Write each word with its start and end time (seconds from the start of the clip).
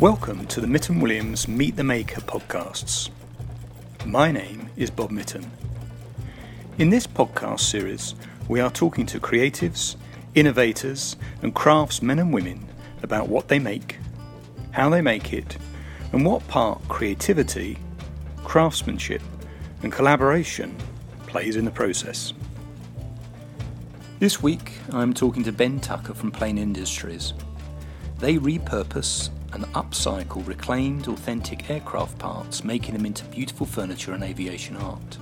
Welcome 0.00 0.46
to 0.46 0.60
the 0.60 0.68
Mytton 0.68 1.00
Williams 1.00 1.48
Meet 1.48 1.74
the 1.74 1.82
Maker 1.82 2.20
podcasts. 2.20 3.10
My 4.06 4.30
name 4.30 4.70
is 4.76 4.92
Bob 4.92 5.10
Mytton. 5.10 5.44
In 6.78 6.88
this 6.88 7.04
podcast 7.04 7.58
series, 7.58 8.14
we 8.46 8.60
are 8.60 8.70
talking 8.70 9.06
to 9.06 9.18
creatives, 9.18 9.96
innovators, 10.36 11.16
and 11.42 11.52
craftsmen 11.52 12.20
and 12.20 12.32
women 12.32 12.64
about 13.02 13.28
what 13.28 13.48
they 13.48 13.58
make, 13.58 13.96
how 14.70 14.88
they 14.88 15.00
make 15.00 15.32
it, 15.32 15.58
and 16.12 16.24
what 16.24 16.46
part 16.46 16.80
creativity, 16.86 17.76
craftsmanship, 18.44 19.22
and 19.82 19.90
collaboration 19.90 20.76
plays 21.26 21.56
in 21.56 21.64
the 21.64 21.72
process. 21.72 22.34
This 24.20 24.40
week, 24.40 24.74
I'm 24.92 25.12
talking 25.12 25.42
to 25.42 25.50
Ben 25.50 25.80
Tucker 25.80 26.14
from 26.14 26.30
Plane 26.30 26.56
Industries. 26.56 27.34
They 28.20 28.36
repurpose 28.36 29.30
and 29.58 29.74
upcycle 29.74 30.46
reclaimed, 30.46 31.08
authentic 31.08 31.68
aircraft 31.68 32.16
parts, 32.18 32.62
making 32.62 32.94
them 32.94 33.04
into 33.04 33.24
beautiful 33.24 33.66
furniture 33.66 34.12
and 34.12 34.22
aviation 34.22 34.76
art. 34.76 35.18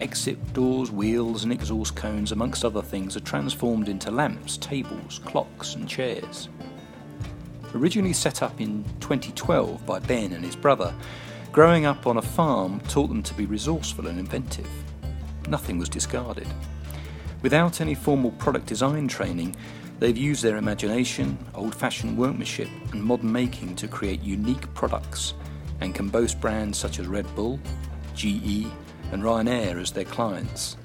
Exit 0.00 0.52
doors, 0.52 0.90
wheels, 0.90 1.44
and 1.44 1.52
exhaust 1.52 1.94
cones, 1.94 2.32
amongst 2.32 2.64
other 2.64 2.82
things, 2.82 3.16
are 3.16 3.20
transformed 3.20 3.88
into 3.88 4.10
lamps, 4.10 4.56
tables, 4.56 5.20
clocks, 5.24 5.76
and 5.76 5.88
chairs. 5.88 6.48
Originally 7.74 8.12
set 8.12 8.42
up 8.42 8.60
in 8.60 8.84
2012 8.98 9.86
by 9.86 10.00
Ben 10.00 10.32
and 10.32 10.44
his 10.44 10.56
brother, 10.56 10.92
growing 11.52 11.86
up 11.86 12.06
on 12.08 12.16
a 12.16 12.22
farm 12.22 12.80
taught 12.88 13.08
them 13.08 13.22
to 13.22 13.34
be 13.34 13.46
resourceful 13.46 14.08
and 14.08 14.18
inventive. 14.18 14.68
Nothing 15.48 15.78
was 15.78 15.88
discarded. 15.88 16.48
Without 17.42 17.80
any 17.80 17.94
formal 17.94 18.32
product 18.32 18.66
design 18.66 19.06
training, 19.06 19.54
they've 20.02 20.18
used 20.18 20.42
their 20.42 20.56
imagination, 20.56 21.38
old 21.54 21.72
fashioned 21.72 22.18
workmanship, 22.18 22.68
and 22.90 23.00
modern 23.00 23.30
making 23.30 23.76
to 23.76 23.86
create 23.86 24.20
unique 24.20 24.72
products 24.74 25.34
and 25.80 25.94
can 25.94 26.08
boast 26.08 26.40
brands 26.40 26.76
such 26.76 26.98
as 26.98 27.06
Red 27.06 27.32
Bull, 27.36 27.60
GE, 28.12 28.66
and 29.12 29.22
Ryanair 29.22 29.80
as 29.80 29.92
their 29.92 30.04
clients. 30.04 30.76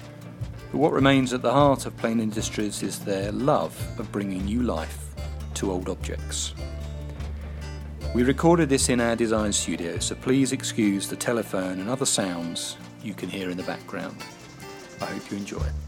But 0.70 0.78
what 0.78 0.92
remains 0.92 1.32
at 1.32 1.42
the 1.42 1.52
heart 1.52 1.84
of 1.84 1.96
Plane 1.96 2.20
Industries 2.20 2.84
is 2.84 3.00
their 3.00 3.32
love 3.32 3.76
of 3.98 4.12
bringing 4.12 4.44
new 4.44 4.62
life 4.62 5.08
to 5.54 5.72
old 5.72 5.88
objects. 5.88 6.54
We 8.14 8.22
recorded 8.22 8.68
this 8.68 8.88
in 8.88 9.00
our 9.00 9.16
design 9.16 9.52
studio, 9.52 9.98
so 9.98 10.14
please 10.14 10.52
excuse 10.52 11.08
the 11.08 11.16
telephone 11.16 11.80
and 11.80 11.90
other 11.90 12.06
sounds 12.06 12.76
you 13.02 13.14
can 13.14 13.28
hear 13.28 13.50
in 13.50 13.56
the 13.56 13.64
background. 13.64 14.16
I 15.00 15.06
hope 15.06 15.28
you 15.28 15.38
enjoy 15.38 15.58
it. 15.58 15.87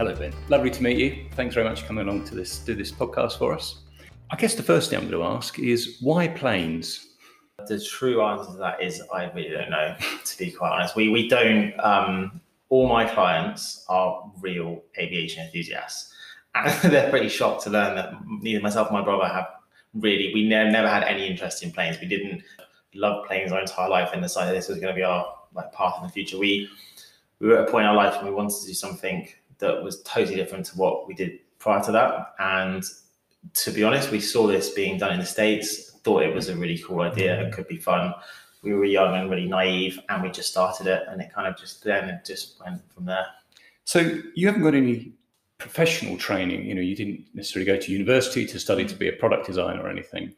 Hello, 0.00 0.14
Ben. 0.14 0.32
Lovely 0.48 0.70
to 0.70 0.82
meet 0.82 0.96
you. 0.96 1.26
Thanks 1.32 1.54
very 1.54 1.68
much 1.68 1.82
for 1.82 1.88
coming 1.88 2.08
along 2.08 2.24
to 2.24 2.34
this 2.34 2.60
do 2.60 2.74
this 2.74 2.90
podcast 2.90 3.36
for 3.36 3.52
us. 3.52 3.80
I 4.30 4.36
guess 4.36 4.54
the 4.54 4.62
first 4.62 4.88
thing 4.88 4.98
I'm 4.98 5.10
going 5.10 5.22
to 5.22 5.28
ask 5.36 5.58
is 5.58 5.98
why 6.00 6.26
planes? 6.26 7.16
The 7.68 7.78
true 7.78 8.22
answer 8.22 8.50
to 8.52 8.56
that 8.60 8.82
is 8.82 9.02
I 9.12 9.30
really 9.32 9.50
don't 9.50 9.68
know. 9.68 9.94
To 10.24 10.38
be 10.38 10.52
quite 10.52 10.70
honest, 10.70 10.96
we 10.96 11.10
we 11.10 11.28
don't. 11.28 11.78
Um, 11.80 12.40
all 12.70 12.88
my 12.88 13.04
clients 13.04 13.84
are 13.90 14.32
real 14.40 14.82
aviation 14.98 15.44
enthusiasts, 15.44 16.14
and 16.54 16.72
they're 16.90 17.10
pretty 17.10 17.28
shocked 17.28 17.64
to 17.64 17.70
learn 17.70 17.94
that 17.96 18.14
neither 18.26 18.62
myself 18.62 18.88
or 18.88 18.94
my 18.94 19.04
brother 19.04 19.28
have 19.28 19.48
really. 19.92 20.32
We 20.32 20.48
ne- 20.48 20.70
never 20.70 20.88
had 20.88 21.02
any 21.02 21.26
interest 21.26 21.62
in 21.62 21.72
planes. 21.72 22.00
We 22.00 22.08
didn't 22.08 22.42
love 22.94 23.26
planes 23.26 23.52
our 23.52 23.60
entire 23.60 23.90
life, 23.90 24.14
and 24.14 24.22
decided 24.22 24.56
this 24.56 24.68
was 24.68 24.78
going 24.78 24.94
to 24.94 24.98
be 24.98 25.04
our 25.04 25.26
like 25.52 25.70
path 25.74 25.96
in 25.98 26.04
the 26.04 26.08
future. 26.10 26.38
We 26.38 26.70
we 27.38 27.48
were 27.48 27.58
at 27.58 27.68
a 27.68 27.70
point 27.70 27.84
in 27.84 27.90
our 27.90 27.96
life 27.96 28.16
when 28.16 28.32
we 28.32 28.34
wanted 28.34 28.58
to 28.60 28.66
do 28.66 28.72
something 28.72 29.28
that 29.60 29.82
was 29.82 30.02
totally 30.02 30.36
different 30.36 30.66
to 30.66 30.78
what 30.78 31.06
we 31.06 31.14
did 31.14 31.38
prior 31.58 31.82
to 31.84 31.92
that. 31.92 32.34
And 32.38 32.82
to 33.54 33.70
be 33.70 33.84
honest, 33.84 34.10
we 34.10 34.20
saw 34.20 34.46
this 34.46 34.70
being 34.70 34.98
done 34.98 35.12
in 35.12 35.20
the 35.20 35.26
States, 35.26 35.92
thought 36.02 36.22
it 36.22 36.34
was 36.34 36.48
a 36.48 36.56
really 36.56 36.78
cool 36.78 37.00
idea, 37.00 37.40
it 37.46 37.52
could 37.52 37.68
be 37.68 37.76
fun. 37.76 38.14
We 38.62 38.74
were 38.74 38.84
young 38.84 39.14
and 39.14 39.30
really 39.30 39.46
naive, 39.46 39.98
and 40.08 40.22
we 40.22 40.30
just 40.30 40.50
started 40.50 40.86
it, 40.86 41.04
and 41.08 41.20
it 41.20 41.32
kind 41.32 41.46
of 41.46 41.56
just 41.56 41.82
then 41.82 42.08
it 42.08 42.24
just 42.26 42.60
went 42.60 42.82
from 42.92 43.06
there. 43.06 43.26
So 43.84 44.20
you 44.34 44.46
haven't 44.46 44.62
got 44.62 44.74
any 44.74 45.12
professional 45.56 46.16
training. 46.16 46.66
You 46.66 46.74
know, 46.74 46.80
you 46.80 46.96
didn't 46.96 47.24
necessarily 47.34 47.66
go 47.66 47.78
to 47.78 47.92
university 47.92 48.46
to 48.46 48.58
study 48.58 48.84
to 48.84 48.94
be 48.94 49.08
a 49.08 49.12
product 49.12 49.46
designer 49.46 49.82
or 49.82 49.88
anything. 49.88 50.34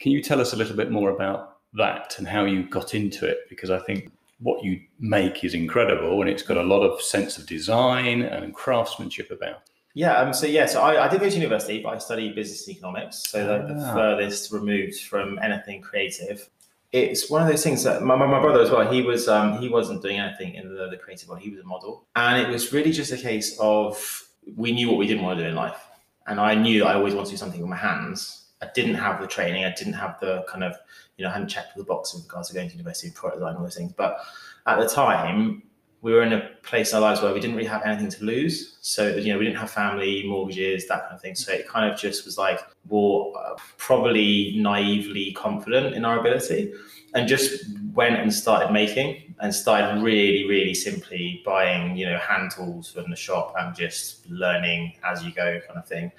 Can 0.00 0.12
you 0.12 0.22
tell 0.22 0.40
us 0.40 0.52
a 0.52 0.56
little 0.56 0.76
bit 0.76 0.90
more 0.90 1.10
about 1.10 1.58
that 1.74 2.16
and 2.18 2.26
how 2.26 2.44
you 2.44 2.64
got 2.64 2.94
into 2.94 3.26
it? 3.26 3.38
Because 3.48 3.70
I 3.70 3.78
think 3.78 4.10
what 4.42 4.64
you 4.64 4.80
make 4.98 5.44
is 5.44 5.54
incredible 5.54 6.20
and 6.20 6.28
it's 6.28 6.42
got 6.42 6.56
a 6.56 6.62
lot 6.62 6.82
of 6.82 7.00
sense 7.00 7.38
of 7.38 7.46
design 7.46 8.22
and 8.22 8.52
craftsmanship 8.54 9.30
about. 9.30 9.62
Yeah, 9.94 10.16
um, 10.16 10.32
so 10.32 10.46
yeah, 10.46 10.66
so 10.66 10.80
I, 10.80 11.04
I 11.04 11.08
did 11.08 11.20
go 11.20 11.28
to 11.28 11.34
university, 11.36 11.82
but 11.82 11.90
I 11.94 11.98
studied 11.98 12.34
business 12.34 12.68
economics, 12.68 13.24
so 13.30 13.38
the, 13.46 13.74
the 13.74 13.80
Ah. 13.80 13.94
furthest 13.94 14.50
removed 14.50 15.00
from 15.02 15.38
anything 15.42 15.82
creative. 15.82 16.48
It's 16.92 17.30
one 17.30 17.42
of 17.42 17.48
those 17.48 17.62
things 17.62 17.82
that 17.84 18.02
my, 18.02 18.16
my, 18.16 18.26
my 18.26 18.40
brother 18.40 18.60
as 18.62 18.70
well. 18.70 18.90
He 18.90 19.02
was 19.02 19.28
um, 19.28 19.58
he 19.58 19.68
wasn't 19.68 20.02
doing 20.02 20.18
anything 20.18 20.54
in 20.54 20.74
the, 20.74 20.88
the 20.90 20.96
creative 20.96 21.28
world. 21.28 21.40
He 21.42 21.50
was 21.50 21.60
a 21.60 21.64
model, 21.64 22.06
and 22.16 22.40
it 22.42 22.48
was 22.48 22.72
really 22.72 22.90
just 22.92 23.12
a 23.12 23.16
case 23.18 23.56
of 23.60 24.26
we 24.56 24.72
knew 24.72 24.88
what 24.88 24.96
we 24.98 25.06
didn't 25.06 25.22
want 25.24 25.38
to 25.38 25.44
do 25.44 25.48
in 25.50 25.54
life, 25.54 25.80
and 26.26 26.40
I 26.40 26.54
knew 26.54 26.80
that 26.80 26.86
I 26.88 26.94
always 26.94 27.14
wanted 27.14 27.26
to 27.26 27.32
do 27.32 27.36
something 27.38 27.60
with 27.60 27.70
my 27.70 27.76
hands. 27.76 28.41
I 28.62 28.68
didn't 28.74 28.94
have 28.94 29.20
the 29.20 29.26
training. 29.26 29.64
I 29.64 29.74
didn't 29.74 29.94
have 29.94 30.18
the 30.20 30.44
kind 30.48 30.64
of 30.64 30.76
you 31.16 31.24
know 31.24 31.30
I 31.30 31.34
hadn't 31.34 31.48
checked 31.48 31.76
the 31.76 31.84
boxes 31.84 32.20
with 32.20 32.28
regards 32.28 32.48
to 32.48 32.54
going 32.54 32.68
to 32.68 32.74
university, 32.74 33.10
product 33.10 33.40
design, 33.40 33.56
all 33.56 33.62
those 33.62 33.76
things. 33.76 33.92
But 33.92 34.18
at 34.66 34.78
the 34.78 34.88
time, 34.88 35.62
we 36.02 36.12
were 36.12 36.22
in 36.22 36.32
a 36.32 36.50
place 36.62 36.90
in 36.90 36.96
our 36.96 37.00
lives 37.00 37.22
where 37.22 37.32
we 37.32 37.38
didn't 37.38 37.54
really 37.54 37.68
have 37.68 37.82
anything 37.84 38.10
to 38.10 38.24
lose. 38.24 38.76
So, 38.80 39.14
you 39.14 39.32
know, 39.32 39.38
we 39.38 39.44
didn't 39.44 39.58
have 39.58 39.70
family, 39.70 40.24
mortgages, 40.26 40.88
that 40.88 41.02
kind 41.02 41.14
of 41.14 41.20
thing. 41.20 41.36
So 41.36 41.52
it 41.52 41.68
kind 41.68 41.90
of 41.90 41.98
just 41.98 42.24
was 42.24 42.36
like, 42.36 42.58
we're 42.88 43.32
uh, 43.36 43.54
probably 43.78 44.54
naively 44.56 45.32
confident 45.32 45.94
in 45.94 46.04
our 46.04 46.18
ability 46.18 46.72
and 47.14 47.28
just 47.28 47.66
went 47.94 48.16
and 48.16 48.34
started 48.34 48.72
making 48.72 49.34
and 49.38 49.54
started 49.54 50.02
really, 50.02 50.48
really 50.48 50.74
simply 50.74 51.40
buying, 51.44 51.96
you 51.96 52.06
know, 52.06 52.18
hand 52.18 52.50
tools 52.50 52.90
from 52.90 53.08
the 53.08 53.16
shop 53.16 53.54
and 53.58 53.74
just 53.76 54.28
learning 54.28 54.94
as 55.04 55.24
you 55.24 55.30
go 55.30 55.60
kind 55.68 55.78
of 55.78 55.86
thing. 55.86 56.10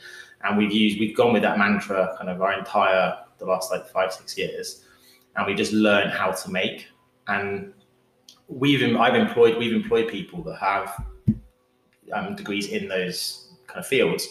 And 0.45 0.57
we've 0.57 0.71
used, 0.71 0.97
we've 0.97 1.15
gone 1.15 1.33
with 1.33 1.41
that 1.41 1.57
mantra 1.57 2.15
kind 2.17 2.29
of 2.29 2.41
our 2.41 2.57
entire, 2.57 3.17
the 3.37 3.45
last 3.45 3.69
like 3.69 3.85
five, 3.87 4.13
six 4.13 4.37
years. 4.37 4.85
And 5.35 5.45
we 5.45 5.55
just 5.55 5.73
learned 5.73 6.11
how 6.11 6.31
to 6.31 6.51
make. 6.51 6.87
And 7.27 7.73
we've 8.47 8.95
I've 8.97 9.15
employed 9.15 9.57
we've 9.57 9.73
employed 9.73 10.07
people 10.07 10.43
that 10.43 10.57
have 10.57 11.05
um, 12.11 12.35
degrees 12.35 12.67
in 12.67 12.87
those 12.87 13.53
kind 13.67 13.79
of 13.79 13.87
fields, 13.87 14.27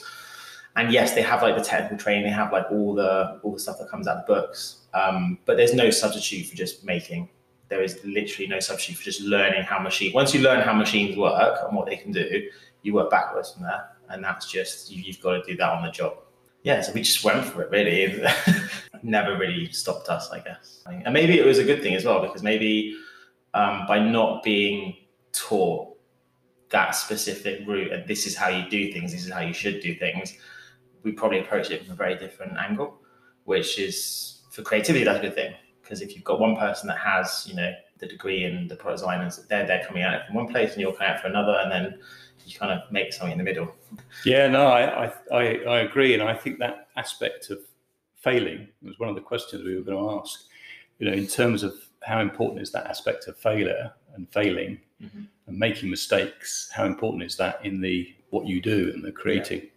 and 0.77 0.93
yes, 0.93 1.15
they 1.15 1.23
have 1.23 1.43
like 1.43 1.56
the 1.56 1.65
technical 1.65 1.99
training, 1.99 2.25
they 2.25 2.31
have 2.31 2.53
like 2.53 2.67
all 2.71 2.95
the 2.95 3.41
all 3.43 3.53
the 3.53 3.59
stuff 3.59 3.78
that 3.78 3.89
comes 3.89 4.06
out 4.06 4.19
of 4.19 4.27
the 4.27 4.34
books, 4.34 4.87
um, 4.95 5.39
but 5.45 5.56
there's 5.56 5.75
no 5.75 5.91
substitute 5.91 6.47
for 6.47 6.56
just 6.56 6.84
making. 6.84 7.28
There 7.69 7.83
is 7.83 7.99
literally 8.05 8.49
no 8.49 8.61
substitute 8.61 8.99
for 8.99 9.05
just 9.05 9.22
learning 9.22 9.62
how 9.62 9.78
machine. 9.78 10.12
Once 10.12 10.34
you 10.34 10.43
learn 10.43 10.61
how 10.61 10.75
machines 10.75 11.17
work 11.17 11.59
and 11.67 11.75
what 11.75 11.87
they 11.87 11.97
can 11.97 12.12
do, 12.12 12.51
you 12.83 12.93
work 12.93 13.11
backwards 13.11 13.53
from 13.53 13.62
there, 13.62 13.89
and 14.11 14.22
that's 14.22 14.51
just 14.51 14.91
you, 14.91 15.03
you've 15.03 15.21
got 15.21 15.33
to 15.33 15.43
do 15.51 15.56
that 15.56 15.71
on 15.71 15.83
the 15.83 15.91
job. 15.91 16.15
Yeah, 16.65 16.81
so 16.81 16.93
we 16.93 17.01
just 17.01 17.25
went 17.25 17.45
for 17.45 17.62
it. 17.62 17.71
Really, 17.71 18.22
never 19.03 19.37
really 19.37 19.72
stopped 19.72 20.09
us, 20.09 20.31
I 20.31 20.39
guess. 20.41 20.83
And 20.87 21.12
maybe 21.12 21.39
it 21.39 21.45
was 21.45 21.59
a 21.59 21.65
good 21.65 21.83
thing 21.83 21.95
as 21.95 22.05
well 22.05 22.21
because 22.21 22.43
maybe 22.43 22.97
um, 23.55 23.87
by 23.87 23.99
not 23.99 24.43
being 24.43 24.97
taught 25.33 25.89
that 26.71 26.95
specific 26.95 27.67
route 27.67 27.93
and 27.93 28.09
this 28.09 28.27
is 28.27 28.35
how 28.35 28.49
you 28.49 28.69
do 28.71 28.93
things, 28.93 29.13
this 29.13 29.27
is 29.27 29.33
how 29.33 29.41
you 29.41 29.53
should 29.53 29.81
do 29.81 29.95
things, 29.95 30.35
we 31.03 31.13
probably 31.13 31.41
approach 31.41 31.71
it 31.71 31.85
from 31.85 31.93
a 31.93 31.97
very 31.97 32.17
different 32.17 32.57
angle, 32.57 32.99
which 33.45 33.79
is 33.79 34.43
for 34.51 34.63
creativity, 34.63 35.05
that's 35.05 35.19
a 35.19 35.23
good 35.23 35.35
thing. 35.35 35.55
Because 35.83 36.01
if 36.01 36.15
you've 36.15 36.25
got 36.25 36.41
one 36.41 36.57
person 36.57 36.87
that 36.89 36.99
has, 36.99 37.47
you 37.49 37.55
know, 37.55 37.73
the 37.99 38.07
degree 38.07 38.45
and 38.45 38.71
the 38.71 38.77
product 38.77 39.01
designers, 39.01 39.45
they're, 39.49 39.67
they're 39.67 39.84
coming 39.84 40.03
out 40.03 40.27
from 40.27 40.37
one 40.37 40.49
place 40.49 40.73
and 40.73 40.81
you're 40.81 40.93
coming 40.93 41.13
out 41.13 41.21
for 41.21 41.27
another, 41.29 41.59
and 41.63 41.71
then 41.71 41.99
you 42.47 42.59
kind 42.59 42.73
of 42.73 42.91
make 42.91 43.13
something 43.13 43.33
in 43.33 43.39
the 43.39 43.45
middle. 43.45 43.75
Yeah, 44.25 44.49
no, 44.49 44.69
I, 44.69 45.13
I, 45.33 45.43
I 45.69 45.79
agree. 45.81 46.15
And 46.15 46.22
I 46.22 46.34
think 46.34 46.59
that 46.59 46.89
aspect 46.97 47.51
of 47.51 47.59
failing 48.16 48.69
was 48.83 48.98
one 48.98 49.09
of 49.09 49.15
the 49.15 49.21
questions 49.21 49.65
we 49.65 49.77
were 49.77 49.83
going 49.83 49.98
to 49.98 50.21
ask. 50.21 50.45
You 50.98 51.10
know, 51.10 51.16
in 51.16 51.27
terms 51.27 51.63
of 51.63 51.75
how 52.04 52.21
important 52.21 52.60
is 52.63 52.71
that 52.72 52.87
aspect 52.87 53.28
of 53.28 53.37
failure 53.37 53.93
and 54.15 54.31
failing 54.33 54.81
Mhm. 55.03 55.27
and 55.47 55.59
making 55.59 55.91
mistakes? 55.91 56.71
How 56.72 56.84
important 56.84 57.22
is 57.22 57.37
that 57.37 57.65
in 57.65 57.81
the 57.81 58.15
what 58.31 58.47
you 58.47 58.60
do 58.60 58.91
and 58.95 59.04
the 59.04 59.13
creating? 59.13 59.69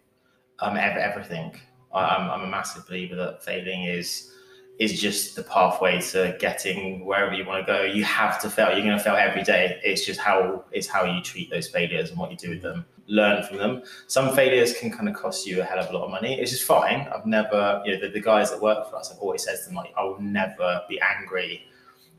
um, 0.60 0.76
everything. 0.78 1.54
I'm, 1.92 2.30
I'm 2.30 2.40
a 2.42 2.46
massive 2.46 2.86
believer 2.86 3.14
that 3.16 3.42
failing 3.44 3.84
is 3.84 4.32
is 4.78 5.00
just 5.00 5.36
the 5.36 5.42
pathway 5.42 6.00
to 6.02 6.36
getting 6.38 7.04
wherever 7.06 7.32
you 7.34 7.44
want 7.46 7.66
to 7.66 7.72
go. 7.72 7.82
You 7.82 8.04
have 8.04 8.38
to 8.42 8.50
fail. 8.50 8.68
You're 8.72 8.84
going 8.84 8.98
to 8.98 9.02
fail 9.02 9.14
every 9.16 9.42
day. 9.42 9.80
It's 9.82 10.04
just 10.04 10.20
how 10.20 10.64
it's 10.72 10.86
how 10.86 11.04
you 11.04 11.22
treat 11.22 11.50
those 11.50 11.68
failures 11.68 12.10
and 12.10 12.18
what 12.18 12.30
you 12.30 12.36
do 12.36 12.50
with 12.50 12.62
them. 12.62 12.84
Learn 13.06 13.42
from 13.44 13.56
them. 13.58 13.82
Some 14.06 14.34
failures 14.34 14.74
can 14.78 14.90
kind 14.90 15.08
of 15.08 15.14
cost 15.14 15.46
you 15.46 15.60
a 15.60 15.64
hell 15.64 15.78
of 15.78 15.88
a 15.90 15.92
lot 15.96 16.04
of 16.06 16.10
money. 16.10 16.40
It's 16.40 16.50
just 16.50 16.64
fine. 16.64 17.06
I've 17.14 17.24
never, 17.26 17.82
you 17.84 17.94
know, 17.94 18.00
the, 18.00 18.08
the 18.08 18.20
guys 18.20 18.50
that 18.50 18.60
work 18.60 18.90
for 18.90 18.96
us, 18.96 19.10
I've 19.12 19.18
always 19.18 19.44
said 19.44 19.56
to 19.60 19.64
them 19.66 19.74
like, 19.76 19.92
I 19.96 20.04
will 20.04 20.20
never 20.20 20.82
be 20.88 21.00
angry. 21.00 21.64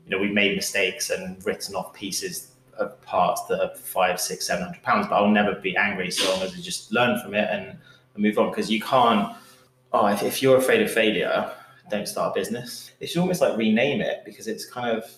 You 0.08 0.16
know, 0.16 0.22
we've 0.22 0.32
made 0.32 0.56
mistakes 0.56 1.10
and 1.10 1.44
written 1.44 1.74
off 1.74 1.92
pieces 1.92 2.52
of 2.78 3.00
parts 3.02 3.44
that 3.46 3.60
are 3.60 3.74
five, 3.76 4.20
six, 4.20 4.46
seven 4.46 4.64
hundred 4.64 4.82
pounds, 4.82 5.06
but 5.08 5.16
I'll 5.16 5.28
never 5.28 5.54
be 5.54 5.76
angry 5.76 6.10
so 6.10 6.30
long 6.32 6.42
as 6.42 6.56
we 6.56 6.62
just 6.62 6.92
learn 6.92 7.20
from 7.20 7.34
it 7.34 7.48
and 7.50 7.76
and 8.14 8.22
move 8.22 8.38
on 8.38 8.50
because 8.50 8.70
you 8.70 8.80
can't 8.80 9.36
oh 9.92 10.06
if, 10.06 10.22
if 10.22 10.42
you're 10.42 10.56
afraid 10.56 10.82
of 10.82 10.90
failure 10.90 11.52
don't 11.90 12.06
start 12.06 12.36
a 12.36 12.40
business. 12.40 12.92
They 12.98 13.06
should 13.06 13.20
almost 13.20 13.40
like 13.40 13.56
rename 13.56 14.00
it 14.00 14.22
because 14.24 14.46
it's 14.46 14.66
kind 14.66 14.96
of 14.96 15.10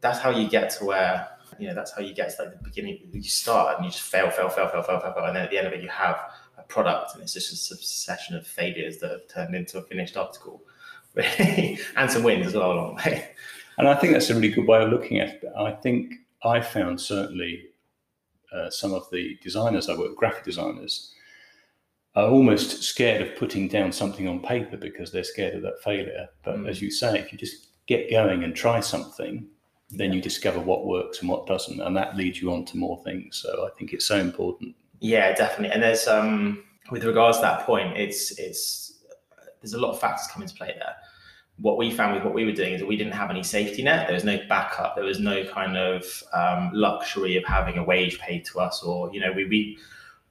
that's 0.00 0.18
how 0.18 0.30
you 0.30 0.48
get 0.48 0.70
to 0.70 0.84
where 0.84 1.28
you 1.58 1.68
know 1.68 1.74
that's 1.74 1.92
how 1.92 2.02
you 2.02 2.14
get 2.14 2.34
to 2.36 2.42
like 2.42 2.58
the 2.58 2.64
beginning. 2.64 3.08
You 3.12 3.22
start 3.22 3.76
and 3.76 3.84
you 3.84 3.90
just 3.90 4.02
fail, 4.02 4.30
fail, 4.30 4.48
fail, 4.48 4.68
fail, 4.68 4.82
fail, 4.82 5.00
fail, 5.00 5.12
fail, 5.12 5.24
and 5.24 5.36
then 5.36 5.44
at 5.44 5.50
the 5.50 5.58
end 5.58 5.66
of 5.66 5.72
it 5.72 5.82
you 5.82 5.88
have 5.88 6.18
a 6.58 6.62
product, 6.62 7.14
and 7.14 7.22
it's 7.22 7.34
just 7.34 7.52
a 7.52 7.56
succession 7.56 8.36
of 8.36 8.46
failures 8.46 8.98
that 8.98 9.10
have 9.10 9.28
turned 9.28 9.54
into 9.54 9.78
a 9.78 9.82
finished 9.82 10.16
article, 10.16 10.62
and 11.16 12.10
some 12.10 12.22
wins 12.22 12.46
as 12.48 12.54
well 12.54 12.72
along 12.72 12.96
the 12.96 13.10
way. 13.10 13.30
And 13.78 13.88
I 13.88 13.94
think 13.94 14.12
that's 14.12 14.30
a 14.30 14.34
really 14.34 14.50
good 14.50 14.66
way 14.66 14.82
of 14.82 14.90
looking 14.90 15.18
at 15.18 15.28
it. 15.28 15.44
I 15.56 15.72
think 15.72 16.14
I 16.44 16.60
found 16.60 17.00
certainly 17.00 17.64
uh, 18.52 18.70
some 18.70 18.94
of 18.94 19.08
the 19.10 19.38
designers 19.42 19.88
I 19.88 19.92
work, 19.92 20.10
with, 20.10 20.16
graphic 20.16 20.44
designers, 20.44 21.12
are 22.14 22.28
almost 22.28 22.82
scared 22.82 23.20
of 23.20 23.36
putting 23.36 23.68
down 23.68 23.92
something 23.92 24.26
on 24.26 24.40
paper 24.40 24.76
because 24.76 25.12
they're 25.12 25.24
scared 25.24 25.54
of 25.54 25.62
that 25.62 25.82
failure. 25.82 26.28
But 26.42 26.56
mm. 26.56 26.68
as 26.68 26.80
you 26.80 26.90
say, 26.90 27.18
if 27.18 27.30
you 27.32 27.38
just 27.38 27.68
get 27.86 28.10
going 28.10 28.44
and 28.44 28.56
try 28.56 28.80
something, 28.80 29.46
then 29.90 30.12
you 30.12 30.20
discover 30.20 30.58
what 30.58 30.86
works 30.86 31.20
and 31.20 31.28
what 31.28 31.46
doesn't, 31.46 31.80
and 31.80 31.96
that 31.96 32.16
leads 32.16 32.40
you 32.40 32.52
on 32.52 32.64
to 32.66 32.76
more 32.76 33.00
things. 33.04 33.36
So 33.36 33.66
I 33.66 33.70
think 33.78 33.92
it's 33.92 34.06
so 34.06 34.18
important. 34.18 34.74
Yeah, 35.00 35.32
definitely. 35.34 35.72
And 35.74 35.82
there's 35.82 36.08
um 36.08 36.64
with 36.90 37.04
regards 37.04 37.38
to 37.38 37.42
that 37.42 37.66
point, 37.66 37.96
it's 37.96 38.36
it's 38.38 39.04
there's 39.60 39.74
a 39.74 39.78
lot 39.78 39.92
of 39.92 40.00
factors 40.00 40.28
come 40.32 40.42
into 40.42 40.54
play 40.54 40.74
there. 40.78 40.96
What 41.58 41.78
we 41.78 41.90
found 41.90 42.14
with 42.14 42.24
what 42.24 42.34
we 42.34 42.44
were 42.44 42.52
doing 42.52 42.74
is 42.74 42.82
we 42.82 42.96
didn't 42.96 43.14
have 43.14 43.30
any 43.30 43.42
safety 43.42 43.82
net. 43.82 44.06
There 44.06 44.14
was 44.14 44.24
no 44.24 44.38
backup. 44.48 44.94
There 44.94 45.04
was 45.04 45.18
no 45.18 45.44
kind 45.44 45.76
of 45.76 46.22
um, 46.32 46.70
luxury 46.74 47.36
of 47.36 47.44
having 47.44 47.78
a 47.78 47.84
wage 47.84 48.18
paid 48.18 48.44
to 48.46 48.60
us, 48.60 48.82
or 48.82 49.12
you 49.12 49.20
know, 49.20 49.32
we 49.32 49.46
we 49.46 49.78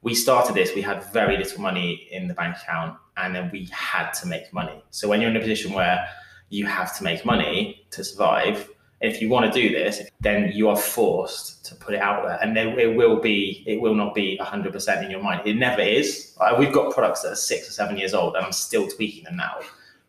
we 0.04 0.14
started 0.14 0.56
this. 0.56 0.76
We 0.76 0.82
had 0.82 1.04
very 1.12 1.36
little 1.36 1.62
money 1.62 2.08
in 2.12 2.28
the 2.28 2.36
bank 2.36 2.58
account, 2.58 2.98
and 3.18 3.34
then 3.34 3.50
we 3.52 3.68
had 3.72 4.12
to 4.12 4.28
make 4.28 4.54
money. 4.54 4.84
So 4.92 5.08
when 5.08 5.20
you're 5.20 5.32
in 5.32 5.38
a 5.38 5.40
position 5.40 5.74
where 5.74 6.08
you 6.50 6.68
have 6.68 6.96
to 6.98 7.04
make 7.04 7.26
money 7.26 7.88
to 7.90 8.04
survive, 8.04 8.70
if 9.02 9.22
you 9.22 9.30
want 9.30 9.52
to 9.52 9.62
do 9.62 9.74
this, 9.74 10.04
then 10.22 10.52
you 10.54 10.70
are 10.70 10.78
forced 10.78 11.66
to 11.66 11.76
put 11.76 11.94
it 11.94 12.02
out 12.02 12.24
there, 12.26 12.38
and 12.42 12.56
there, 12.56 12.78
it 12.80 12.96
will 12.96 13.20
be, 13.20 13.64
it 13.66 13.82
will 13.82 13.96
not 13.96 14.14
be 14.14 14.38
100% 14.42 15.04
in 15.04 15.12
your 15.12 15.22
mind. 15.22 15.42
It 15.46 15.56
never 15.56 15.82
is. 15.82 16.36
we've 16.58 16.74
got 16.74 16.94
products 16.94 17.22
that 17.24 17.32
are 17.34 17.36
six 17.36 17.68
or 17.68 17.72
seven 17.72 17.98
years 17.98 18.14
old, 18.14 18.36
and 18.36 18.46
I'm 18.46 18.52
still 18.52 18.88
tweaking 18.88 19.26
them 19.26 19.38
now. 19.38 19.60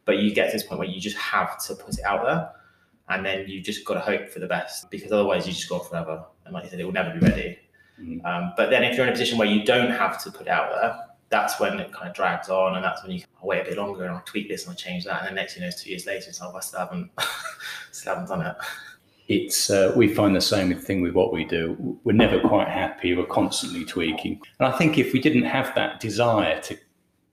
But 0.06 0.18
you 0.18 0.34
get 0.34 0.46
to 0.46 0.52
this 0.52 0.62
point 0.62 0.78
where 0.78 0.88
you 0.88 1.00
just 1.00 1.18
have 1.18 1.62
to 1.66 1.74
put 1.74 1.98
it 1.98 2.04
out 2.04 2.24
there, 2.24 2.50
and 3.08 3.26
then 3.26 3.46
you 3.48 3.60
just 3.60 3.84
got 3.84 3.94
to 3.94 4.00
hope 4.00 4.30
for 4.30 4.38
the 4.38 4.46
best 4.46 4.90
because 4.90 5.12
otherwise 5.12 5.46
you 5.46 5.52
just 5.52 5.68
go 5.68 5.80
forever. 5.80 6.24
And 6.44 6.54
like 6.54 6.64
you 6.64 6.70
said, 6.70 6.80
it 6.80 6.84
will 6.84 6.92
never 6.92 7.12
be 7.12 7.18
ready. 7.18 7.58
Mm-hmm. 8.00 8.24
Um, 8.24 8.52
but 8.56 8.70
then 8.70 8.84
if 8.84 8.96
you're 8.96 9.04
in 9.06 9.10
a 9.10 9.12
position 9.12 9.36
where 9.36 9.48
you 9.48 9.64
don't 9.64 9.90
have 9.90 10.22
to 10.24 10.30
put 10.30 10.42
it 10.42 10.48
out 10.48 10.70
there, 10.70 10.96
that's 11.28 11.58
when 11.58 11.78
it 11.80 11.92
kind 11.92 12.08
of 12.08 12.14
drags 12.14 12.48
on, 12.48 12.76
and 12.76 12.84
that's 12.84 13.02
when 13.02 13.12
you 13.12 13.22
I'll 13.40 13.48
wait 13.48 13.62
a 13.62 13.64
bit 13.64 13.76
longer 13.76 14.04
and 14.04 14.14
I'll 14.14 14.22
tweak 14.22 14.48
this 14.48 14.64
and 14.64 14.70
I'll 14.70 14.76
change 14.76 15.04
that, 15.04 15.20
and 15.20 15.28
then 15.28 15.34
next 15.34 15.54
thing 15.54 15.62
you 15.62 15.68
know, 15.68 15.74
two 15.76 15.90
years 15.90 16.06
later, 16.06 16.28
it's 16.28 16.40
like 16.40 16.54
I 16.54 16.60
still 16.60 16.80
haven't, 16.80 17.10
still 17.90 18.14
haven't 18.14 18.28
done 18.28 18.46
it. 18.46 18.56
It's 19.28 19.70
uh, 19.70 19.92
we 19.96 20.14
find 20.14 20.36
the 20.36 20.40
same 20.40 20.72
thing 20.78 21.00
with 21.00 21.14
what 21.14 21.32
we 21.32 21.44
do. 21.44 21.98
We're 22.04 22.12
never 22.12 22.38
quite 22.40 22.68
happy. 22.68 23.12
We're 23.14 23.26
constantly 23.26 23.84
tweaking, 23.84 24.40
and 24.60 24.72
I 24.72 24.78
think 24.78 24.98
if 24.98 25.12
we 25.12 25.20
didn't 25.20 25.44
have 25.44 25.74
that 25.74 25.98
desire 25.98 26.60
to 26.62 26.78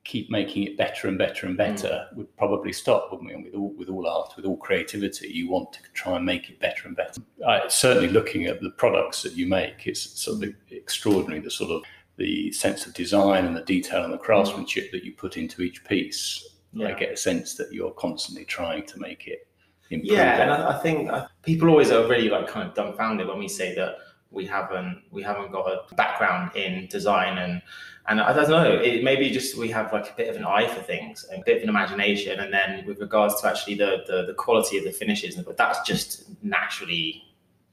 keep 0.03 0.29
making 0.29 0.63
it 0.63 0.77
better 0.77 1.07
and 1.07 1.17
better 1.17 1.47
and 1.47 1.57
better, 1.57 2.07
mm. 2.11 2.17
we'd 2.17 2.37
probably 2.37 2.73
stop, 2.73 3.09
wouldn't 3.11 3.29
we? 3.29 3.33
And 3.33 3.43
with 3.43 3.55
all 3.55 3.73
with 3.77 3.89
all 3.89 4.07
art, 4.07 4.33
with 4.35 4.45
all 4.45 4.57
creativity, 4.57 5.29
you 5.29 5.49
want 5.49 5.73
to 5.73 5.79
try 5.93 6.15
and 6.15 6.25
make 6.25 6.49
it 6.49 6.59
better 6.59 6.87
and 6.87 6.95
better. 6.95 7.21
I, 7.47 7.67
certainly, 7.67 8.09
looking 8.09 8.45
at 8.45 8.61
the 8.61 8.71
products 8.71 9.23
that 9.23 9.33
you 9.33 9.47
make, 9.47 9.87
it's 9.87 10.01
sort 10.19 10.43
of 10.43 10.53
extraordinary. 10.71 11.39
The 11.39 11.51
sort 11.51 11.71
of 11.71 11.83
the 12.17 12.51
sense 12.51 12.85
of 12.85 12.93
design 12.93 13.45
and 13.45 13.55
the 13.55 13.63
detail 13.63 14.03
and 14.03 14.13
the 14.13 14.17
craftsmanship 14.17 14.91
that 14.91 15.03
you 15.03 15.13
put 15.13 15.37
into 15.37 15.61
each 15.61 15.83
piece. 15.85 16.47
Yeah. 16.73 16.89
I 16.89 16.93
get 16.93 17.11
a 17.11 17.17
sense 17.17 17.55
that 17.55 17.71
you're 17.71 17.91
constantly 17.91 18.45
trying 18.45 18.85
to 18.87 18.99
make 18.99 19.27
it 19.27 19.47
improve. 19.89 20.11
Yeah, 20.11 20.41
and 20.41 20.51
I, 20.51 20.77
I 20.77 20.81
think 20.81 21.09
uh, 21.09 21.27
people 21.43 21.69
always 21.69 21.91
are 21.91 22.07
really 22.07 22.29
like 22.29 22.47
kind 22.47 22.67
of 22.67 22.75
dumbfounded 22.75 23.27
when 23.27 23.39
we 23.39 23.47
say 23.47 23.75
that 23.75 23.97
we 24.33 24.45
haven't 24.45 25.03
we 25.11 25.21
haven't 25.21 25.51
got 25.51 25.67
a 25.67 25.95
background 25.95 26.55
in 26.55 26.87
design 26.87 27.37
and 27.37 27.61
and 28.07 28.19
I 28.19 28.33
don't 28.33 28.49
know 28.49 28.73
it 28.73 29.03
maybe 29.03 29.29
just 29.29 29.57
we 29.57 29.69
have 29.69 29.93
like 29.93 30.09
a 30.09 30.13
bit 30.15 30.27
of 30.29 30.35
an 30.35 30.45
eye 30.45 30.67
for 30.67 30.81
things 30.81 31.25
a 31.33 31.41
bit 31.45 31.57
of 31.57 31.63
an 31.63 31.69
imagination 31.69 32.39
and 32.39 32.53
then 32.53 32.85
with 32.85 32.99
regards 32.99 33.39
to 33.41 33.47
actually 33.47 33.75
the 33.75 34.03
the, 34.07 34.25
the 34.25 34.33
quality 34.33 34.77
of 34.77 34.83
the 34.83 34.91
finishes 34.91 35.35
but 35.35 35.57
that's 35.57 35.81
just 35.87 36.25
naturally 36.43 37.23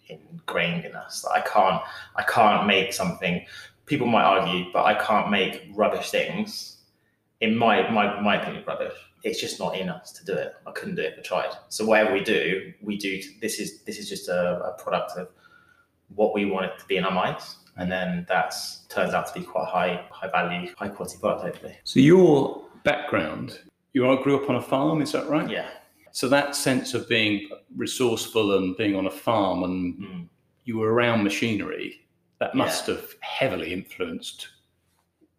ingrained 0.09 0.85
in 0.85 0.95
us 0.95 1.25
like 1.25 1.47
I 1.47 1.49
can't 1.49 1.83
I 2.17 2.23
can't 2.23 2.67
make 2.67 2.93
something 2.93 3.45
people 3.91 4.07
might 4.07 4.23
argue, 4.23 4.67
but 4.73 4.85
I 4.85 4.95
can't 4.95 5.31
make 5.31 5.69
rubbish 5.75 6.11
things. 6.11 6.77
In 7.41 7.57
my 7.57 7.91
my 7.91 8.21
my 8.21 8.41
opinion, 8.41 8.65
rubbish. 8.67 8.95
It's 9.23 9.41
just 9.41 9.59
not 9.59 9.77
in 9.77 9.91
us 9.91 10.13
to 10.13 10.25
do 10.25 10.33
it. 10.33 10.55
I 10.67 10.71
couldn't 10.71 10.95
do 10.95 11.03
it 11.03 11.13
if 11.13 11.19
I 11.19 11.23
tried. 11.23 11.53
So 11.69 11.85
whatever 11.85 12.13
we 12.15 12.23
do, 12.23 12.73
we 12.81 12.97
do. 12.97 13.21
This 13.43 13.59
is 13.59 13.83
this 13.83 13.99
is 13.99 14.09
just 14.09 14.29
a, 14.29 14.43
a 14.71 14.83
product 14.83 15.19
of 15.19 15.29
what 16.15 16.35
we 16.35 16.45
want 16.45 16.67
it 16.67 16.79
to 16.79 16.85
be 16.87 16.97
in 16.97 17.05
our 17.05 17.11
minds, 17.11 17.57
and 17.77 17.91
then 17.91 18.27
that's 18.29 18.87
turns 18.89 19.15
out 19.15 19.27
to 19.33 19.39
be 19.39 19.45
quite 19.45 19.69
high 19.69 20.05
high 20.11 20.29
value, 20.29 20.73
high 20.77 20.89
quality 20.89 21.19
product. 21.19 21.45
Hopefully. 21.45 21.77
So 21.85 22.01
your 22.01 22.65
background, 22.85 23.61
you 23.93 24.07
all 24.07 24.23
grew 24.23 24.43
up 24.43 24.49
on 24.49 24.57
a 24.57 24.63
farm, 24.63 25.03
is 25.03 25.13
that 25.13 25.29
right? 25.29 25.49
Yeah. 25.49 25.69
So 26.13 26.29
that 26.29 26.57
sense 26.57 26.95
of 26.95 27.09
being 27.09 27.49
resourceful 27.77 28.59
and 28.59 28.77
being 28.77 28.97
on 28.97 29.07
a 29.07 29.11
farm, 29.11 29.63
and 29.63 29.95
mm. 29.95 30.29
you 30.65 30.79
were 30.79 30.93
around 30.93 31.23
machinery 31.23 32.07
that 32.41 32.55
must 32.55 32.89
yeah. 32.89 32.97
have 32.97 33.15
heavily 33.21 33.73
influenced 33.73 34.49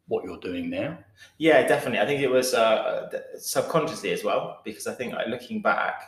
what 0.07 0.23
you're 0.23 0.37
doing 0.37 0.69
now. 0.69 0.97
Yeah, 1.37 1.65
definitely. 1.67 1.99
I 1.99 2.05
think 2.05 2.21
it 2.21 2.29
was 2.29 2.53
uh, 2.53 3.09
subconsciously 3.37 4.11
as 4.11 4.23
well, 4.23 4.59
because 4.63 4.87
I 4.87 4.93
think 4.93 5.13
like, 5.13 5.27
looking 5.27 5.61
back, 5.61 6.03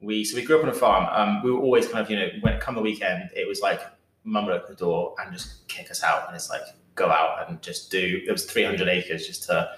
we 0.00 0.24
so 0.24 0.36
we 0.36 0.44
grew 0.44 0.58
up 0.58 0.64
on 0.64 0.70
a 0.70 0.74
farm. 0.74 1.06
Um, 1.10 1.42
we 1.42 1.50
were 1.50 1.60
always 1.60 1.86
kind 1.88 2.04
of 2.04 2.10
you 2.10 2.16
know 2.16 2.28
when 2.40 2.52
it 2.54 2.60
come 2.60 2.74
the 2.74 2.82
weekend, 2.82 3.30
it 3.34 3.46
was 3.48 3.60
like 3.60 3.80
mum 4.24 4.46
would 4.46 4.54
open 4.54 4.70
the 4.70 4.76
door 4.76 5.14
and 5.18 5.32
just 5.32 5.66
kick 5.68 5.90
us 5.90 6.02
out, 6.02 6.26
and 6.26 6.36
it's 6.36 6.50
like 6.50 6.62
go 6.94 7.10
out 7.10 7.48
and 7.48 7.60
just 7.62 7.90
do. 7.90 8.20
It 8.26 8.32
was 8.32 8.44
300 8.44 8.88
acres 8.88 9.26
just 9.26 9.44
to 9.44 9.70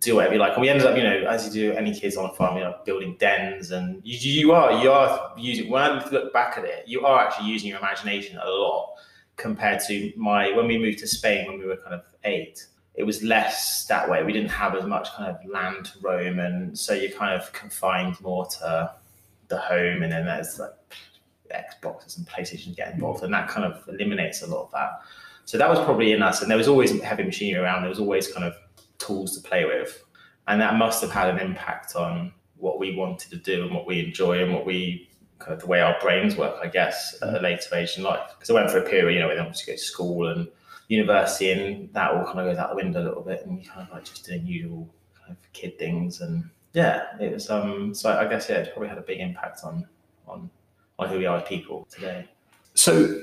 do 0.00 0.16
whatever 0.16 0.34
you 0.34 0.40
like. 0.40 0.52
And 0.52 0.62
we 0.62 0.68
ended 0.68 0.86
up, 0.86 0.96
you 0.96 1.02
know, 1.02 1.26
as 1.28 1.46
you 1.46 1.70
do 1.70 1.76
any 1.76 1.98
kids 1.98 2.16
on 2.16 2.30
a 2.30 2.32
farm, 2.34 2.56
you 2.56 2.64
know, 2.64 2.76
building 2.84 3.16
dens 3.18 3.70
and 3.70 4.00
you, 4.04 4.30
you 4.30 4.52
are 4.52 4.82
you 4.82 4.90
are 4.90 5.32
using. 5.36 5.70
When 5.70 5.82
I 5.82 6.08
look 6.10 6.32
back 6.32 6.58
at 6.58 6.64
it, 6.64 6.84
you 6.86 7.04
are 7.04 7.26
actually 7.26 7.48
using 7.48 7.68
your 7.68 7.78
imagination 7.78 8.38
a 8.38 8.48
lot 8.48 8.94
compared 9.36 9.80
to 9.86 10.12
my 10.16 10.52
when 10.52 10.66
we 10.66 10.78
moved 10.78 10.98
to 10.98 11.06
Spain 11.06 11.46
when 11.46 11.58
we 11.58 11.66
were 11.66 11.76
kind 11.76 11.94
of 11.94 12.02
eight. 12.24 12.66
It 12.94 13.04
was 13.04 13.22
less 13.22 13.84
that 13.86 14.08
way. 14.08 14.22
We 14.22 14.32
didn't 14.32 14.50
have 14.50 14.74
as 14.74 14.84
much 14.86 15.12
kind 15.12 15.30
of 15.30 15.36
land 15.50 15.86
to 15.86 15.98
roam, 16.00 16.38
and 16.38 16.78
so 16.78 16.94
you're 16.94 17.10
kind 17.10 17.38
of 17.38 17.52
confined 17.52 18.18
more 18.22 18.46
to 18.46 18.94
the 19.48 19.58
home. 19.58 20.02
And 20.02 20.12
then 20.12 20.24
there's 20.24 20.58
like 20.58 20.72
Xboxes 21.48 22.18
and 22.18 22.26
PlayStation 22.26 22.76
get 22.76 22.94
involved, 22.94 23.22
and 23.22 23.32
that 23.32 23.48
kind 23.48 23.64
of 23.64 23.82
eliminates 23.88 24.42
a 24.42 24.46
lot 24.46 24.64
of 24.64 24.70
that. 24.72 25.00
So 25.44 25.58
that 25.58 25.68
was 25.68 25.78
probably 25.80 26.12
in 26.12 26.22
us, 26.22 26.42
and 26.42 26.50
there 26.50 26.58
was 26.58 26.68
always 26.68 27.00
heavy 27.02 27.22
machinery 27.22 27.62
around. 27.62 27.82
There 27.82 27.88
was 27.88 28.00
always 28.00 28.32
kind 28.32 28.44
of 28.44 28.54
tools 28.98 29.36
to 29.40 29.48
play 29.48 29.64
with, 29.64 30.04
and 30.48 30.60
that 30.60 30.76
must 30.76 31.00
have 31.02 31.10
had 31.10 31.28
an 31.28 31.38
impact 31.38 31.94
on 31.96 32.32
what 32.56 32.78
we 32.78 32.96
wanted 32.96 33.30
to 33.30 33.36
do 33.36 33.64
and 33.64 33.74
what 33.74 33.86
we 33.86 34.04
enjoy 34.04 34.42
and 34.42 34.52
what 34.52 34.64
we 34.64 35.08
kind 35.38 35.52
of 35.52 35.60
the 35.60 35.66
way 35.66 35.80
our 35.80 35.96
brains 36.00 36.36
work, 36.36 36.56
I 36.62 36.68
guess, 36.68 37.16
at 37.22 37.34
a 37.34 37.40
later 37.40 37.74
age 37.74 37.96
in 37.96 38.02
life. 38.02 38.30
Because 38.34 38.50
I 38.50 38.54
went 38.54 38.70
for 38.70 38.78
a 38.78 38.88
period, 38.88 39.14
you 39.14 39.20
know, 39.20 39.28
where 39.28 39.40
obviously 39.40 39.72
go 39.72 39.76
to 39.76 39.82
school 39.82 40.28
and 40.28 40.48
university, 40.88 41.52
and 41.52 41.92
that 41.92 42.12
all 42.12 42.24
kind 42.24 42.40
of 42.40 42.46
goes 42.46 42.58
out 42.58 42.70
the 42.70 42.76
window 42.76 43.02
a 43.02 43.04
little 43.04 43.22
bit, 43.22 43.44
and 43.44 43.62
you 43.62 43.68
kind 43.68 43.86
of 43.86 43.92
like 43.92 44.04
just 44.04 44.26
doing 44.26 44.46
usual 44.46 44.88
kind 45.18 45.30
of 45.30 45.52
kid 45.52 45.78
things, 45.78 46.20
and 46.20 46.48
yeah, 46.72 47.04
it 47.20 47.32
was. 47.32 47.50
Um, 47.50 47.94
so 47.94 48.10
I 48.10 48.26
guess 48.26 48.48
yeah, 48.48 48.56
it's 48.56 48.70
probably 48.70 48.88
had 48.88 48.98
a 48.98 49.02
big 49.02 49.20
impact 49.20 49.60
on 49.64 49.86
on 50.26 50.50
on 50.98 51.08
who 51.08 51.18
we 51.18 51.26
are 51.26 51.38
as 51.38 51.48
people 51.48 51.86
today. 51.90 52.28
So 52.74 53.22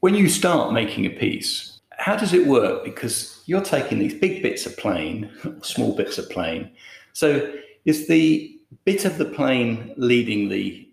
when 0.00 0.14
you 0.14 0.28
start 0.28 0.72
making 0.72 1.06
a 1.06 1.10
piece, 1.10 1.80
how 1.98 2.16
does 2.16 2.32
it 2.32 2.46
work? 2.46 2.84
Because 2.84 3.42
you're 3.46 3.62
taking 3.62 3.98
these 3.98 4.14
big 4.14 4.42
bits 4.42 4.66
of 4.66 4.76
plane, 4.76 5.30
or 5.44 5.56
small 5.62 5.94
bits 5.94 6.18
of 6.18 6.28
plane. 6.30 6.70
So 7.12 7.52
is 7.84 8.08
the 8.08 8.58
bit 8.84 9.04
of 9.04 9.18
the 9.18 9.24
plane 9.24 9.94
leading 9.96 10.48
the 10.48 10.86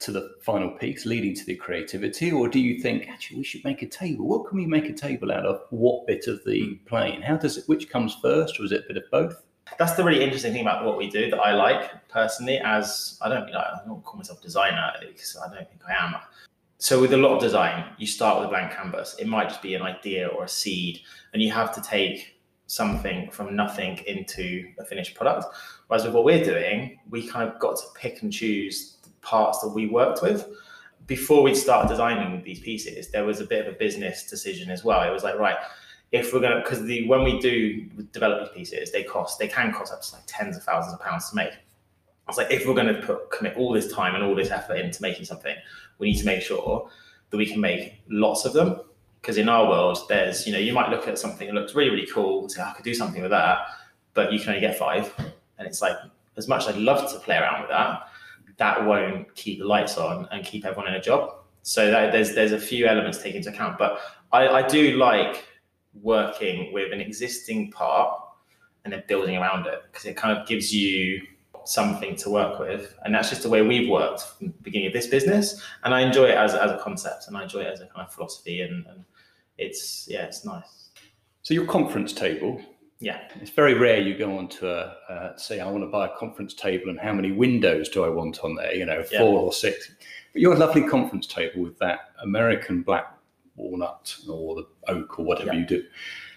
to 0.00 0.12
the 0.12 0.36
final 0.42 0.70
piece, 0.70 1.06
leading 1.06 1.34
to 1.34 1.44
the 1.44 1.56
creativity, 1.56 2.30
or 2.30 2.48
do 2.48 2.60
you 2.60 2.80
think 2.80 3.08
actually 3.08 3.38
we 3.38 3.42
should 3.42 3.64
make 3.64 3.82
a 3.82 3.86
table? 3.88 4.28
What 4.28 4.48
can 4.48 4.56
we 4.56 4.64
make 4.64 4.88
a 4.88 4.92
table 4.92 5.32
out 5.32 5.44
of? 5.44 5.62
What 5.70 6.06
bit 6.06 6.28
of 6.28 6.44
the 6.44 6.66
hmm. 6.66 6.86
plane? 6.86 7.20
How 7.20 7.36
does 7.36 7.58
it? 7.58 7.64
Which 7.68 7.90
comes 7.90 8.16
first, 8.22 8.60
or 8.60 8.64
is 8.64 8.72
it 8.72 8.84
a 8.84 8.88
bit 8.88 8.96
of 8.96 9.10
both? 9.10 9.42
That's 9.78 9.92
the 9.92 10.04
really 10.04 10.22
interesting 10.22 10.52
thing 10.52 10.62
about 10.62 10.84
what 10.84 10.96
we 10.96 11.08
do 11.10 11.30
that 11.30 11.38
I 11.38 11.52
like 11.52 12.08
personally. 12.08 12.58
As 12.58 13.18
I 13.22 13.28
don't, 13.28 13.48
I 13.54 13.80
don't 13.86 14.02
call 14.04 14.16
myself 14.16 14.40
designer 14.42 14.92
because 15.00 15.36
I 15.36 15.54
don't 15.54 15.68
think 15.68 15.82
I 15.88 16.04
am. 16.04 16.14
So 16.78 17.00
with 17.00 17.12
a 17.12 17.16
lot 17.16 17.34
of 17.34 17.40
design, 17.40 17.92
you 17.98 18.06
start 18.06 18.38
with 18.38 18.46
a 18.46 18.50
blank 18.50 18.72
canvas. 18.72 19.16
It 19.18 19.26
might 19.26 19.48
just 19.48 19.62
be 19.62 19.74
an 19.74 19.82
idea 19.82 20.28
or 20.28 20.44
a 20.44 20.48
seed, 20.48 21.00
and 21.32 21.42
you 21.42 21.50
have 21.52 21.74
to 21.74 21.82
take 21.82 22.36
something 22.66 23.30
from 23.30 23.56
nothing 23.56 23.98
into 24.06 24.64
a 24.78 24.84
finished 24.84 25.16
product. 25.16 25.46
Whereas 25.88 26.04
with 26.04 26.14
what 26.14 26.24
we're 26.24 26.44
doing, 26.44 27.00
we 27.10 27.26
kind 27.26 27.50
of 27.50 27.58
got 27.58 27.76
to 27.78 27.84
pick 27.94 28.22
and 28.22 28.32
choose 28.32 28.98
the 29.02 29.10
parts 29.22 29.60
that 29.60 29.70
we 29.70 29.86
worked 29.86 30.22
with. 30.22 30.46
Before 31.06 31.42
we 31.42 31.54
start 31.54 31.88
designing 31.88 32.42
these 32.44 32.60
pieces, 32.60 33.10
there 33.10 33.24
was 33.24 33.40
a 33.40 33.44
bit 33.44 33.66
of 33.66 33.74
a 33.74 33.76
business 33.78 34.28
decision 34.28 34.70
as 34.70 34.84
well. 34.84 35.02
It 35.02 35.12
was 35.12 35.24
like, 35.24 35.38
right, 35.38 35.56
if 36.10 36.32
we're 36.32 36.40
gonna, 36.40 36.60
because 36.62 36.82
the 36.84 37.06
when 37.06 37.22
we 37.22 37.38
do 37.38 37.82
develop 38.12 38.54
these 38.54 38.70
pieces, 38.70 38.92
they 38.92 39.02
cost, 39.02 39.38
they 39.38 39.48
can 39.48 39.72
cost 39.72 39.92
up 39.92 40.02
to 40.02 40.14
like 40.14 40.22
tens 40.26 40.56
of 40.56 40.62
thousands 40.62 40.94
of 40.94 41.00
pounds 41.00 41.28
to 41.30 41.36
make. 41.36 41.52
I 41.52 42.30
was 42.30 42.36
like, 42.36 42.50
if 42.50 42.66
we're 42.66 42.74
going 42.74 42.94
to 42.94 43.00
put 43.00 43.30
commit 43.30 43.56
all 43.56 43.72
this 43.72 43.90
time 43.90 44.14
and 44.14 44.22
all 44.22 44.34
this 44.34 44.50
effort 44.50 44.74
into 44.74 45.00
making 45.00 45.24
something, 45.24 45.56
we 45.98 46.10
need 46.10 46.18
to 46.18 46.26
make 46.26 46.42
sure 46.42 46.90
that 47.30 47.36
we 47.36 47.46
can 47.46 47.60
make 47.60 48.02
lots 48.08 48.44
of 48.44 48.52
them. 48.52 48.80
Because 49.20 49.38
in 49.38 49.48
our 49.48 49.68
world, 49.68 49.98
there's 50.08 50.46
you 50.46 50.52
know 50.52 50.58
you 50.58 50.72
might 50.72 50.90
look 50.90 51.08
at 51.08 51.18
something 51.18 51.46
that 51.46 51.54
looks 51.54 51.74
really 51.74 51.90
really 51.90 52.06
cool 52.06 52.42
and 52.42 52.52
say 52.52 52.62
oh, 52.62 52.68
I 52.68 52.72
could 52.72 52.84
do 52.84 52.94
something 52.94 53.20
with 53.20 53.30
that, 53.30 53.58
but 54.14 54.32
you 54.32 54.38
can 54.38 54.50
only 54.50 54.60
get 54.60 54.78
five, 54.78 55.12
and 55.58 55.66
it's 55.66 55.82
like 55.82 55.96
as 56.36 56.48
much 56.48 56.62
as 56.62 56.74
I'd 56.74 56.80
love 56.80 57.10
to 57.12 57.18
play 57.18 57.36
around 57.36 57.62
with 57.62 57.70
that, 57.70 58.08
that 58.58 58.84
won't 58.86 59.34
keep 59.34 59.58
the 59.58 59.64
lights 59.64 59.98
on 59.98 60.28
and 60.30 60.44
keep 60.44 60.64
everyone 60.64 60.88
in 60.88 60.94
a 60.94 61.02
job. 61.02 61.34
So 61.62 61.90
that, 61.90 62.12
there's 62.12 62.34
there's 62.34 62.52
a 62.52 62.60
few 62.60 62.86
elements 62.86 63.18
to 63.18 63.24
take 63.24 63.34
into 63.34 63.50
account, 63.50 63.76
but 63.76 64.00
I, 64.32 64.48
I 64.48 64.62
do 64.66 64.96
like 64.96 65.44
working 65.94 66.72
with 66.72 66.92
an 66.92 67.00
existing 67.00 67.70
part 67.70 68.20
and 68.84 68.92
then 68.92 69.02
building 69.08 69.36
around 69.36 69.66
it 69.66 69.82
because 69.90 70.06
it 70.06 70.16
kind 70.16 70.38
of 70.38 70.46
gives 70.46 70.74
you 70.74 71.20
something 71.64 72.16
to 72.16 72.30
work 72.30 72.58
with. 72.58 72.94
And 73.04 73.14
that's 73.14 73.28
just 73.28 73.42
the 73.42 73.48
way 73.48 73.62
we've 73.62 73.88
worked 73.88 74.22
from 74.22 74.48
the 74.48 74.52
beginning 74.62 74.86
of 74.86 74.92
this 74.92 75.06
business. 75.06 75.62
And 75.84 75.94
I 75.94 76.00
enjoy 76.00 76.26
it 76.26 76.36
as, 76.36 76.54
as 76.54 76.70
a 76.70 76.78
concept 76.78 77.28
and 77.28 77.36
I 77.36 77.42
enjoy 77.42 77.60
it 77.60 77.72
as 77.72 77.80
a 77.80 77.86
kind 77.86 78.06
of 78.06 78.12
philosophy. 78.12 78.62
And, 78.62 78.86
and 78.86 79.04
it's, 79.58 80.06
yeah, 80.08 80.24
it's 80.24 80.44
nice. 80.44 80.90
So 81.42 81.54
your 81.54 81.66
conference 81.66 82.12
table, 82.12 82.60
yeah, 83.00 83.20
it's 83.40 83.50
very 83.50 83.74
rare 83.74 84.00
you 84.00 84.16
go 84.16 84.38
on 84.38 84.48
to 84.48 84.68
a, 84.70 85.12
uh, 85.12 85.36
say, 85.36 85.60
I 85.60 85.70
want 85.70 85.84
to 85.84 85.88
buy 85.88 86.06
a 86.06 86.16
conference 86.16 86.54
table 86.54 86.88
and 86.88 86.98
how 86.98 87.12
many 87.12 87.32
windows 87.32 87.88
do 87.88 88.04
I 88.04 88.08
want 88.08 88.40
on 88.42 88.54
there? 88.54 88.74
You 88.74 88.86
know, 88.86 89.02
four 89.02 89.18
yeah. 89.18 89.38
or 89.38 89.52
six. 89.52 89.90
But 90.32 90.42
your 90.42 90.56
lovely 90.56 90.82
conference 90.82 91.26
table 91.26 91.62
with 91.62 91.78
that 91.78 92.00
American 92.22 92.82
black 92.82 93.17
walnut 93.58 94.16
or 94.28 94.54
the 94.54 94.66
oak 94.88 95.18
or 95.18 95.24
whatever 95.24 95.52
yeah. 95.52 95.60
you 95.60 95.66
do. 95.66 95.84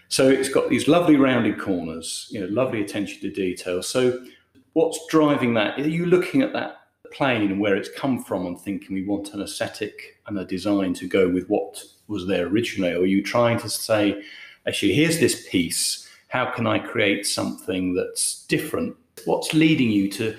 So 0.10 0.28
it's 0.28 0.50
got 0.50 0.70
these 0.70 0.90
lovely 0.90 1.16
rounded 1.16 1.58
corners, 1.60 2.28
you 2.30 2.42
know, 2.42 2.48
lovely 2.48 2.82
attention 2.82 3.22
to 3.22 3.32
detail. 3.32 3.82
So 3.82 4.26
what's 4.74 5.00
driving 5.08 5.54
that? 5.54 5.80
Are 5.80 5.88
you 5.88 6.06
looking 6.06 6.42
at 6.42 6.52
that 6.54 6.82
plane 7.14 7.52
and 7.52 7.60
where 7.60 7.76
it's 7.76 7.90
come 7.96 8.24
from 8.24 8.46
and 8.46 8.60
thinking 8.60 8.96
we 8.96 9.06
want 9.06 9.34
an 9.34 9.42
aesthetic 9.42 10.20
and 10.28 10.38
a 10.38 10.46
design 10.46 10.94
to 10.96 11.08
go 11.08 11.30
with 11.30 11.48
what 11.48 11.82
was 12.08 12.28
there 12.28 12.48
originally? 12.48 12.94
Or 12.94 13.02
are 13.02 13.06
you 13.06 13.24
trying 13.24 13.60
to 13.60 13.70
say, 13.70 14.22
actually, 14.68 14.94
here's 14.94 15.20
this 15.20 15.48
piece. 15.50 16.10
How 16.28 16.46
can 16.46 16.68
I 16.68 16.80
create 16.80 17.26
something 17.26 17.94
that's 17.94 18.46
different? 18.48 18.96
What's 19.26 19.54
leading 19.54 19.92
you 19.92 20.10
to 20.12 20.38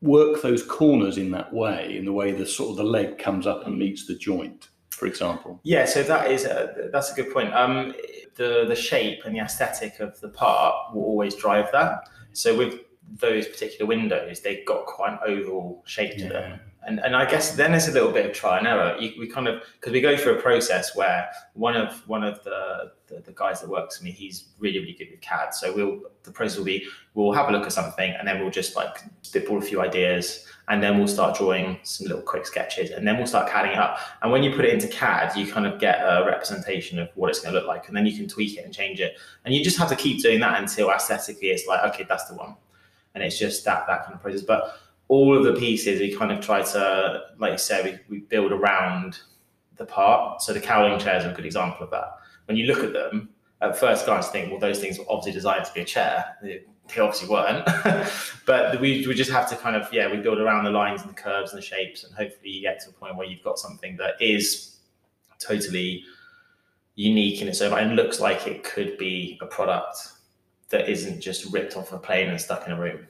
work 0.00 0.42
those 0.42 0.62
corners 0.62 1.18
in 1.18 1.30
that 1.32 1.52
way, 1.52 1.96
in 1.96 2.04
the 2.04 2.12
way 2.12 2.32
the 2.32 2.46
sort 2.46 2.70
of 2.70 2.76
the 2.76 2.84
leg 2.84 3.18
comes 3.18 3.46
up 3.46 3.66
and 3.66 3.78
meets 3.78 4.06
the 4.06 4.14
joint? 4.16 4.68
For 4.98 5.06
example? 5.06 5.60
Yeah, 5.62 5.84
so 5.84 6.02
that 6.02 6.30
is 6.30 6.44
a, 6.44 6.88
that's 6.92 7.12
a 7.12 7.14
good 7.14 7.32
point. 7.32 7.54
Um, 7.54 7.94
the 8.34 8.64
the 8.66 8.76
shape 8.76 9.24
and 9.24 9.34
the 9.34 9.40
aesthetic 9.40 10.00
of 10.00 10.20
the 10.20 10.28
part 10.28 10.94
will 10.94 11.04
always 11.04 11.34
drive 11.34 11.70
that. 11.72 12.08
So 12.32 12.56
with 12.56 12.80
those 13.16 13.46
particular 13.46 13.86
windows, 13.86 14.40
they've 14.40 14.66
got 14.66 14.86
quite 14.86 15.12
an 15.12 15.18
oval 15.26 15.82
shape 15.86 16.12
to 16.18 16.24
yeah. 16.24 16.28
them 16.28 16.60
and 16.88 17.00
and 17.00 17.14
I 17.14 17.28
guess 17.30 17.54
then 17.54 17.72
there's 17.72 17.86
a 17.86 17.92
little 17.92 18.10
bit 18.10 18.26
of 18.26 18.32
try 18.32 18.58
and 18.58 18.66
error. 18.66 18.96
You, 18.98 19.12
we 19.18 19.26
kind 19.26 19.46
of 19.46 19.62
because 19.74 19.92
we 19.92 20.00
go 20.00 20.16
through 20.16 20.38
a 20.38 20.42
process 20.42 20.96
where 20.96 21.28
one 21.52 21.76
of 21.76 22.02
one 22.08 22.24
of 22.24 22.42
the, 22.44 22.92
the, 23.06 23.20
the 23.20 23.32
guys 23.32 23.60
that 23.60 23.68
works 23.68 23.98
for 23.98 24.04
me, 24.04 24.10
he's 24.10 24.46
really 24.58 24.78
really 24.80 24.94
good 24.94 25.08
with 25.10 25.20
CAD. 25.20 25.54
So 25.54 25.74
we'll 25.74 26.00
the 26.22 26.30
process 26.32 26.56
will 26.56 26.64
be 26.64 26.86
we'll 27.14 27.32
have 27.32 27.48
a 27.48 27.52
look 27.52 27.64
at 27.64 27.72
something 27.72 28.10
and 28.18 28.26
then 28.26 28.40
we'll 28.40 28.50
just 28.50 28.74
like 28.74 28.98
spitball 29.22 29.58
a 29.58 29.60
few 29.60 29.80
ideas 29.80 30.46
and 30.68 30.82
then 30.82 30.98
we'll 30.98 31.08
start 31.08 31.36
drawing 31.36 31.78
some 31.82 32.06
little 32.06 32.22
quick 32.22 32.46
sketches 32.46 32.90
and 32.90 33.06
then 33.06 33.16
we'll 33.16 33.26
start 33.26 33.50
CADing 33.50 33.72
it 33.72 33.78
up. 33.78 33.98
And 34.22 34.32
when 34.32 34.42
you 34.42 34.54
put 34.54 34.64
it 34.64 34.72
into 34.72 34.88
CAD, 34.88 35.36
you 35.36 35.50
kind 35.50 35.66
of 35.66 35.78
get 35.78 36.00
a 36.00 36.24
representation 36.26 36.98
of 36.98 37.08
what 37.14 37.30
it's 37.30 37.40
going 37.40 37.54
to 37.54 37.60
look 37.60 37.68
like, 37.68 37.88
and 37.88 37.96
then 37.96 38.06
you 38.06 38.16
can 38.16 38.28
tweak 38.28 38.58
it 38.58 38.64
and 38.64 38.72
change 38.72 39.00
it. 39.00 39.14
And 39.44 39.54
you 39.54 39.62
just 39.62 39.78
have 39.78 39.88
to 39.88 39.96
keep 39.96 40.22
doing 40.22 40.40
that 40.40 40.60
until 40.60 40.90
aesthetically 40.90 41.48
it's 41.48 41.66
like 41.66 41.82
okay, 41.92 42.06
that's 42.08 42.24
the 42.26 42.34
one. 42.34 42.56
And 43.14 43.24
it's 43.24 43.38
just 43.38 43.64
that 43.64 43.86
that 43.88 44.04
kind 44.04 44.14
of 44.14 44.22
process, 44.22 44.42
but 44.42 44.78
all 45.08 45.36
of 45.36 45.44
the 45.44 45.58
pieces 45.58 46.00
we 46.00 46.14
kind 46.14 46.30
of 46.30 46.40
try 46.40 46.62
to, 46.62 47.22
like 47.38 47.52
you 47.52 47.58
said, 47.58 48.00
we, 48.08 48.18
we 48.18 48.24
build 48.26 48.52
around 48.52 49.18
the 49.76 49.86
part. 49.86 50.42
So 50.42 50.52
the 50.52 50.60
cowling 50.60 50.98
chair 50.98 51.16
is 51.16 51.24
a 51.24 51.32
good 51.32 51.46
example 51.46 51.84
of 51.84 51.90
that. 51.90 52.18
When 52.46 52.56
you 52.56 52.66
look 52.66 52.84
at 52.84 52.92
them, 52.92 53.30
at 53.60 53.76
first 53.76 54.04
glance, 54.04 54.28
think, 54.28 54.50
well, 54.50 54.60
those 54.60 54.78
things 54.78 54.98
were 54.98 55.04
obviously 55.08 55.32
designed 55.32 55.64
to 55.64 55.72
be 55.72 55.80
a 55.80 55.84
chair. 55.84 56.36
They, 56.42 56.62
they 56.94 57.00
obviously 57.00 57.28
weren't, 57.28 57.68
but 58.46 58.80
we, 58.80 59.06
we 59.06 59.14
just 59.14 59.30
have 59.30 59.48
to 59.50 59.56
kind 59.56 59.76
of, 59.76 59.92
yeah, 59.92 60.10
we 60.10 60.18
build 60.18 60.38
around 60.38 60.64
the 60.64 60.70
lines 60.70 61.02
and 61.02 61.10
the 61.10 61.14
curves 61.14 61.52
and 61.52 61.60
the 61.60 61.66
shapes, 61.66 62.04
and 62.04 62.14
hopefully 62.14 62.50
you 62.50 62.62
get 62.62 62.80
to 62.80 62.90
a 62.90 62.92
point 62.92 63.16
where 63.16 63.26
you've 63.26 63.42
got 63.42 63.58
something 63.58 63.96
that 63.96 64.14
is 64.20 64.76
totally 65.38 66.04
unique 66.94 67.40
in 67.42 67.48
its 67.48 67.60
own 67.60 67.76
and 67.78 67.94
looks 67.94 68.20
like 68.20 68.46
it 68.46 68.64
could 68.64 68.96
be 68.98 69.38
a 69.40 69.46
product 69.46 69.98
that 70.70 70.88
isn't 70.88 71.20
just 71.20 71.52
ripped 71.52 71.76
off 71.76 71.92
a 71.92 71.98
plane 71.98 72.28
and 72.28 72.40
stuck 72.40 72.66
in 72.66 72.72
a 72.72 72.80
room. 72.80 73.06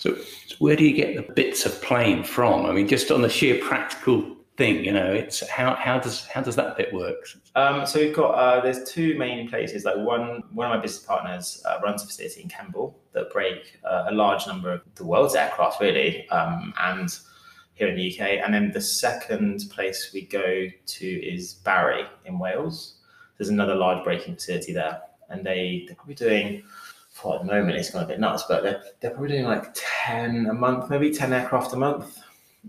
So, 0.00 0.16
where 0.60 0.76
do 0.76 0.84
you 0.84 0.94
get 0.94 1.14
the 1.14 1.32
bits 1.34 1.66
of 1.66 1.80
plane 1.82 2.24
from? 2.24 2.64
I 2.64 2.72
mean, 2.72 2.88
just 2.88 3.10
on 3.10 3.20
the 3.20 3.28
sheer 3.28 3.62
practical 3.62 4.34
thing, 4.56 4.82
you 4.82 4.92
know, 4.92 5.12
it's 5.12 5.46
how 5.46 5.74
how 5.74 5.98
does 5.98 6.26
how 6.26 6.40
does 6.40 6.56
that 6.56 6.78
bit 6.78 6.90
work? 6.94 7.28
Um, 7.54 7.84
so 7.84 8.00
we've 8.00 8.16
got 8.16 8.30
uh, 8.30 8.60
there's 8.62 8.90
two 8.90 9.18
main 9.18 9.46
places. 9.46 9.84
Like 9.84 9.96
one 9.96 10.42
one 10.54 10.70
of 10.70 10.74
my 10.74 10.80
business 10.80 11.04
partners 11.04 11.62
uh, 11.66 11.80
runs 11.82 12.02
a 12.02 12.06
facility 12.06 12.40
in 12.40 12.48
Kemble 12.48 12.98
that 13.12 13.30
break 13.30 13.78
uh, 13.84 14.06
a 14.08 14.14
large 14.14 14.46
number 14.46 14.72
of 14.72 14.80
the 14.94 15.04
world's 15.04 15.34
aircraft, 15.34 15.82
really, 15.82 16.26
um, 16.30 16.72
and 16.80 17.18
here 17.74 17.88
in 17.88 17.94
the 17.94 18.10
UK. 18.10 18.42
And 18.42 18.54
then 18.54 18.72
the 18.72 18.80
second 18.80 19.64
place 19.70 20.12
we 20.14 20.22
go 20.22 20.66
to 20.86 21.06
is 21.06 21.54
Barry 21.54 22.04
in 22.24 22.38
Wales. 22.38 22.94
There's 23.36 23.50
another 23.50 23.74
large 23.74 24.02
breaking 24.02 24.36
facility 24.36 24.72
there, 24.72 25.02
and 25.28 25.44
they 25.44 25.84
they're 25.86 25.96
probably 25.96 26.14
doing 26.14 26.62
for 27.20 27.36
at 27.36 27.46
the 27.46 27.52
moment 27.52 27.76
it's 27.76 27.90
gone 27.90 28.04
a 28.04 28.06
bit 28.06 28.20
nuts, 28.20 28.44
but 28.48 28.62
they're, 28.62 28.82
they're 29.00 29.10
probably 29.10 29.28
doing 29.28 29.44
like 29.44 29.66
10 29.74 30.46
a 30.46 30.54
month, 30.54 30.90
maybe 30.90 31.10
10 31.10 31.32
aircraft 31.32 31.72
a 31.72 31.76
month, 31.76 32.18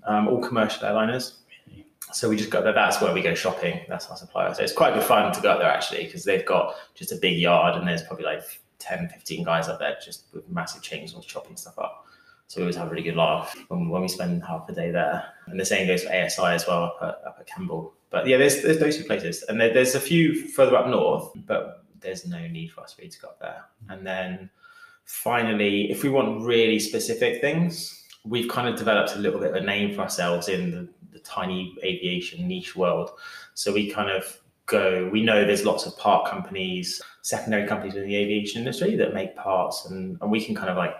um, 0.05 0.27
all 0.27 0.41
commercial 0.41 0.87
airliners. 0.87 1.33
So 2.13 2.29
we 2.29 2.35
just 2.35 2.49
go 2.49 2.61
there. 2.61 2.73
That's 2.73 3.01
where 3.01 3.13
we 3.13 3.21
go 3.21 3.33
shopping. 3.33 3.79
That's 3.87 4.07
our 4.07 4.17
supplier. 4.17 4.53
So 4.53 4.63
it's 4.63 4.73
quite 4.73 4.93
good 4.93 5.03
fun 5.03 5.31
to 5.31 5.41
go 5.41 5.51
up 5.51 5.59
there 5.59 5.69
actually 5.69 6.05
because 6.05 6.25
they've 6.25 6.45
got 6.45 6.75
just 6.93 7.11
a 7.11 7.15
big 7.15 7.37
yard 7.37 7.77
and 7.77 7.87
there's 7.87 8.03
probably 8.03 8.25
like 8.25 8.43
10, 8.79 9.09
15 9.09 9.43
guys 9.45 9.69
up 9.69 9.79
there 9.79 9.95
just 10.03 10.25
with 10.33 10.47
massive 10.49 10.81
chainsaws 10.81 11.25
chopping 11.25 11.55
stuff 11.55 11.79
up. 11.79 12.05
So 12.47 12.59
we 12.59 12.63
always 12.63 12.75
have 12.75 12.87
a 12.87 12.89
really 12.89 13.03
good 13.03 13.15
laugh 13.15 13.55
when, 13.69 13.87
when 13.87 14.01
we 14.01 14.09
spend 14.09 14.43
half 14.43 14.67
a 14.67 14.73
day 14.73 14.91
there. 14.91 15.23
And 15.47 15.57
the 15.57 15.63
same 15.63 15.87
goes 15.87 16.03
for 16.03 16.09
ASI 16.09 16.53
as 16.53 16.67
well 16.67 16.83
up 16.83 16.97
at, 17.01 17.27
up 17.27 17.37
at 17.39 17.47
Kemble. 17.47 17.93
But 18.09 18.27
yeah, 18.27 18.35
there's, 18.35 18.61
there's 18.61 18.79
those 18.79 18.97
two 18.97 19.05
places. 19.05 19.43
And 19.43 19.61
there, 19.61 19.73
there's 19.73 19.95
a 19.95 20.01
few 20.01 20.49
further 20.49 20.75
up 20.75 20.87
north, 20.87 21.31
but 21.45 21.85
there's 22.01 22.27
no 22.27 22.47
need 22.47 22.71
for 22.71 22.81
us 22.81 22.95
really 22.97 23.09
to 23.09 23.19
go 23.19 23.29
up 23.29 23.39
there. 23.39 23.65
And 23.89 24.05
then 24.05 24.49
finally, 25.05 25.91
if 25.91 26.03
we 26.03 26.09
want 26.09 26.43
really 26.43 26.79
specific 26.79 27.41
things, 27.41 28.03
we've 28.25 28.49
kind 28.49 28.67
of 28.67 28.75
developed 28.75 29.15
a 29.15 29.19
little 29.19 29.39
bit 29.39 29.49
of 29.51 29.55
a 29.55 29.61
name 29.61 29.95
for 29.95 30.01
ourselves 30.01 30.47
in 30.49 30.71
the, 30.71 30.87
the 31.11 31.19
tiny 31.19 31.75
aviation 31.83 32.47
niche 32.47 32.75
world. 32.75 33.11
So 33.53 33.73
we 33.73 33.89
kind 33.89 34.09
of 34.09 34.39
go, 34.65 35.09
we 35.11 35.23
know 35.23 35.45
there's 35.45 35.65
lots 35.65 35.85
of 35.85 35.97
part 35.97 36.29
companies, 36.29 37.01
secondary 37.21 37.67
companies 37.67 37.95
in 37.95 38.03
the 38.07 38.15
aviation 38.15 38.59
industry 38.59 38.95
that 38.95 39.13
make 39.13 39.35
parts, 39.35 39.87
and, 39.89 40.17
and 40.21 40.31
we 40.31 40.43
can 40.43 40.55
kind 40.55 40.69
of 40.69 40.77
like 40.77 40.95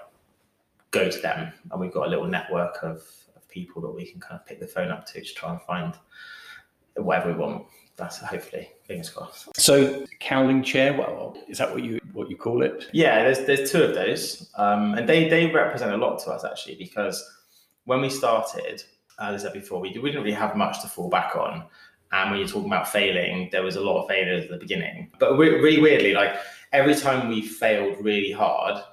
go 0.92 1.10
to 1.10 1.20
them. 1.20 1.54
And 1.72 1.80
we've 1.80 1.94
got 1.94 2.08
a 2.08 2.10
little 2.10 2.28
network 2.28 2.78
of, 2.82 3.04
of 3.36 3.48
people 3.50 3.82
that 3.84 3.92
we 3.92 4.06
can 4.06 4.20
kind 4.20 4.40
of 4.40 4.46
pick 4.46 4.60
the 4.60 4.68
phone 4.68 4.92
up 4.92 5.06
to 5.08 5.22
to 5.22 5.34
try 5.34 5.52
and 5.52 5.62
find 5.62 5.94
whatever 6.96 7.32
we 7.32 7.38
want 7.38 7.66
that's 8.02 8.18
hopefully 8.20 8.70
fingers 8.84 9.10
crossed. 9.10 9.50
So 9.56 10.06
cowling 10.20 10.64
chair, 10.64 10.94
well, 10.94 11.38
is 11.48 11.60
that 11.60 11.72
what 11.72 11.84
you 11.84 12.00
what 12.14 12.30
you 12.30 12.36
call 12.36 12.64
it? 12.64 12.88
Yeah, 12.94 13.24
there's 13.24 13.46
there's 13.46 13.72
two 13.72 13.84
of 13.84 13.94
those, 13.94 14.50
um, 14.56 14.96
and 14.96 15.08
they 15.08 15.30
they 15.30 15.48
represent 15.48 15.94
a 15.94 15.98
lot 15.98 16.20
to 16.24 16.32
us 16.32 16.44
actually 16.44 16.76
because 16.76 17.24
when 17.86 18.02
we 18.02 18.10
started, 18.10 18.84
as 19.20 19.36
I 19.36 19.38
said 19.38 19.54
before, 19.54 19.80
we 19.80 19.90
we 19.90 20.10
didn't 20.10 20.24
really 20.24 20.36
have 20.36 20.56
much 20.56 20.82
to 20.82 20.88
fall 20.88 21.10
back 21.10 21.36
on, 21.36 21.64
and 22.12 22.32
when 22.32 22.40
you're 22.40 22.50
talking 22.50 22.68
about 22.68 22.90
failing, 22.90 23.50
there 23.52 23.64
was 23.64 23.76
a 23.76 23.82
lot 23.82 24.02
of 24.02 24.10
failures 24.10 24.46
at 24.46 24.52
the 24.52 24.58
beginning. 24.58 25.12
But 25.20 25.38
really 25.38 25.82
weirdly, 25.82 26.14
like 26.14 26.36
every 26.74 26.96
time 26.96 27.30
we 27.30 27.42
failed 27.42 28.04
really 28.04 28.32
hard, 28.32 28.84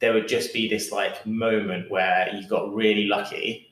there 0.00 0.12
would 0.14 0.28
just 0.28 0.52
be 0.52 0.68
this 0.68 0.92
like 0.92 1.26
moment 1.26 1.90
where 1.90 2.34
you 2.34 2.48
got 2.48 2.74
really 2.74 3.06
lucky 3.06 3.65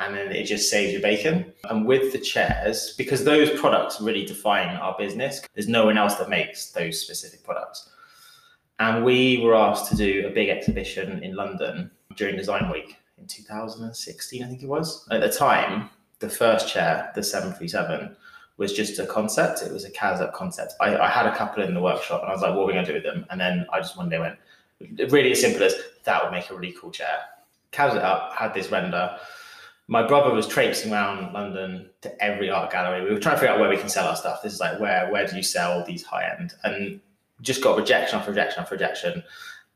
and 0.00 0.16
then 0.16 0.32
it 0.32 0.44
just 0.44 0.70
saves 0.70 0.92
your 0.92 1.02
bacon. 1.02 1.52
And 1.68 1.86
with 1.86 2.12
the 2.12 2.18
chairs, 2.18 2.94
because 2.96 3.22
those 3.22 3.58
products 3.60 4.00
really 4.00 4.24
define 4.24 4.76
our 4.76 4.96
business, 4.98 5.42
there's 5.54 5.68
no 5.68 5.84
one 5.84 5.98
else 5.98 6.16
that 6.16 6.30
makes 6.30 6.72
those 6.72 7.00
specific 7.00 7.44
products. 7.44 7.90
And 8.78 9.04
we 9.04 9.42
were 9.42 9.54
asked 9.54 9.90
to 9.90 9.96
do 9.96 10.26
a 10.26 10.30
big 10.30 10.48
exhibition 10.48 11.22
in 11.22 11.36
London 11.36 11.90
during 12.16 12.36
Design 12.36 12.70
Week 12.72 12.96
in 13.18 13.26
2016, 13.26 14.42
I 14.42 14.46
think 14.46 14.62
it 14.62 14.68
was. 14.68 15.06
At 15.10 15.20
the 15.20 15.28
time, 15.28 15.90
the 16.18 16.30
first 16.30 16.72
chair, 16.72 17.12
the 17.14 17.22
737, 17.22 18.16
was 18.56 18.72
just 18.72 18.98
a 18.98 19.06
concept. 19.06 19.62
It 19.62 19.72
was 19.72 19.84
a 19.84 19.90
CASUP 19.90 20.32
concept. 20.32 20.74
I, 20.80 20.96
I 20.96 21.08
had 21.08 21.26
a 21.26 21.36
couple 21.36 21.62
in 21.62 21.74
the 21.74 21.80
workshop 21.80 22.22
and 22.22 22.30
I 22.30 22.32
was 22.32 22.40
like, 22.40 22.54
what 22.54 22.62
are 22.62 22.66
we 22.66 22.72
going 22.72 22.86
to 22.86 22.90
do 22.90 22.94
with 22.94 23.04
them? 23.04 23.26
And 23.28 23.38
then 23.38 23.66
I 23.70 23.80
just 23.80 23.98
one 23.98 24.08
day 24.08 24.18
went, 24.18 24.38
really 25.10 25.32
as 25.32 25.40
simple 25.42 25.62
as 25.62 25.74
that 26.04 26.24
would 26.24 26.32
make 26.32 26.48
a 26.50 26.54
really 26.54 26.74
cool 26.80 26.90
chair. 26.90 27.18
Up, 27.78 28.34
had 28.34 28.52
this 28.52 28.70
render 28.70 29.16
my 29.90 30.06
brother 30.06 30.32
was 30.32 30.46
traipsing 30.46 30.92
around 30.92 31.32
London 31.32 31.90
to 32.00 32.24
every 32.24 32.48
art 32.48 32.70
gallery. 32.70 33.02
We 33.02 33.12
were 33.12 33.18
trying 33.18 33.34
to 33.34 33.40
figure 33.40 33.52
out 33.52 33.58
where 33.58 33.68
we 33.68 33.76
can 33.76 33.88
sell 33.88 34.06
our 34.06 34.14
stuff. 34.14 34.40
This 34.40 34.54
is 34.54 34.60
like 34.60 34.78
where 34.78 35.10
where 35.10 35.26
do 35.26 35.36
you 35.36 35.42
sell 35.42 35.84
these 35.84 36.04
high 36.04 36.32
end? 36.38 36.54
And 36.62 37.00
just 37.42 37.60
got 37.60 37.76
rejection 37.76 38.16
after 38.16 38.30
rejection 38.30 38.60
after 38.60 38.76
rejection. 38.76 39.24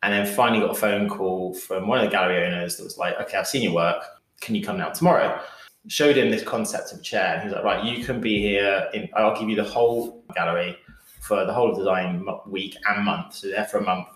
And 0.04 0.12
then 0.12 0.32
finally 0.32 0.60
got 0.60 0.70
a 0.70 0.78
phone 0.78 1.08
call 1.08 1.54
from 1.54 1.88
one 1.88 1.98
of 1.98 2.04
the 2.04 2.10
gallery 2.12 2.46
owners 2.46 2.76
that 2.76 2.84
was 2.84 2.96
like, 2.96 3.18
okay, 3.22 3.38
I've 3.38 3.48
seen 3.48 3.62
your 3.62 3.74
work. 3.74 4.04
Can 4.40 4.54
you 4.54 4.62
come 4.62 4.78
now 4.78 4.90
tomorrow? 4.90 5.40
Showed 5.88 6.16
him 6.16 6.30
this 6.30 6.44
concept 6.44 6.92
of 6.92 7.00
a 7.00 7.02
chair. 7.02 7.34
And 7.34 7.42
he 7.42 7.48
was 7.48 7.56
like, 7.56 7.64
right, 7.64 7.84
you 7.84 8.04
can 8.04 8.20
be 8.20 8.38
here. 8.38 8.88
In, 8.94 9.08
I'll 9.16 9.36
give 9.36 9.48
you 9.48 9.56
the 9.56 9.64
whole 9.64 10.22
gallery 10.36 10.78
for 11.22 11.44
the 11.44 11.52
whole 11.52 11.74
design 11.74 12.24
week 12.46 12.76
and 12.88 13.04
month. 13.04 13.34
So 13.34 13.48
there 13.48 13.64
for 13.64 13.78
a 13.78 13.82
month 13.82 14.06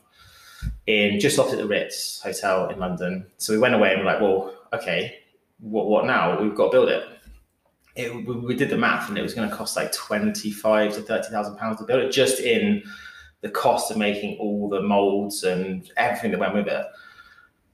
in 0.87 1.19
just 1.19 1.41
opposite 1.41 1.57
the 1.57 1.67
Ritz 1.67 2.21
Hotel 2.21 2.69
in 2.69 2.79
London. 2.79 3.27
So 3.39 3.53
we 3.53 3.59
went 3.59 3.75
away 3.75 3.95
and 3.95 4.01
we're 4.01 4.13
like, 4.13 4.21
well, 4.21 4.55
okay, 4.73 5.19
what, 5.61 5.87
what 5.87 6.07
now? 6.07 6.41
We've 6.41 6.55
got 6.55 6.67
to 6.67 6.71
build 6.71 6.89
it. 6.89 7.05
it 7.97 8.27
we, 8.27 8.55
did 8.55 8.71
the 8.71 8.77
math 8.77 9.09
and 9.09 9.19
it 9.19 9.23
was 9.23 9.35
going 9.35 9.49
to 9.49 9.55
cost 9.55 9.77
like 9.77 9.93
25 9.93 10.95
to 10.95 11.03
30,000 11.03 11.57
pounds 11.57 11.79
to 11.79 11.85
build 11.85 12.03
it 12.03 12.13
just 12.13 12.41
in 12.41 12.83
the 13.41 13.51
cost 13.51 13.91
of 13.91 13.97
making 13.97 14.39
all 14.39 14.69
the 14.69 14.83
molds 14.83 15.45
and 15.45 15.91
everything 15.97 16.33
that 16.33 16.41
went 16.41 16.55
with 16.55 16.67
it. 16.67 16.87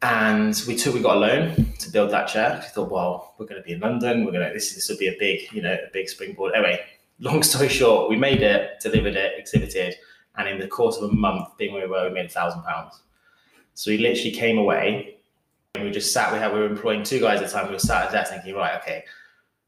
And 0.03 0.63
we 0.69 0.77
took, 0.77 0.95
we 0.95 1.01
got 1.01 1.17
a 1.17 1.21
loan 1.21 1.73
to 1.79 1.91
build 1.91 2.11
that 2.11 2.29
chair. 2.29 2.61
We 2.63 2.69
thought, 2.69 2.91
well, 2.91 3.35
we're 3.39 3.47
going 3.47 3.61
to 3.61 3.67
be 3.67 3.73
in 3.73 3.81
London. 3.81 4.25
We're 4.25 4.33
going 4.33 4.47
to, 4.47 4.53
this, 4.53 4.75
this 4.75 4.89
would 4.91 4.99
be 4.99 5.09
a 5.09 5.17
big, 5.19 5.51
you 5.53 5.63
know, 5.63 5.73
a 5.73 5.91
big 5.93 6.11
springboard. 6.11 6.53
Anyway, 6.55 6.81
long 7.21 7.43
story 7.43 7.69
short, 7.69 8.11
we 8.11 8.17
made 8.17 8.43
it, 8.43 8.81
delivered 8.81 9.17
it, 9.17 9.33
exhibited, 9.39 9.95
and 10.37 10.49
in 10.49 10.59
the 10.59 10.69
course 10.69 10.99
of 10.99 11.11
a 11.11 11.13
month 11.13 11.57
being 11.57 11.73
where 11.73 11.87
we 11.87 11.91
were, 11.91 12.09
we 12.09 12.15
made 12.15 12.27
a 12.27 12.29
thousand 12.29 12.63
pounds. 12.65 13.03
So 13.75 13.91
we 13.91 13.99
literally 13.99 14.33
came 14.33 14.59
away 14.59 15.14
we 15.83 15.91
just 15.91 16.13
sat. 16.13 16.33
We 16.33 16.39
had 16.39 16.53
we 16.53 16.61
were 16.61 16.67
employing 16.67 17.03
two 17.03 17.21
guys 17.21 17.41
at 17.41 17.49
the 17.49 17.53
time. 17.53 17.67
We 17.67 17.73
were 17.73 17.79
sat 17.79 18.07
at 18.07 18.13
there 18.13 18.25
thinking, 18.25 18.55
right, 18.55 18.81
okay, 18.81 19.05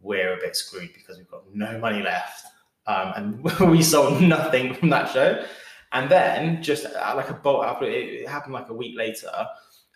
we're 0.00 0.34
a 0.34 0.40
bit 0.40 0.54
screwed 0.54 0.92
because 0.94 1.18
we've 1.18 1.28
got 1.28 1.42
no 1.52 1.78
money 1.78 2.02
left, 2.02 2.46
um, 2.86 3.12
and 3.16 3.44
we 3.70 3.82
sold 3.82 4.20
nothing 4.22 4.74
from 4.74 4.90
that 4.90 5.10
show. 5.12 5.44
And 5.92 6.10
then 6.10 6.62
just 6.62 6.86
uh, 6.86 7.12
like 7.16 7.30
a 7.30 7.34
bolt 7.34 7.64
up, 7.64 7.82
it 7.82 8.28
happened 8.28 8.54
like 8.54 8.68
a 8.68 8.74
week 8.74 8.96
later. 8.96 9.30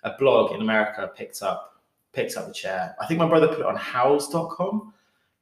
A 0.03 0.17
blog 0.19 0.53
in 0.53 0.61
America 0.61 1.11
picked 1.15 1.43
up 1.43 1.83
picked 2.13 2.37
up 2.37 2.49
the 2.49 2.55
chair. 2.55 2.97
I 3.01 3.07
think 3.07 3.21
my 3.21 3.29
brother 3.29 3.47
put 3.47 3.61
it 3.61 3.67
on 3.67 3.77
Houzz.com, 3.77 4.93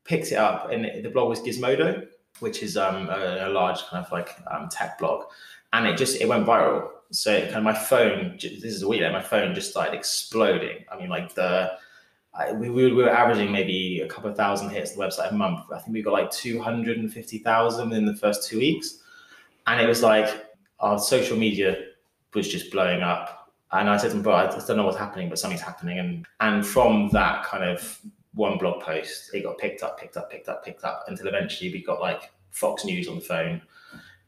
picked 0.05 0.33
it 0.33 0.37
up, 0.37 0.71
and 0.71 1.03
the 1.03 1.09
blog 1.09 1.31
was 1.31 1.41
Gizmodo, 1.41 2.07
which 2.41 2.63
is 2.63 2.77
um, 2.77 3.09
a, 3.09 3.47
a, 3.47 3.49
large 3.49 3.83
kind 3.87 4.05
of 4.05 4.13
like 4.13 4.37
um, 4.51 4.69
tech 4.69 4.99
blog, 4.99 5.25
and 5.73 5.87
it 5.87 5.97
just 5.97 6.21
it 6.21 6.29
went 6.29 6.47
viral. 6.47 6.91
So 7.11 7.41
kind 7.43 7.57
of 7.57 7.63
my 7.63 7.75
phone, 7.75 8.39
this 8.41 8.65
is 8.65 8.83
a 8.83 8.89
week 8.89 9.01
my 9.01 9.23
phone 9.23 9.55
just 9.55 9.71
started 9.71 9.95
exploding. 9.95 10.85
I 10.93 10.99
mean, 10.99 11.09
like 11.09 11.35
the 11.35 11.73
I, 12.35 12.53
we, 12.53 12.71
we 12.71 12.93
were 12.93 13.09
averaging 13.09 13.51
maybe 13.51 14.01
a 14.01 14.09
couple 14.09 14.31
of 14.31 14.37
thousand 14.37 14.71
hits 14.71 14.93
the 14.93 15.01
website 15.01 15.33
a 15.33 15.35
month. 15.35 15.61
I 15.73 15.79
think 15.79 15.95
we 15.95 16.03
got 16.03 16.13
like 16.13 16.31
two 16.31 16.61
hundred 16.61 16.99
and 16.99 17.13
fifty 17.13 17.39
thousand 17.39 17.93
in 17.93 18.05
the 18.05 18.15
first 18.15 18.49
two 18.49 18.59
weeks, 18.59 19.03
and 19.67 19.81
it 19.81 19.89
was 19.89 20.03
like 20.03 20.47
our 20.81 20.99
social 20.99 21.37
media 21.37 21.77
was 22.35 22.49
just 22.49 22.71
blowing 22.71 23.01
up. 23.01 23.51
And 23.73 23.91
I 23.91 23.97
said 23.97 24.11
to 24.11 24.17
him, 24.17 24.23
bro, 24.23 24.35
I 24.35 24.47
just 24.47 24.67
don't 24.67 24.77
know 24.77 24.85
what's 24.85 24.97
happening, 24.97 25.29
but 25.29 25.39
something's 25.39 25.63
happening. 25.63 25.99
And 25.99 26.27
and 26.41 26.67
from 26.67 27.09
that 27.13 27.45
kind 27.45 27.65
of 27.65 28.01
one 28.35 28.59
blog 28.59 28.83
post, 28.83 29.35
it 29.35 29.43
got 29.43 29.59
picked 29.59 29.83
up, 29.83 29.99
picked 29.99 30.17
up, 30.17 30.31
picked 30.31 30.49
up, 30.49 30.65
picked 30.65 30.85
up 30.85 31.05
until 31.09 31.27
eventually 31.27 31.73
we 31.73 31.83
got 31.83 32.01
like 32.01 32.31
Fox 32.51 32.85
News 32.85 33.09
on 33.09 33.17
the 33.17 33.21
phone 33.21 33.61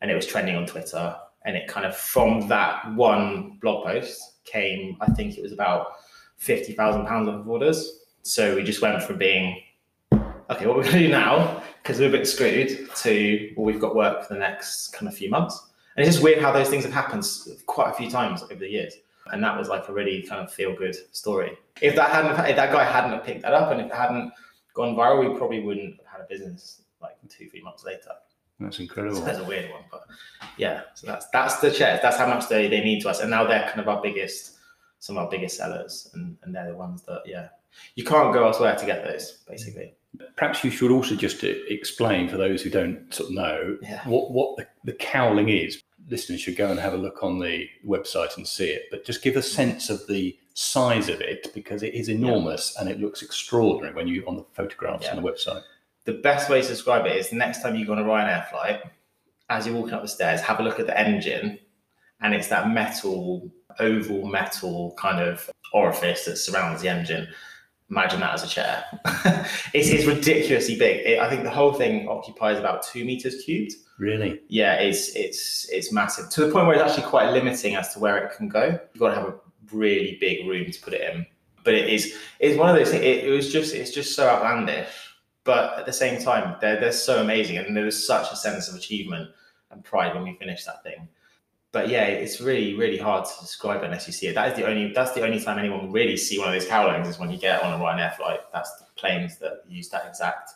and 0.01 0.11
it 0.11 0.15
was 0.15 0.27
trending 0.27 0.57
on 0.57 0.67
Twitter. 0.67 1.17
And 1.45 1.57
it 1.57 1.69
kind 1.69 1.87
of 1.87 1.97
from 1.97 2.49
that 2.49 2.95
one 2.95 3.59
blog 3.61 3.85
post 3.85 4.45
came, 4.45 4.97
I 5.01 5.07
think 5.07 5.39
it 5.39 5.43
was 5.43 5.53
about 5.53 5.93
fifty 6.37 6.73
thousand 6.73 7.07
pounds 7.07 7.29
of 7.29 7.49
orders. 7.49 8.01
So 8.23 8.57
we 8.57 8.63
just 8.63 8.83
went 8.83 9.03
from 9.03 9.19
being 9.19 9.63
okay, 10.13 10.67
what 10.67 10.77
we're 10.77 10.83
going 10.83 10.95
to 10.97 10.99
do 10.99 11.09
now 11.09 11.63
because 11.83 11.99
we're 11.99 12.09
a 12.09 12.13
bit 12.13 12.27
screwed 12.27 12.95
to 12.97 13.53
well, 13.57 13.65
we've 13.65 13.81
got 13.81 13.95
work 13.95 14.27
for 14.27 14.35
the 14.35 14.41
next 14.41 14.89
kind 14.89 15.09
of 15.09 15.17
few 15.17 15.31
months. 15.31 15.69
And 15.97 16.05
it's 16.05 16.17
just 16.17 16.25
weird 16.25 16.41
how 16.41 16.53
those 16.53 16.69
things 16.69 16.85
have 16.85 16.93
happened 16.93 17.27
quite 17.67 17.91
a 17.91 17.95
few 17.95 18.11
times 18.11 18.43
over 18.43 18.57
the 18.57 18.69
years. 18.69 18.95
And 19.33 19.43
that 19.45 19.57
was 19.57 19.69
like 19.69 19.89
a 19.89 19.93
really 19.93 20.23
kind 20.23 20.41
of 20.41 20.53
feel 20.53 20.75
good 20.75 20.97
story. 21.13 21.57
If 21.81 21.95
that 21.97 22.11
hadn't, 22.11 22.33
if 22.49 22.57
that 22.57 22.73
guy 22.73 22.85
hadn't 22.85 23.25
picked 23.25 23.43
that 23.43 23.53
up 23.53 23.71
and 23.71 23.81
if 23.81 23.87
it 23.87 23.95
hadn't 23.95 24.33
gone 24.75 24.95
viral, 24.95 25.31
we 25.31 25.39
probably 25.39 25.61
wouldn't 25.61 25.97
have 25.99 26.07
had 26.07 26.21
a 26.21 26.29
business 26.29 26.83
like 27.01 27.17
two, 27.29 27.49
three 27.49 27.63
months 27.63 27.85
later. 27.85 28.11
That's 28.61 28.79
incredible. 28.79 29.17
So 29.17 29.25
that's 29.25 29.39
a 29.39 29.45
weird 29.45 29.71
one, 29.71 29.83
but 29.91 30.03
yeah. 30.59 30.83
So 30.95 31.07
that's 31.07 31.27
that's 31.33 31.57
the 31.61 31.71
chairs. 31.71 32.01
That's 32.03 32.19
how 32.19 32.27
much 32.27 32.49
they, 32.49 32.69
they 32.69 32.85
mean 32.85 33.01
to 33.03 33.09
us, 33.09 33.21
and 33.21 33.31
now 33.31 33.47
they're 33.47 33.67
kind 33.67 33.81
of 33.81 33.89
our 33.89 34.03
biggest, 34.03 34.57
some 34.99 35.17
of 35.17 35.25
our 35.25 35.31
biggest 35.31 35.57
sellers, 35.57 36.11
and, 36.15 36.37
and 36.43 36.55
they're 36.55 36.71
the 36.71 36.77
ones 36.77 37.03
that 37.03 37.23
yeah, 37.25 37.49
you 37.95 38.05
can't 38.05 38.35
go 38.35 38.47
elsewhere 38.47 38.77
to 38.77 38.87
get 38.87 39.05
those 39.05 39.43
basically. 39.49 39.95
Perhaps 40.37 40.65
you 40.65 40.71
should 40.71 40.91
also 40.91 41.15
just 41.15 41.43
uh, 41.45 41.49
explain 41.69 42.29
for 42.29 42.37
those 42.37 42.63
who 42.63 42.69
don't 42.69 43.13
sort 43.15 43.31
of 43.31 43.37
know 43.37 43.79
yeah. 43.81 44.07
what 44.07 44.31
what 44.31 44.57
the, 44.57 44.67
the 44.85 44.93
cowling 44.93 45.49
is. 45.49 45.83
Listeners 46.09 46.41
should 46.41 46.57
go 46.57 46.69
and 46.69 46.81
have 46.81 46.93
a 46.93 46.97
look 46.97 47.23
on 47.23 47.39
the 47.39 47.69
website 47.87 48.37
and 48.37 48.47
see 48.47 48.69
it, 48.69 48.85
but 48.91 49.05
just 49.05 49.23
give 49.23 49.37
a 49.37 49.43
sense 49.43 49.89
of 49.89 50.07
the 50.09 50.37
size 50.55 51.09
of 51.09 51.21
it 51.21 51.47
because 51.55 51.83
it 51.83 51.95
is 51.95 52.09
enormous 52.09 52.75
yeah. 52.75 52.83
and 52.83 52.91
it 52.91 53.01
looks 53.01 53.23
extraordinary 53.23 53.95
when 53.95 54.09
you 54.09 54.25
on 54.27 54.37
the 54.37 54.45
photographs 54.53 55.05
yeah. 55.05 55.15
on 55.15 55.23
the 55.23 55.31
website. 55.31 55.63
The 56.05 56.13
best 56.13 56.49
way 56.49 56.63
to 56.63 56.69
describe 56.69 57.07
it 57.07 57.17
is 57.17 57.31
the 57.31 57.37
next 57.37 57.63
time 57.63 57.77
you 57.77 57.87
go 57.87 57.93
on 57.93 57.99
a 57.99 58.05
Ryanair 58.05 58.49
flight, 58.49 58.81
as 59.49 59.67
you're 59.67 59.75
walking 59.75 59.95
up 59.95 60.03
the 60.03 60.09
stairs, 60.09 60.41
have 60.41 60.61
a 60.61 60.63
look 60.63 60.81
at 60.81 60.87
the 60.87 60.99
engine, 60.99 61.59
and 62.21 62.35
it's 62.35 62.49
that 62.49 62.71
metal, 62.71 63.51
oval 63.79 64.27
metal 64.27 64.95
kind 64.99 65.21
of 65.21 65.51
orifice 65.73 66.25
that 66.25 66.37
surrounds 66.37 66.83
the 66.83 66.89
engine. 66.89 67.29
Imagine 67.91 68.21
that 68.21 68.35
as 68.35 68.45
a 68.45 68.49
chair. 68.49 68.85
it's, 69.75 69.89
it's, 69.89 70.07
ridiculously 70.07 70.79
big. 70.79 71.05
It, 71.05 71.19
I 71.19 71.29
think 71.29 71.43
the 71.43 71.51
whole 71.51 71.73
thing 71.73 72.09
occupies 72.09 72.59
about 72.59 72.85
two 72.85 73.05
meters 73.05 73.43
cubed. 73.45 73.75
Really? 73.99 74.41
Yeah, 74.49 74.75
it's 74.75 75.15
it's 75.17 75.69
it's 75.71 75.93
massive 75.93 76.31
to 76.31 76.47
the 76.47 76.53
point 76.53 76.67
where 76.67 76.77
it's 76.77 76.85
actually 76.89 77.11
quite 77.11 77.33
limiting 77.33 77.75
as 77.75 77.93
to 77.93 77.99
where 77.99 78.17
it 78.17 78.37
can 78.37 78.49
go. 78.49 78.79
You've 78.95 79.01
got 79.01 79.11
to 79.11 79.15
have 79.17 79.29
a 79.29 79.35
really 79.73 80.17
big 80.21 80.47
room 80.47 80.71
to 80.71 80.81
put 80.81 80.95
it 80.95 81.15
in. 81.15 81.27
But 81.65 81.75
it 81.75 81.89
is 81.89 82.17
it's 82.39 82.57
one 82.57 82.71
of 82.71 82.77
those 82.77 82.91
things. 82.91 83.05
It, 83.05 83.25
it 83.25 83.31
was 83.31 83.53
just 83.53 83.75
it's 83.75 83.91
just 83.91 84.15
so 84.15 84.29
outlandish, 84.29 84.89
but 85.51 85.81
at 85.81 85.85
the 85.85 85.93
same 85.93 86.23
time, 86.23 86.55
they're 86.61 86.79
they're 86.79 86.93
so 86.93 87.21
amazing, 87.21 87.59
and 87.59 87.77
there 87.77 87.85
was 87.85 88.07
such 88.07 88.31
a 88.31 88.37
sense 88.37 88.69
of 88.69 88.77
achievement 88.77 89.31
and 89.73 89.83
pride 89.83 90.15
when 90.15 90.23
we 90.23 90.35
finished 90.35 90.65
that 90.65 90.81
thing. 90.85 91.09
But 91.73 91.89
yeah, 91.89 92.05
it's 92.05 92.41
really 92.41 92.75
really 92.75 92.99
hard 92.99 93.25
to 93.25 93.33
describe 93.41 93.83
unless 93.83 94.07
you 94.07 94.13
see 94.13 94.29
it. 94.29 94.37
That 94.37 94.53
is 94.53 94.57
the 94.57 94.65
only 94.65 94.93
that's 94.93 95.11
the 95.11 95.25
only 95.25 95.41
time 95.41 95.59
anyone 95.59 95.87
will 95.87 95.93
really 95.93 96.17
see 96.17 96.39
one 96.39 96.47
of 96.47 96.55
those 96.55 96.69
cowlings 96.69 97.09
is 97.09 97.19
when 97.19 97.33
you 97.33 97.37
get 97.37 97.65
on 97.65 97.73
a 97.73 97.85
Ryanair 97.85 98.15
flight. 98.15 98.43
That's 98.53 98.71
the 98.77 98.85
planes 98.95 99.39
that 99.39 99.65
use 99.69 99.89
that 99.89 100.07
exact 100.07 100.53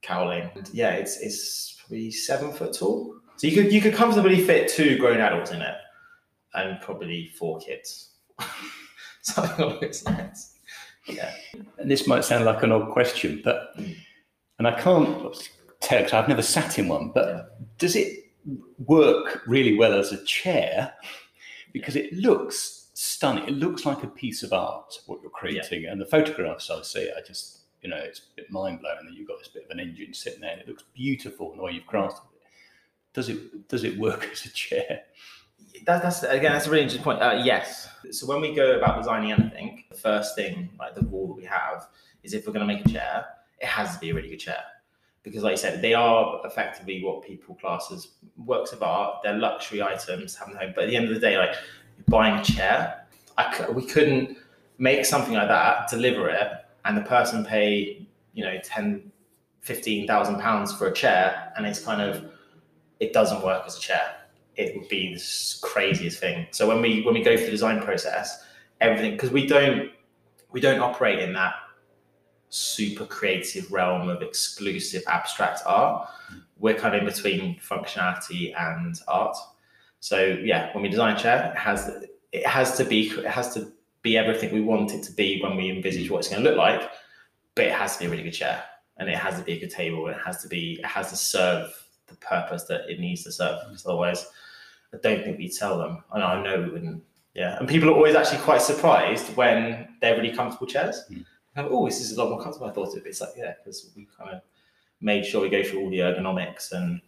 cowling. 0.00 0.48
And 0.54 0.70
yeah, 0.72 0.92
it's 0.92 1.20
it's 1.20 1.76
probably 1.78 2.10
seven 2.10 2.50
foot 2.50 2.72
tall. 2.72 3.16
So 3.36 3.46
you 3.46 3.62
could 3.62 3.70
you 3.70 3.82
could 3.82 3.92
comfortably 3.92 4.42
fit 4.42 4.68
two 4.68 4.96
grown 4.96 5.20
adults 5.20 5.50
in 5.50 5.60
it, 5.60 5.76
and 6.54 6.80
probably 6.80 7.28
four 7.38 7.58
kids. 7.58 8.12
Something 9.20 9.66
along 9.66 9.80
those 9.82 10.02
lines. 10.06 10.54
Yeah. 11.06 11.30
And 11.76 11.90
this 11.90 12.06
might 12.06 12.24
sound 12.24 12.46
like 12.46 12.62
an 12.62 12.72
odd 12.72 12.90
question, 12.90 13.42
but 13.44 13.72
hmm. 13.76 13.92
And 14.60 14.68
I 14.68 14.78
can't 14.78 15.34
tell 15.80 16.00
because 16.00 16.12
I've 16.12 16.28
never 16.28 16.42
sat 16.42 16.78
in 16.78 16.86
one, 16.86 17.12
but 17.14 17.26
yeah. 17.26 17.42
does 17.78 17.96
it 17.96 18.26
work 18.84 19.40
really 19.46 19.78
well 19.78 19.94
as 19.94 20.12
a 20.12 20.22
chair? 20.24 20.92
Because 21.72 21.96
it 21.96 22.12
looks 22.12 22.90
stunning. 22.92 23.48
It 23.48 23.54
looks 23.54 23.86
like 23.86 24.02
a 24.02 24.06
piece 24.06 24.42
of 24.42 24.52
art 24.52 25.00
what 25.06 25.22
you're 25.22 25.30
creating, 25.30 25.84
yeah. 25.84 25.92
and 25.92 25.98
the 25.98 26.04
photographs 26.04 26.68
I 26.68 26.82
see, 26.82 27.10
I 27.16 27.22
just 27.26 27.60
you 27.80 27.88
know 27.88 27.96
it's 27.96 28.18
a 28.18 28.22
bit 28.36 28.50
mind 28.50 28.80
blowing 28.80 29.06
that 29.06 29.14
you've 29.14 29.28
got 29.28 29.38
this 29.38 29.48
bit 29.48 29.64
of 29.64 29.70
an 29.70 29.80
engine 29.80 30.12
sitting 30.12 30.42
there, 30.42 30.52
and 30.52 30.60
it 30.60 30.68
looks 30.68 30.84
beautiful 30.92 31.52
in 31.52 31.56
the 31.56 31.62
way 31.62 31.72
you've 31.72 31.86
crafted 31.86 32.18
it. 32.18 32.42
Does 33.14 33.30
it 33.30 33.66
does 33.68 33.84
it 33.84 33.98
work 33.98 34.28
as 34.30 34.44
a 34.44 34.50
chair? 34.50 35.04
that, 35.86 36.02
that's 36.02 36.22
again, 36.22 36.52
that's 36.52 36.66
a 36.66 36.70
really 36.70 36.82
interesting 36.82 37.02
point. 37.02 37.22
Uh, 37.22 37.40
yes. 37.42 37.88
So 38.10 38.26
when 38.26 38.42
we 38.42 38.54
go 38.54 38.76
about 38.76 38.98
designing 38.98 39.32
anything, 39.32 39.84
the 39.88 39.96
first 39.96 40.36
thing, 40.36 40.68
like 40.78 40.94
the 40.94 41.06
rule 41.06 41.28
that 41.28 41.36
we 41.36 41.44
have, 41.44 41.88
is 42.22 42.34
if 42.34 42.46
we're 42.46 42.52
going 42.52 42.68
to 42.68 42.74
make 42.74 42.84
a 42.84 42.88
chair, 42.90 43.24
it 43.60 43.66
has 43.66 43.94
to 43.94 44.00
be 44.00 44.10
a 44.10 44.14
really 44.14 44.28
good 44.28 44.40
chair, 44.40 44.62
because 45.22 45.42
like 45.42 45.52
you 45.52 45.56
said, 45.58 45.82
they 45.82 45.94
are 45.94 46.40
effectively 46.44 47.02
what 47.04 47.22
people 47.22 47.54
class 47.56 47.90
as 47.92 48.08
works 48.36 48.72
of 48.72 48.82
art. 48.82 49.22
They're 49.22 49.36
luxury 49.36 49.82
items, 49.82 50.36
having 50.36 50.56
home. 50.56 50.72
But 50.74 50.84
at 50.84 50.90
the 50.90 50.96
end 50.96 51.08
of 51.08 51.14
the 51.14 51.20
day, 51.20 51.36
like 51.36 51.54
buying 52.08 52.38
a 52.40 52.44
chair, 52.44 53.06
I, 53.36 53.70
we 53.70 53.84
couldn't 53.84 54.38
make 54.78 55.04
something 55.04 55.34
like 55.34 55.48
that, 55.48 55.88
deliver 55.88 56.28
it, 56.30 56.48
and 56.84 56.96
the 56.96 57.02
person 57.02 57.44
pay, 57.44 58.06
you 58.32 58.44
know, 58.44 58.58
ten, 58.64 59.12
fifteen 59.60 60.06
thousand 60.06 60.40
pounds 60.40 60.72
for 60.72 60.88
a 60.88 60.92
chair, 60.92 61.52
and 61.56 61.66
it's 61.66 61.80
kind 61.80 62.00
of, 62.00 62.24
it 62.98 63.12
doesn't 63.12 63.42
work 63.44 63.64
as 63.66 63.76
a 63.76 63.80
chair 63.80 64.16
it 64.56 64.76
would 64.76 64.88
be 64.88 65.14
the 65.14 65.58
craziest 65.62 66.18
thing. 66.18 66.46
So 66.50 66.68
when 66.68 66.82
we 66.82 67.02
when 67.02 67.14
we 67.14 67.22
go 67.22 67.36
through 67.36 67.46
the 67.46 67.52
design 67.52 67.80
process, 67.80 68.44
everything 68.80 69.12
because 69.12 69.30
we 69.30 69.46
don't 69.46 69.90
we 70.50 70.60
don't 70.60 70.80
operate 70.80 71.20
in 71.20 71.32
that 71.34 71.54
super 72.50 73.06
creative 73.06 73.70
realm 73.72 74.08
of 74.08 74.22
exclusive 74.22 75.02
abstract 75.06 75.60
art. 75.64 76.08
We're 76.58 76.74
kind 76.74 76.94
of 76.94 77.00
in 77.00 77.06
between 77.06 77.58
functionality 77.60 78.54
and 78.58 79.00
art. 79.08 79.36
So 80.00 80.20
yeah, 80.20 80.72
when 80.74 80.82
we 80.82 80.88
design 80.88 81.16
a 81.16 81.18
chair, 81.18 81.52
it 81.54 81.58
has 81.58 82.04
it 82.32 82.46
has 82.46 82.76
to 82.76 82.84
be 82.84 83.08
it 83.08 83.26
has 83.26 83.54
to 83.54 83.72
be 84.02 84.16
everything 84.18 84.52
we 84.52 84.60
want 84.60 84.92
it 84.92 85.02
to 85.04 85.12
be 85.12 85.40
when 85.42 85.56
we 85.56 85.70
envisage 85.70 86.10
what 86.10 86.18
it's 86.18 86.28
going 86.28 86.42
to 86.42 86.48
look 86.48 86.58
like, 86.58 86.90
but 87.54 87.66
it 87.66 87.72
has 87.72 87.94
to 87.94 88.00
be 88.00 88.06
a 88.06 88.10
really 88.10 88.22
good 88.22 88.32
chair 88.32 88.62
and 88.96 89.08
it 89.08 89.16
has 89.16 89.38
to 89.38 89.44
be 89.44 89.52
a 89.52 89.60
good 89.60 89.70
table 89.70 90.06
and 90.06 90.16
it 90.16 90.22
has 90.22 90.42
to 90.42 90.48
be 90.48 90.78
it 90.78 90.86
has 90.86 91.10
to 91.10 91.16
serve 91.16 91.70
the 92.06 92.16
purpose 92.16 92.64
that 92.64 92.82
it 92.88 93.00
needs 93.00 93.24
to 93.24 93.32
serve. 93.32 93.58
Because 93.66 93.86
otherwise, 93.86 94.26
I 94.92 94.98
don't 94.98 95.22
think 95.22 95.38
we'd 95.38 95.54
sell 95.54 95.78
them. 95.78 96.02
Know, 96.14 96.20
I 96.20 96.42
know 96.42 96.62
we 96.62 96.70
wouldn't 96.70 97.02
Yeah, 97.34 97.58
and 97.58 97.68
people 97.68 97.88
are 97.90 97.94
always 97.94 98.14
actually 98.14 98.40
quite 98.40 98.62
surprised 98.62 99.34
when 99.36 99.88
they're 100.00 100.16
really 100.16 100.34
comfortable 100.34 100.66
chairs. 100.66 101.04
Mm. 101.10 101.24
Oh, 101.56 101.86
this 101.86 102.00
is 102.00 102.16
a 102.16 102.22
lot 102.22 102.30
more 102.30 102.40
comfortable. 102.40 102.68
I 102.68 102.72
thought 102.72 102.88
it 102.88 102.94
would 102.94 103.04
be. 103.04 103.10
It's 103.10 103.20
like, 103.20 103.30
yeah, 103.36 103.54
because 103.58 103.90
we 103.96 104.06
kind 104.16 104.30
of 104.30 104.42
made 105.00 105.24
sure 105.26 105.40
we 105.40 105.48
go 105.48 105.62
through 105.62 105.80
all 105.80 105.90
the 105.90 105.98
ergonomics 105.98 106.72
and 106.72 107.00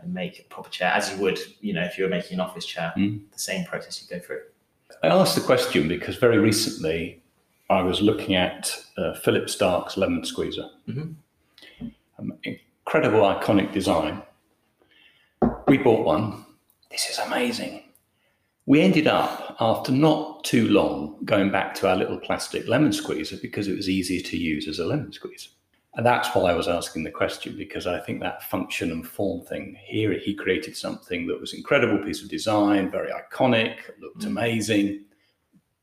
and 0.00 0.14
make 0.14 0.38
a 0.38 0.42
proper 0.44 0.70
chair 0.70 0.92
as 0.92 1.10
you 1.12 1.18
would, 1.18 1.40
you 1.60 1.72
know, 1.72 1.82
if 1.82 1.98
you 1.98 2.04
were 2.04 2.10
making 2.10 2.34
an 2.34 2.40
office 2.40 2.64
chair. 2.64 2.92
Mm. 2.96 3.20
The 3.32 3.38
same 3.38 3.64
process 3.64 4.00
you 4.00 4.16
go 4.16 4.24
through. 4.24 4.42
I 5.02 5.08
asked 5.08 5.34
the 5.34 5.40
question 5.40 5.88
because 5.88 6.16
very 6.16 6.38
recently 6.38 7.20
I 7.68 7.82
was 7.82 8.00
looking 8.00 8.36
at 8.36 8.72
uh, 8.96 9.14
Philip 9.14 9.50
Starck's 9.50 9.96
lemon 9.96 10.24
squeezer. 10.24 10.68
Mhm. 10.88 11.14
Um, 12.18 12.32
incredible, 12.44 13.20
iconic 13.20 13.72
design. 13.72 14.22
We 15.66 15.78
bought 15.78 16.04
one. 16.06 16.44
This 16.90 17.10
is 17.10 17.18
amazing. 17.18 17.82
We 18.68 18.82
ended 18.82 19.06
up, 19.06 19.56
after 19.60 19.92
not 19.92 20.44
too 20.44 20.68
long, 20.68 21.16
going 21.24 21.50
back 21.50 21.74
to 21.76 21.88
our 21.88 21.96
little 21.96 22.18
plastic 22.18 22.68
lemon 22.68 22.92
squeezer 22.92 23.38
because 23.40 23.66
it 23.66 23.74
was 23.74 23.88
easier 23.88 24.20
to 24.20 24.36
use 24.36 24.68
as 24.68 24.78
a 24.78 24.84
lemon 24.84 25.10
squeezer. 25.10 25.48
And 25.94 26.04
that's 26.04 26.28
why 26.34 26.50
I 26.50 26.54
was 26.54 26.68
asking 26.68 27.04
the 27.04 27.10
question 27.10 27.56
because 27.56 27.86
I 27.86 27.98
think 27.98 28.20
that 28.20 28.42
function 28.42 28.92
and 28.92 29.08
form 29.08 29.40
thing 29.46 29.74
here, 29.86 30.12
he 30.18 30.34
created 30.34 30.76
something 30.76 31.26
that 31.28 31.40
was 31.40 31.54
incredible 31.54 32.04
piece 32.04 32.22
of 32.22 32.28
design, 32.28 32.90
very 32.90 33.10
iconic, 33.10 33.76
looked 34.02 34.24
Mm. 34.24 34.26
amazing, 34.26 35.04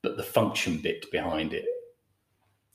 but 0.03 0.15
the 0.15 0.21
function 0.21 0.77
bit 0.77 1.09
behind 1.09 1.53
it 1.53 1.65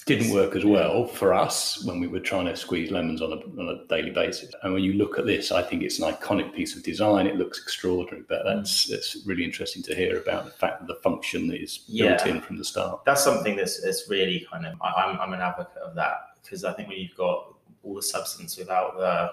didn't 0.07 0.33
work 0.33 0.57
as 0.57 0.65
well 0.65 1.07
for 1.07 1.35
us 1.35 1.85
when 1.85 2.01
we 2.01 2.07
were 2.07 2.21
trying 2.21 2.47
to 2.47 2.57
squeeze 2.57 2.91
lemons 2.91 3.21
on 3.23 3.33
a, 3.33 3.37
on 3.61 3.69
a 3.69 3.87
daily 3.89 4.11
basis. 4.11 4.53
And 4.63 4.73
when 4.73 4.83
you 4.83 4.95
look 4.95 5.19
at 5.19 5.27
this, 5.27 5.53
I 5.53 5.63
think 5.63 5.83
it's 5.83 5.99
an 5.99 6.13
iconic 6.13 6.55
piece 6.55 6.77
of 6.77 6.83
design. 6.83 7.27
It 7.27 7.37
looks 7.37 7.61
extraordinary, 7.61 8.25
but 8.29 8.45
mm. 8.45 8.57
that's 8.57 8.85
that's 8.87 9.19
really 9.27 9.45
interesting 9.45 9.83
to 9.85 9.95
hear 9.95 10.19
about 10.19 10.45
the 10.47 10.53
fact 10.53 10.81
that 10.81 10.87
the 10.87 11.01
function 11.03 11.53
is 11.53 11.79
built 11.79 12.27
Yeah. 12.27 12.29
in 12.29 12.41
from 12.41 12.57
the 12.57 12.65
start. 12.65 13.05
That's 13.05 13.23
something 13.23 13.57
that's, 13.57 13.83
that's 13.83 14.09
really 14.09 14.47
kind 14.51 14.67
of, 14.67 14.81
I, 14.81 14.93
I'm, 14.93 15.21
I'm 15.21 15.33
an 15.33 15.41
advocate 15.41 15.83
of 15.83 15.95
that 15.97 16.17
because 16.43 16.65
I 16.65 16.73
think 16.73 16.89
when 16.89 16.99
you've 16.99 17.17
got 17.17 17.55
all 17.83 17.95
the 17.95 18.03
substance 18.03 18.57
without 18.57 18.97
the 18.97 19.31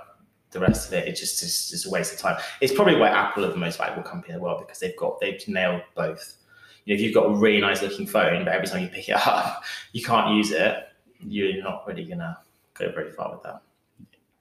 the 0.51 0.59
rest 0.61 0.87
of 0.87 0.93
it, 0.93 1.07
it 1.07 1.15
just 1.15 1.43
is 1.43 1.69
just 1.69 1.85
a 1.85 1.89
waste 1.89 2.13
of 2.13 2.19
time. 2.19 2.37
It's 2.61 2.73
probably 2.73 2.95
why 2.95 3.09
Apple 3.09 3.43
are 3.45 3.51
the 3.51 3.57
most 3.57 3.77
valuable 3.77 4.03
company 4.03 4.33
in 4.33 4.39
the 4.39 4.43
world 4.43 4.59
because 4.59 4.79
they've 4.79 4.95
got 4.95 5.19
they've 5.19 5.45
nailed 5.47 5.81
both. 5.93 6.37
You 6.87 6.93
know, 6.95 6.99
if 6.99 7.01
you've 7.01 7.13
got 7.13 7.25
a 7.25 7.35
really 7.35 7.59
nice 7.59 7.81
looking 7.81 8.07
phone, 8.07 8.45
but 8.45 8.53
every 8.53 8.65
time 8.65 8.81
you 8.81 8.87
pick 8.87 9.09
it 9.09 9.27
up, 9.27 9.65
you 9.91 10.01
can't 10.01 10.35
use 10.37 10.51
it, 10.51 10.87
you're 11.19 11.61
not 11.61 11.85
really 11.85 12.05
gonna 12.05 12.37
go 12.75 12.89
very 12.93 13.11
far 13.11 13.33
with 13.33 13.43
that. 13.43 13.61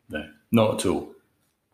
No, 0.09 0.31
not 0.53 0.75
at 0.79 0.87
all. 0.87 1.13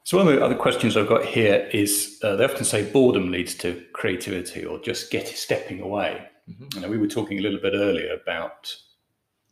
So 0.05 0.17
one 0.17 0.27
of 0.27 0.35
the 0.35 0.43
other 0.43 0.55
questions 0.55 0.97
I've 0.97 1.09
got 1.09 1.27
here 1.27 1.69
is 1.75 2.19
uh, 2.23 2.37
they 2.37 2.45
often 2.45 2.65
say 2.65 2.91
boredom 2.91 3.31
leads 3.31 3.55
to 3.57 3.85
creativity 3.93 4.65
or 4.65 4.79
just 4.79 5.11
get 5.11 5.29
stepping 5.29 5.83
away. 5.83 6.27
Mhm. 6.51 6.75
You 6.75 6.81
know, 6.81 6.89
we 6.89 6.97
were 6.97 7.07
talking 7.07 7.39
a 7.39 7.43
little 7.43 7.61
bit 7.61 7.75
earlier 7.75 8.15
about 8.15 8.75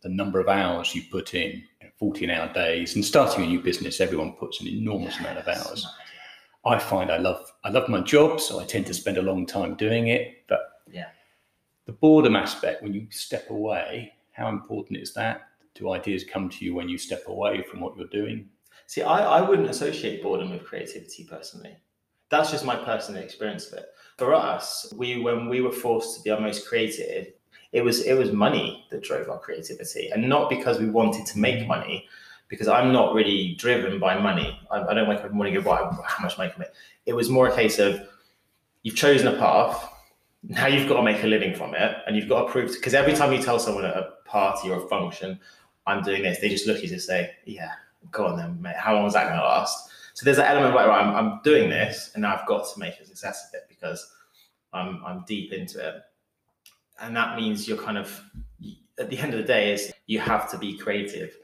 the 0.01 0.09
number 0.09 0.39
of 0.39 0.47
hours 0.49 0.95
you 0.95 1.03
put 1.11 1.35
in, 1.35 1.51
you 1.51 1.83
know, 1.83 1.89
14 1.99 2.31
hour 2.31 2.51
days, 2.51 2.95
and 2.95 3.05
starting 3.05 3.43
a 3.43 3.47
new 3.47 3.61
business, 3.61 4.01
everyone 4.01 4.33
puts 4.33 4.59
an 4.59 4.67
enormous 4.67 5.19
amount 5.19 5.37
of 5.37 5.47
hours. 5.47 5.87
I 6.65 6.79
find 6.79 7.11
I 7.11 7.17
love 7.17 7.45
I 7.63 7.69
love 7.69 7.87
my 7.89 8.01
job, 8.01 8.41
so 8.41 8.59
I 8.59 8.65
tend 8.65 8.87
to 8.87 8.93
spend 8.95 9.17
a 9.19 9.21
long 9.21 9.45
time 9.45 9.75
doing 9.75 10.07
it. 10.07 10.47
But 10.49 10.70
Yeah. 10.89 11.09
the 11.85 11.91
boredom 11.93 12.35
aspect, 12.35 12.83
when 12.83 12.93
you 12.93 13.07
step 13.09 13.49
away, 13.49 14.13
how 14.31 14.49
important 14.49 14.99
is 14.99 15.13
that? 15.13 15.49
Do 15.75 15.91
ideas 15.91 16.23
come 16.23 16.49
to 16.49 16.65
you 16.65 16.73
when 16.75 16.89
you 16.89 16.97
step 16.97 17.23
away 17.27 17.63
from 17.63 17.79
what 17.79 17.97
you're 17.97 18.07
doing? 18.07 18.49
See, 18.87 19.01
I, 19.01 19.39
I 19.39 19.41
wouldn't 19.41 19.69
associate 19.69 20.21
boredom 20.21 20.51
with 20.51 20.65
creativity 20.65 21.23
personally. 21.23 21.77
That's 22.29 22.51
just 22.51 22.65
my 22.65 22.75
personal 22.75 23.21
experience 23.21 23.67
of 23.67 23.79
it. 23.79 23.85
For 24.17 24.33
us, 24.33 24.93
we 24.95 25.19
when 25.19 25.49
we 25.49 25.61
were 25.61 25.71
forced 25.71 26.17
to 26.17 26.23
be 26.23 26.29
our 26.29 26.39
most 26.39 26.67
creative, 26.67 27.33
it 27.71 27.81
was 27.83 28.05
it 28.05 28.13
was 28.13 28.31
money 28.31 28.85
that 28.91 29.03
drove 29.03 29.29
our 29.29 29.39
creativity, 29.39 30.09
and 30.09 30.27
not 30.27 30.49
because 30.49 30.79
we 30.79 30.89
wanted 30.89 31.25
to 31.25 31.39
make 31.39 31.67
money. 31.67 32.07
Because 32.47 32.67
I'm 32.67 32.91
not 32.91 33.13
really 33.13 33.55
driven 33.55 33.97
by 33.97 34.19
money. 34.19 34.59
I, 34.69 34.81
I 34.81 34.93
don't 34.93 35.07
wake 35.07 35.19
up 35.19 35.25
in 35.25 35.31
the 35.31 35.35
morning 35.35 35.55
and 35.55 35.63
go, 35.63 35.71
right, 35.71 35.89
how 36.05 36.21
much 36.21 36.37
money 36.37 36.51
can 36.51 36.63
I 36.63 36.65
make? 36.65 36.73
It 37.05 37.13
was 37.13 37.29
more 37.29 37.47
a 37.47 37.55
case 37.55 37.79
of 37.79 38.01
you've 38.83 38.97
chosen 38.97 39.27
a 39.29 39.37
path, 39.37 39.89
now 40.43 40.67
you've 40.67 40.89
got 40.89 40.97
to 40.97 41.03
make 41.03 41.23
a 41.23 41.27
living 41.27 41.53
from 41.53 41.75
it, 41.75 41.97
and 42.07 42.15
you've 42.15 42.29
got 42.29 42.45
to 42.45 42.51
prove. 42.51 42.73
Because 42.73 42.93
every 42.93 43.13
time 43.13 43.31
you 43.31 43.41
tell 43.41 43.59
someone 43.59 43.85
at 43.85 43.95
a 43.95 44.11
party 44.25 44.69
or 44.69 44.83
a 44.83 44.87
function, 44.87 45.39
I'm 45.85 46.01
doing 46.03 46.23
this, 46.23 46.39
they 46.39 46.49
just 46.49 46.67
look 46.67 46.77
at 46.77 46.83
you 46.83 46.91
and 46.91 47.01
say, 47.01 47.31
yeah, 47.45 47.71
go 48.11 48.25
on 48.25 48.37
then, 48.37 48.61
mate. 48.61 48.75
How 48.75 48.95
long 48.95 49.05
is 49.05 49.13
that 49.13 49.25
going 49.25 49.37
to 49.37 49.43
last? 49.43 49.89
So 50.13 50.25
there's 50.25 50.39
an 50.39 50.45
element 50.45 50.75
like, 50.75 50.87
right, 50.87 51.01
I'm, 51.03 51.15
I'm 51.15 51.39
doing 51.43 51.69
this, 51.69 52.11
and 52.13 52.23
now 52.23 52.35
I've 52.35 52.47
got 52.47 52.71
to 52.73 52.79
make 52.79 52.99
a 52.99 53.05
success 53.05 53.47
of 53.47 53.57
it 53.57 53.63
because 53.69 54.11
I'm 54.73 55.03
I'm 55.05 55.23
deep 55.27 55.53
into 55.53 55.85
it, 55.85 56.01
and 56.99 57.15
that 57.15 57.37
means 57.37 57.67
you're 57.67 57.77
kind 57.77 57.97
of 57.97 58.21
at 58.99 59.09
the 59.09 59.17
end 59.17 59.33
of 59.33 59.39
the 59.39 59.45
day 59.45 59.73
is 59.73 59.91
you 60.07 60.19
have 60.19 60.49
to 60.51 60.57
be 60.57 60.77
creative. 60.77 61.37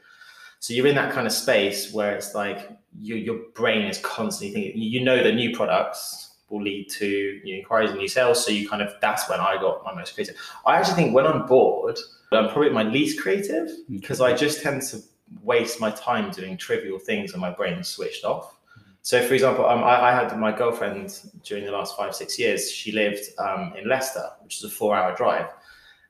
So 0.60 0.74
you're 0.74 0.86
in 0.86 0.96
that 0.96 1.12
kind 1.12 1.26
of 1.26 1.32
space 1.32 1.92
where 1.92 2.14
it's 2.16 2.34
like 2.34 2.70
you, 2.98 3.14
your 3.14 3.38
brain 3.54 3.82
is 3.82 3.98
constantly 3.98 4.52
thinking. 4.52 4.82
You 4.82 5.02
know 5.04 5.22
the 5.22 5.32
new 5.32 5.56
products 5.56 6.27
will 6.48 6.62
lead 6.62 6.88
to 6.90 7.40
inquiries 7.44 7.90
and 7.90 7.98
new 7.98 8.08
sales. 8.08 8.44
So 8.44 8.50
you 8.50 8.68
kind 8.68 8.82
of 8.82 8.94
that's 9.00 9.28
when 9.28 9.40
I 9.40 9.56
got 9.56 9.84
my 9.84 9.94
most 9.94 10.14
creative. 10.14 10.36
I 10.66 10.76
actually 10.76 10.94
think 10.94 11.14
when 11.14 11.26
I'm 11.26 11.46
bored, 11.46 11.98
I'm 12.32 12.48
probably 12.48 12.70
my 12.70 12.82
least 12.82 13.20
creative 13.20 13.70
because 13.90 14.20
I 14.20 14.34
just 14.34 14.62
tend 14.62 14.82
to 14.82 15.00
waste 15.42 15.80
my 15.80 15.90
time 15.90 16.30
doing 16.30 16.56
trivial 16.56 16.98
things 16.98 17.32
and 17.32 17.40
my 17.40 17.50
brain's 17.50 17.88
switched 17.88 18.24
off. 18.24 18.58
So, 19.02 19.26
for 19.26 19.34
example, 19.34 19.66
um, 19.66 19.84
I, 19.84 20.10
I 20.10 20.12
had 20.12 20.38
my 20.38 20.52
girlfriend 20.54 21.20
during 21.42 21.64
the 21.64 21.70
last 21.70 21.96
five, 21.96 22.14
six 22.14 22.38
years. 22.38 22.70
She 22.70 22.92
lived 22.92 23.24
um, 23.38 23.72
in 23.78 23.88
Leicester, 23.88 24.28
which 24.42 24.58
is 24.58 24.64
a 24.64 24.68
four 24.68 24.96
hour 24.96 25.16
drive. 25.16 25.46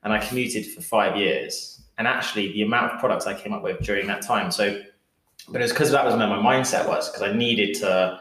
And 0.03 0.13
I 0.13 0.19
commuted 0.19 0.67
for 0.67 0.81
five 0.81 1.17
years. 1.17 1.83
And 1.99 2.07
actually, 2.07 2.53
the 2.53 2.63
amount 2.63 2.93
of 2.93 3.01
products 3.01 3.27
I 3.27 3.35
came 3.35 3.53
up 3.53 3.63
with 3.63 3.81
during 3.81 4.07
that 4.07 4.23
time. 4.23 4.51
So, 4.51 4.83
but 5.49 5.61
it's 5.61 5.73
because 5.73 5.91
that 5.91 6.05
was 6.05 6.15
where 6.15 6.27
my 6.27 6.37
mindset 6.37 6.89
was, 6.89 7.09
because 7.09 7.23
I 7.23 7.33
needed 7.33 7.75
to, 7.77 8.21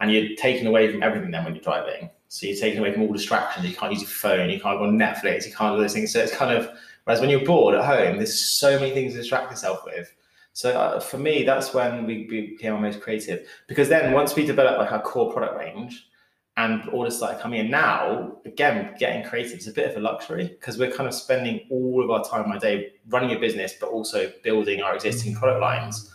and 0.00 0.10
you're 0.10 0.34
taken 0.36 0.66
away 0.66 0.90
from 0.90 1.02
everything 1.02 1.30
then 1.30 1.44
when 1.44 1.54
you're 1.54 1.64
driving. 1.64 2.10
So 2.28 2.46
you're 2.46 2.56
taken 2.56 2.80
away 2.80 2.92
from 2.92 3.02
all 3.02 3.12
distractions. 3.12 3.66
You 3.66 3.76
can't 3.76 3.92
use 3.92 4.02
your 4.02 4.10
phone, 4.10 4.50
you 4.50 4.60
can't 4.60 4.78
go 4.78 4.84
on 4.84 4.98
Netflix, 4.98 5.46
you 5.46 5.52
can't 5.52 5.76
do 5.76 5.82
those 5.82 5.92
things. 5.92 6.12
So 6.12 6.18
it's 6.20 6.34
kind 6.34 6.56
of, 6.56 6.68
whereas 7.04 7.20
when 7.20 7.30
you're 7.30 7.44
bored 7.44 7.74
at 7.74 7.84
home, 7.84 8.16
there's 8.16 8.38
so 8.38 8.78
many 8.78 8.92
things 8.92 9.12
to 9.12 9.18
distract 9.18 9.50
yourself 9.50 9.84
with. 9.84 10.12
So 10.52 10.70
uh, 10.70 11.00
for 11.00 11.18
me, 11.18 11.42
that's 11.42 11.74
when 11.74 12.06
we 12.06 12.26
became 12.26 12.74
our 12.74 12.80
most 12.80 13.00
creative. 13.00 13.46
Because 13.66 13.88
then 13.88 14.12
once 14.12 14.36
we 14.36 14.46
developed 14.46 14.78
like 14.78 14.92
our 14.92 15.02
core 15.02 15.32
product 15.32 15.56
range 15.58 16.08
and 16.56 16.88
orders 16.90 17.16
started 17.16 17.40
coming 17.40 17.58
in, 17.60 17.70
now 17.70 18.36
again 18.44 18.94
getting 18.98 19.24
creative 19.28 19.58
is 19.58 19.66
a 19.66 19.72
bit 19.72 19.90
of 19.90 19.96
a 19.96 20.00
luxury 20.00 20.46
because 20.46 20.78
we're 20.78 20.92
kind 20.92 21.08
of 21.08 21.14
spending 21.14 21.66
all 21.70 22.02
of 22.02 22.10
our 22.10 22.24
time, 22.24 22.48
my 22.48 22.58
day, 22.58 22.92
running 23.08 23.36
a 23.36 23.38
business, 23.38 23.74
but 23.80 23.88
also 23.88 24.32
building 24.44 24.80
our 24.80 24.94
existing 24.94 25.34
product 25.34 25.60
lines. 25.60 26.14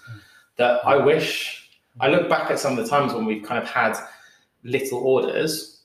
That 0.55 0.85
I 0.85 0.95
wish 0.95 1.58
I 1.99 2.07
look 2.07 2.29
back 2.29 2.49
at 2.51 2.59
some 2.59 2.77
of 2.77 2.83
the 2.83 2.89
times 2.89 3.13
when 3.13 3.25
we've 3.25 3.43
kind 3.43 3.61
of 3.61 3.69
had 3.69 3.97
little 4.63 4.99
orders, 4.99 5.81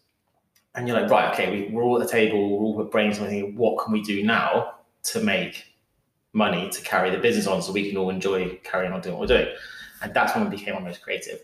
and 0.75 0.89
you're 0.89 1.01
like, 1.01 1.11
right, 1.11 1.33
okay, 1.33 1.51
we, 1.51 1.75
we're 1.75 1.83
all 1.83 2.01
at 2.01 2.07
the 2.07 2.13
table, 2.13 2.59
we're 2.59 2.65
all 2.65 2.85
brainstorming, 2.87 3.55
what 3.55 3.83
can 3.83 3.93
we 3.93 4.03
do 4.03 4.25
now 4.25 4.75
to 5.05 5.21
make 5.21 5.75
money 6.33 6.69
to 6.69 6.83
carry 6.83 7.11
the 7.11 7.19
business 7.19 7.47
on 7.47 7.63
so 7.63 7.73
we 7.73 7.89
can 7.89 7.97
all 7.97 8.11
enjoy 8.11 8.59
carrying 8.65 8.93
on 8.93 9.01
doing 9.01 9.17
what 9.17 9.29
we're 9.29 9.39
doing. 9.39 9.55
And 10.03 10.13
that's 10.13 10.35
when 10.35 10.45
we 10.45 10.51
became 10.51 10.75
our 10.75 10.81
most 10.81 11.01
creative. 11.01 11.41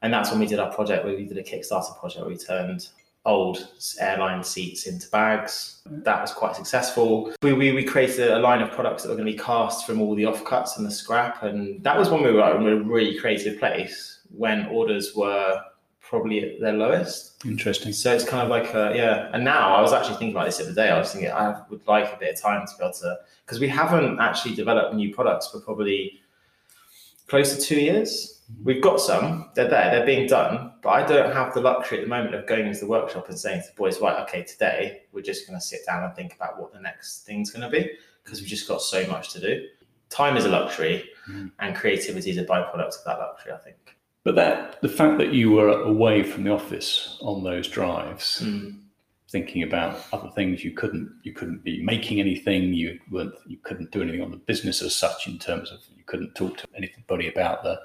And 0.00 0.12
that's 0.12 0.30
when 0.30 0.40
we 0.40 0.46
did 0.46 0.58
our 0.58 0.72
project 0.72 1.04
where 1.04 1.14
we 1.14 1.24
did 1.24 1.36
a 1.38 1.42
Kickstarter 1.42 1.96
project 2.00 2.20
where 2.20 2.30
we 2.30 2.36
turned 2.36 2.88
old 3.24 3.68
airline 4.00 4.42
seats 4.42 4.86
into 4.86 5.08
bags. 5.10 5.82
That 5.86 6.20
was 6.20 6.32
quite 6.32 6.56
successful. 6.56 7.32
We, 7.42 7.52
we, 7.52 7.72
we 7.72 7.84
created 7.84 8.30
a 8.30 8.38
line 8.38 8.60
of 8.62 8.72
products 8.72 9.02
that 9.02 9.10
were 9.10 9.14
going 9.14 9.26
to 9.26 9.32
be 9.32 9.38
cast 9.38 9.86
from 9.86 10.00
all 10.00 10.14
the 10.14 10.24
offcuts 10.24 10.76
and 10.76 10.84
the 10.84 10.90
scrap. 10.90 11.42
And 11.42 11.82
that 11.84 11.96
was 11.96 12.08
when 12.08 12.22
we 12.22 12.32
were 12.32 12.56
in 12.56 12.66
a 12.66 12.82
really 12.82 13.18
creative 13.18 13.58
place 13.58 14.20
when 14.30 14.66
orders 14.66 15.14
were 15.14 15.60
probably 16.00 16.54
at 16.54 16.60
their 16.60 16.72
lowest. 16.72 17.44
Interesting. 17.44 17.92
So 17.92 18.12
it's 18.12 18.24
kind 18.24 18.42
of 18.42 18.48
like, 18.48 18.74
a, 18.74 18.92
yeah. 18.94 19.30
And 19.32 19.44
now 19.44 19.76
I 19.76 19.80
was 19.80 19.92
actually 19.92 20.16
thinking 20.16 20.32
about 20.36 20.46
this 20.46 20.58
the 20.58 20.64
other 20.64 20.74
day. 20.74 20.90
I 20.90 20.98
was 20.98 21.12
thinking 21.12 21.30
I 21.30 21.62
would 21.70 21.86
like 21.86 22.12
a 22.12 22.16
bit 22.18 22.34
of 22.34 22.40
time 22.40 22.66
to 22.66 22.72
be 22.76 22.84
able 22.84 22.92
to, 22.94 23.18
because 23.46 23.60
we 23.60 23.68
haven't 23.68 24.18
actually 24.20 24.54
developed 24.54 24.94
new 24.94 25.14
products 25.14 25.48
for 25.48 25.60
probably 25.60 26.20
close 27.28 27.54
to 27.56 27.62
two 27.62 27.80
years. 27.80 28.41
We've 28.62 28.82
got 28.82 29.00
some, 29.00 29.50
they're 29.54 29.68
there, 29.68 29.90
they're 29.90 30.06
being 30.06 30.28
done, 30.28 30.72
but 30.82 30.90
I 30.90 31.06
don't 31.06 31.32
have 31.32 31.52
the 31.54 31.60
luxury 31.60 31.98
at 31.98 32.04
the 32.04 32.08
moment 32.08 32.34
of 32.34 32.46
going 32.46 32.66
into 32.66 32.80
the 32.80 32.86
workshop 32.86 33.28
and 33.28 33.38
saying 33.38 33.62
to 33.62 33.66
the 33.68 33.74
boys, 33.76 34.00
right, 34.00 34.20
okay, 34.22 34.42
today 34.42 35.02
we're 35.12 35.22
just 35.22 35.46
going 35.46 35.58
to 35.58 35.64
sit 35.64 35.80
down 35.86 36.04
and 36.04 36.14
think 36.14 36.34
about 36.34 36.60
what 36.60 36.72
the 36.72 36.80
next 36.80 37.24
thing's 37.24 37.50
going 37.50 37.62
to 37.62 37.70
be 37.70 37.90
because 38.22 38.40
we've 38.40 38.48
just 38.48 38.68
got 38.68 38.80
so 38.82 39.06
much 39.08 39.32
to 39.32 39.40
do. 39.40 39.66
Time 40.10 40.36
is 40.36 40.44
a 40.44 40.48
luxury 40.48 41.08
Mm. 41.30 41.52
and 41.60 41.76
creativity 41.76 42.30
is 42.30 42.38
a 42.38 42.44
byproduct 42.44 42.98
of 42.98 43.04
that 43.06 43.18
luxury, 43.20 43.52
I 43.52 43.58
think. 43.58 43.96
But 44.24 44.34
that 44.34 44.82
the 44.82 44.88
fact 44.88 45.18
that 45.18 45.32
you 45.32 45.52
were 45.52 45.68
away 45.82 46.24
from 46.24 46.42
the 46.42 46.50
office 46.50 47.16
on 47.20 47.44
those 47.44 47.68
drives, 47.68 48.42
Mm. 48.44 48.80
thinking 49.28 49.62
about 49.62 50.04
other 50.12 50.30
things, 50.34 50.64
you 50.64 50.72
couldn't 50.72 51.12
you 51.22 51.32
couldn't 51.32 51.62
be 51.62 51.80
making 51.80 52.18
anything. 52.18 52.72
You 52.74 52.98
weren't 53.10 53.34
you 53.46 53.56
couldn't 53.58 53.92
do 53.92 54.02
anything 54.02 54.20
on 54.20 54.32
the 54.32 54.36
business 54.36 54.82
as 54.82 54.96
such 54.96 55.28
in 55.28 55.38
terms 55.38 55.70
of 55.70 55.78
you 55.96 56.02
couldn't 56.06 56.34
talk 56.34 56.56
to 56.58 56.66
anybody 56.76 57.28
about 57.28 57.62
the 57.62 57.78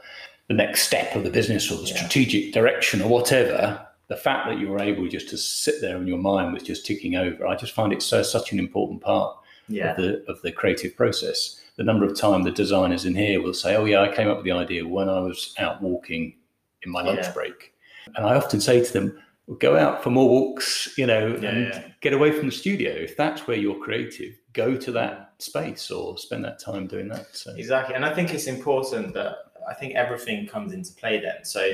the 0.47 0.53
next 0.53 0.81
step 0.83 1.15
of 1.15 1.23
the 1.23 1.29
business 1.29 1.69
or 1.71 1.75
the 1.75 1.87
Yeah. 1.87 1.95
strategic 1.97 2.53
direction 2.53 3.01
or 3.01 3.09
whatever. 3.09 3.83
the 4.09 4.15
fact 4.15 4.47
that 4.47 4.57
you 4.57 4.69
were 4.69 4.79
able 4.79 5.05
just 5.09 5.27
to 5.27 5.37
sit 5.37 5.81
there 5.81 5.97
and 5.97 6.07
your 6.07 6.17
mind 6.17 6.53
was 6.53 6.63
just 6.63 6.85
ticking 6.85 7.17
over, 7.17 7.45
I 7.45 7.57
just 7.57 7.73
find 7.73 7.91
it 7.91 8.01
so 8.01 8.23
such 8.23 8.53
an 8.53 8.57
important 8.57 9.01
part 9.01 9.35
Yeah. 9.67 9.91
of 9.91 9.97
the 9.97 10.23
of 10.29 10.41
the 10.43 10.51
creative 10.53 10.95
process. 10.95 11.59
The 11.75 11.83
number 11.83 12.05
of 12.05 12.15
time 12.17 12.43
the 12.43 12.51
designers 12.51 13.03
in 13.03 13.15
here 13.15 13.41
will 13.41 13.53
say, 13.53 13.75
"Oh 13.75 13.83
yeah, 13.83 13.99
I 14.01 14.07
came 14.07 14.29
up 14.29 14.37
with 14.37 14.45
the 14.45 14.53
idea 14.53 14.87
when 14.87 15.09
I 15.09 15.19
was 15.19 15.53
out 15.59 15.81
walking 15.81 16.37
in 16.83 16.89
my 16.93 17.01
lunch 17.01 17.19
Yeah. 17.23 17.33
break," 17.33 17.73
and 18.15 18.25
I 18.25 18.35
often 18.35 18.61
say 18.61 18.81
to 18.81 18.93
them, 18.93 19.21
well, 19.45 19.57
"Go 19.57 19.75
out 19.77 20.01
for 20.03 20.09
more 20.09 20.29
walks, 20.29 20.93
you 20.97 21.05
know, 21.05 21.27
and 21.43 21.93
get 21.99 22.13
away 22.13 22.31
from 22.31 22.45
the 22.45 22.53
studio. 22.53 22.91
If 22.93 23.17
that's 23.17 23.45
where 23.45 23.57
you're 23.57 23.75
creative, 23.79 24.33
go 24.53 24.77
to 24.77 24.91
that 24.93 25.37
mm. 25.37 25.41
space 25.41 25.91
or 25.91 26.17
spend 26.17 26.45
that 26.45 26.59
time 26.59 26.87
doing 26.87 27.09
that." 27.09 27.35
So, 27.35 27.53
Exactly. 27.57 27.93
And 27.95 28.05
I 28.05 28.13
think 28.13 28.33
it's 28.33 28.47
important 28.47 29.13
that 29.15 29.35
I 29.67 29.73
think 29.73 29.95
everything 29.95 30.47
comes 30.47 30.73
into 30.73 30.93
play 30.93 31.19
then. 31.19 31.43
So 31.43 31.71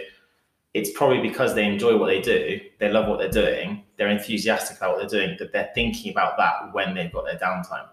it's 0.74 0.92
probably 0.92 1.22
because 1.22 1.54
they 1.54 1.66
enjoy 1.66 1.98
what 1.98 2.08
they 2.08 2.22
do, 2.22 2.60
they 2.80 2.90
love 2.90 3.08
what 3.08 3.20
they're 3.20 3.30
doing, 3.30 3.84
they're 3.98 4.10
enthusiastic 4.10 4.78
about 4.78 4.98
what 4.98 5.00
they're 5.00 5.20
doing, 5.22 5.38
that 5.40 5.52
they're 5.52 5.72
thinking 5.76 6.12
about 6.12 6.38
that 6.38 6.74
when 6.74 6.96
they've 6.96 7.14
got 7.14 7.26
their 7.26 7.38
downtime. 7.38 7.88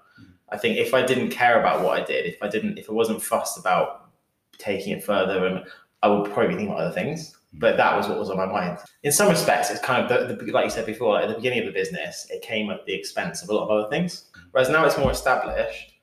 I 0.48 0.56
think 0.56 0.78
if 0.78 0.94
I 0.94 1.02
didn't 1.02 1.30
care 1.30 1.60
about 1.60 1.84
what 1.84 2.00
I 2.00 2.04
did, 2.04 2.26
if 2.26 2.42
I 2.42 2.48
didn't, 2.48 2.78
if 2.78 2.88
I 2.88 2.92
wasn't 2.92 3.22
fussed 3.22 3.58
about 3.58 4.10
taking 4.58 4.92
it 4.92 5.04
further, 5.04 5.46
and 5.46 5.64
I 6.02 6.08
would 6.08 6.24
probably 6.32 6.48
be 6.48 6.54
thinking 6.54 6.68
about 6.72 6.80
other 6.80 6.94
things. 6.94 7.36
But 7.54 7.76
that 7.78 7.96
was 7.96 8.08
what 8.08 8.16
was 8.16 8.30
on 8.30 8.36
my 8.36 8.46
mind. 8.46 8.78
In 9.02 9.10
some 9.10 9.28
respects, 9.28 9.70
it's 9.70 9.80
kind 9.80 10.08
of 10.08 10.28
the, 10.28 10.36
the, 10.36 10.52
like 10.52 10.64
you 10.64 10.70
said 10.70 10.86
before, 10.86 11.14
like 11.14 11.24
at 11.24 11.28
the 11.30 11.34
beginning 11.34 11.60
of 11.60 11.66
the 11.66 11.72
business, 11.72 12.28
it 12.30 12.42
came 12.42 12.70
at 12.70 12.86
the 12.86 12.94
expense 12.94 13.42
of 13.42 13.48
a 13.48 13.54
lot 13.54 13.64
of 13.64 13.70
other 13.70 13.90
things. 13.90 14.26
Whereas 14.52 14.70
now 14.70 14.84
it's 14.84 14.96
more 14.96 15.10
established. 15.10 15.94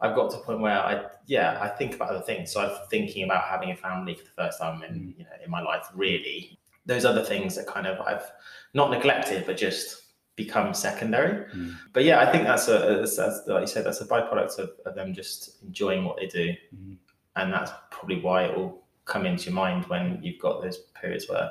I've 0.00 0.14
got 0.14 0.30
to 0.30 0.38
a 0.38 0.40
point 0.40 0.60
where 0.60 0.78
I, 0.78 1.04
yeah, 1.26 1.58
I 1.60 1.68
think 1.68 1.94
about 1.94 2.10
other 2.10 2.22
things. 2.22 2.52
So 2.52 2.60
I'm 2.60 2.88
thinking 2.88 3.24
about 3.24 3.44
having 3.44 3.70
a 3.70 3.76
family 3.76 4.14
for 4.14 4.24
the 4.24 4.30
first 4.30 4.58
time 4.58 4.82
in, 4.82 5.14
you 5.18 5.24
know, 5.24 5.30
in 5.44 5.50
my 5.50 5.60
life. 5.60 5.86
Really, 5.94 6.58
those 6.86 7.04
other 7.04 7.22
things 7.22 7.54
that 7.56 7.66
kind 7.66 7.86
of 7.86 8.00
I've 8.00 8.30
not 8.72 8.90
neglected, 8.90 9.44
but 9.46 9.56
just 9.56 10.02
become 10.36 10.72
secondary. 10.72 11.44
Mm. 11.54 11.76
But 11.92 12.04
yeah, 12.04 12.20
I 12.20 12.32
think 12.32 12.44
that's 12.44 12.66
a, 12.68 12.96
that's, 13.00 13.16
that's, 13.16 13.42
like 13.46 13.60
you 13.60 13.66
said, 13.66 13.84
that's 13.84 14.00
a 14.00 14.06
byproduct 14.06 14.58
of, 14.58 14.70
of 14.86 14.94
them 14.94 15.12
just 15.12 15.62
enjoying 15.62 16.04
what 16.04 16.16
they 16.16 16.26
do, 16.26 16.54
Mm. 16.74 16.96
and 17.36 17.52
that's 17.52 17.72
probably 17.90 18.20
why 18.20 18.44
it 18.44 18.56
will 18.56 18.82
come 19.04 19.26
into 19.26 19.46
your 19.46 19.54
mind 19.54 19.84
when 19.86 20.18
you've 20.22 20.40
got 20.40 20.62
those 20.62 20.78
periods 20.98 21.28
where, 21.28 21.50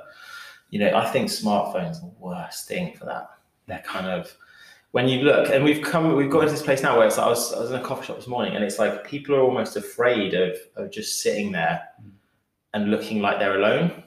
you 0.72 0.80
know, 0.80 0.96
I 0.96 1.06
think 1.12 1.30
smartphones 1.30 1.98
are 1.98 2.10
the 2.10 2.14
worst 2.20 2.68
thing 2.68 2.96
for 2.96 3.06
that. 3.06 3.30
They're 3.68 3.84
kind 3.86 4.08
of 4.08 4.34
when 4.92 5.08
you 5.08 5.22
look, 5.22 5.50
and 5.50 5.64
we've 5.64 5.84
come, 5.84 6.16
we've 6.16 6.30
got 6.30 6.42
into 6.42 6.54
this 6.54 6.64
place 6.64 6.82
now 6.82 6.98
where 6.98 7.06
it's 7.06 7.18
like 7.18 7.28
I 7.28 7.30
was, 7.30 7.54
I 7.54 7.60
was 7.60 7.70
in 7.72 7.78
a 7.78 7.84
coffee 7.84 8.08
shop 8.08 8.18
this 8.18 8.28
morning, 8.28 8.56
and 8.56 8.64
it's 8.64 8.80
like 8.80 9.06
people 9.06 9.36
are 9.36 9.42
almost 9.42 9.76
afraid 9.76 10.34
of 10.34 10.58
of 10.76 10.92
just 10.92 11.22
sitting 11.22 11.52
there 11.52 11.82
and 12.74 12.92
looking 12.92 13.22
like 13.22 13.40
they're 13.40 13.58
alone. 13.58 14.04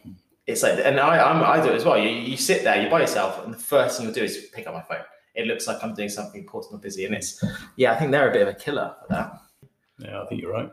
It's 0.46 0.62
like, 0.62 0.78
and 0.84 0.98
I, 0.98 1.22
I'm, 1.22 1.42
I 1.42 1.64
do 1.64 1.72
it 1.72 1.76
as 1.76 1.84
well. 1.84 1.96
You, 1.96 2.08
you 2.08 2.36
sit 2.36 2.64
there, 2.64 2.80
you're 2.80 2.90
by 2.90 3.00
yourself, 3.00 3.44
and 3.44 3.54
the 3.54 3.58
first 3.58 3.96
thing 3.96 4.06
you'll 4.06 4.14
do 4.14 4.24
is 4.24 4.48
pick 4.52 4.66
up 4.66 4.74
my 4.74 4.82
phone. 4.82 5.04
It 5.34 5.46
looks 5.46 5.66
like 5.66 5.78
I'm 5.82 5.94
doing 5.94 6.08
something 6.08 6.40
important 6.40 6.74
or 6.74 6.78
busy, 6.78 7.04
and 7.04 7.14
it's, 7.14 7.42
yeah, 7.76 7.92
I 7.92 7.96
think 7.96 8.10
they're 8.10 8.28
a 8.28 8.32
bit 8.32 8.42
of 8.42 8.48
a 8.48 8.54
killer 8.54 8.94
for 9.00 9.14
that. 9.14 9.32
Yeah, 9.98 10.20
I 10.20 10.26
think 10.26 10.42
you're 10.42 10.52
right. 10.52 10.70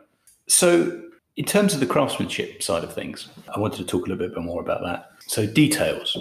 So, 0.48 1.02
in 1.36 1.44
terms 1.44 1.72
of 1.72 1.80
the 1.80 1.86
craftsmanship 1.86 2.62
side 2.62 2.82
of 2.82 2.92
things, 2.92 3.28
I 3.54 3.60
wanted 3.60 3.78
to 3.78 3.84
talk 3.84 4.06
a 4.06 4.10
little 4.10 4.28
bit 4.28 4.36
more 4.42 4.60
about 4.60 4.82
that. 4.82 5.12
So, 5.26 5.46
details. 5.46 6.18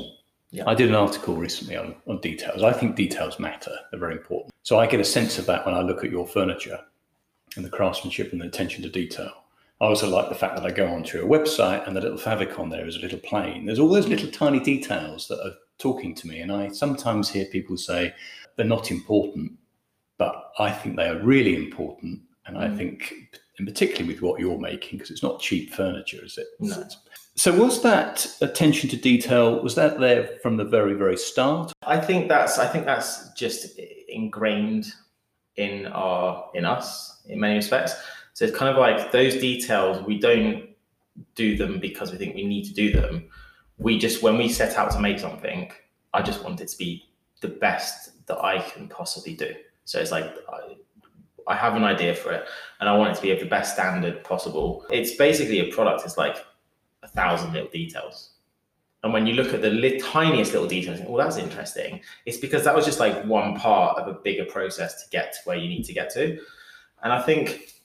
Yeah. 0.52 0.64
I 0.68 0.74
did 0.74 0.90
an 0.90 0.96
article 0.96 1.36
recently 1.36 1.76
on, 1.78 1.96
on 2.08 2.20
details. 2.22 2.64
I 2.64 2.74
think 2.74 2.96
details 2.96 3.40
matter, 3.40 3.72
they're 3.92 4.00
very 4.00 4.14
important. 4.14 4.52
So, 4.64 4.80
I 4.80 4.88
get 4.88 5.00
a 5.00 5.04
sense 5.06 5.38
of 5.38 5.46
that 5.46 5.66
when 5.66 5.76
I 5.76 5.82
look 5.82 6.04
at 6.04 6.10
your 6.12 6.28
furniture 6.28 6.80
and 7.56 7.64
the 7.66 7.70
craftsmanship 7.70 8.32
and 8.32 8.42
the 8.42 8.46
attention 8.48 8.82
to 8.84 8.90
detail. 8.90 9.32
I 9.82 9.86
also 9.86 10.10
like 10.10 10.28
the 10.30 10.36
fact 10.36 10.56
that 10.56 10.66
I 10.66 10.72
go 10.72 10.88
onto 10.88 11.22
a 11.24 11.28
website 11.28 11.88
and 11.88 11.96
the 11.96 12.02
little 12.02 12.18
favicon 12.18 12.70
there 12.70 12.86
is 12.88 12.96
a 12.98 13.00
little 13.00 13.20
plane. 13.20 13.66
There's 13.66 13.80
all 13.80 13.90
those 13.90 14.08
little 14.08 14.30
tiny 14.30 14.60
details 14.60 15.28
that 15.30 15.40
are 15.40 15.54
talking 15.78 16.14
to 16.16 16.28
me. 16.28 16.42
And 16.42 16.52
I 16.52 16.68
sometimes 16.70 17.30
hear 17.30 17.46
people 17.46 17.78
say 17.78 18.14
they're 18.58 18.66
not 18.66 18.92
important, 18.92 19.54
but 20.18 20.52
I 20.60 20.70
think 20.72 20.98
they 20.98 21.08
are 21.08 21.20
really 21.24 21.56
important. 21.56 22.20
And 22.46 22.58
I 22.58 22.68
Mm. 22.68 22.78
think, 22.78 23.14
and 23.58 23.68
particularly 23.68 24.12
with 24.14 24.22
what 24.22 24.40
you're 24.40 24.58
making, 24.60 24.98
because 24.98 25.12
it's 25.12 25.24
not 25.24 25.40
cheap 25.40 25.74
furniture, 25.74 26.26
is 26.26 26.38
it? 26.38 26.48
No. 26.60 26.72
It's- 26.74 26.98
So 27.40 27.56
was 27.56 27.82
that 27.84 28.28
attention 28.42 28.90
to 28.90 28.98
detail, 28.98 29.64
was 29.64 29.74
that 29.76 29.98
there 29.98 30.38
from 30.44 30.58
the 30.58 30.66
very, 30.66 30.94
very 30.94 31.16
start? 31.16 31.72
I 31.84 31.98
think 31.98 32.28
that's 32.28 32.60
I 32.60 32.68
think 32.68 32.84
that's 32.84 33.32
just 33.32 33.80
ingrained 34.10 34.92
in 35.56 35.86
our 35.86 36.50
in 36.54 36.66
us 36.66 37.22
in 37.28 37.40
many 37.40 37.56
respects. 37.56 37.96
So 38.34 38.44
it's 38.44 38.58
kind 38.58 38.70
of 38.70 38.78
like 38.78 39.14
those 39.14 39.36
details 39.36 40.06
we 40.06 40.20
don't 40.20 40.68
do 41.36 41.56
them 41.56 41.80
because 41.80 42.12
we 42.12 42.18
think 42.18 42.36
we 42.36 42.46
need 42.46 42.66
to 42.66 42.74
do 42.74 42.92
them. 42.92 43.30
We 43.78 43.98
just 43.98 44.22
when 44.22 44.38
we 44.38 44.50
set 44.50 44.76
out 44.76 44.92
to 44.92 45.00
make 45.00 45.18
something, 45.18 45.72
I 46.14 46.22
just 46.22 46.44
want 46.44 46.60
it 46.60 46.68
to 46.68 46.78
be 46.78 47.08
the 47.40 47.48
best 47.48 48.26
that 48.28 48.44
I 48.44 48.60
can 48.60 48.90
possibly 48.90 49.34
do. 49.34 49.54
So 49.86 49.98
it's 50.02 50.12
like 50.12 50.26
I, 50.52 50.76
I 51.48 51.56
have 51.56 51.78
an 51.78 51.86
idea 51.86 52.16
for 52.16 52.34
it 52.34 52.44
and 52.82 52.90
I 52.90 52.98
want 52.98 53.12
it 53.14 53.16
to 53.16 53.22
be 53.22 53.32
of 53.32 53.40
the 53.40 53.46
best 53.46 53.76
standard 53.76 54.26
possible. 54.26 54.86
It's 54.92 55.16
basically 55.16 55.62
a 55.62 55.74
product. 55.74 56.04
It's 56.04 56.18
like 56.18 56.36
a 57.04 57.08
thousand 57.08 57.54
little 57.54 57.70
details. 57.70 58.32
And 59.04 59.14
when 59.14 59.26
you 59.26 59.34
look 59.34 59.54
at 59.54 59.62
the 59.62 59.70
li- 59.70 60.00
tiniest 60.00 60.52
little 60.52 60.68
details, 60.68 61.00
well, 61.00 61.14
oh, 61.14 61.18
that's 61.18 61.38
interesting. 61.38 62.02
It's 62.26 62.38
because 62.38 62.66
that 62.66 62.76
was 62.76 62.86
just 62.86 63.00
like 63.00 63.24
one 63.26 63.56
part 63.56 63.98
of 63.98 64.08
a 64.08 64.20
bigger 64.20 64.46
process 64.46 65.02
to 65.02 65.10
get 65.10 65.34
to 65.34 65.40
where 65.46 65.58
you 65.58 65.70
need 65.70 65.86
to 65.86 65.94
get 65.94 66.12
to. 66.16 66.38
And 67.02 67.14
I 67.14 67.22
think 67.22 67.80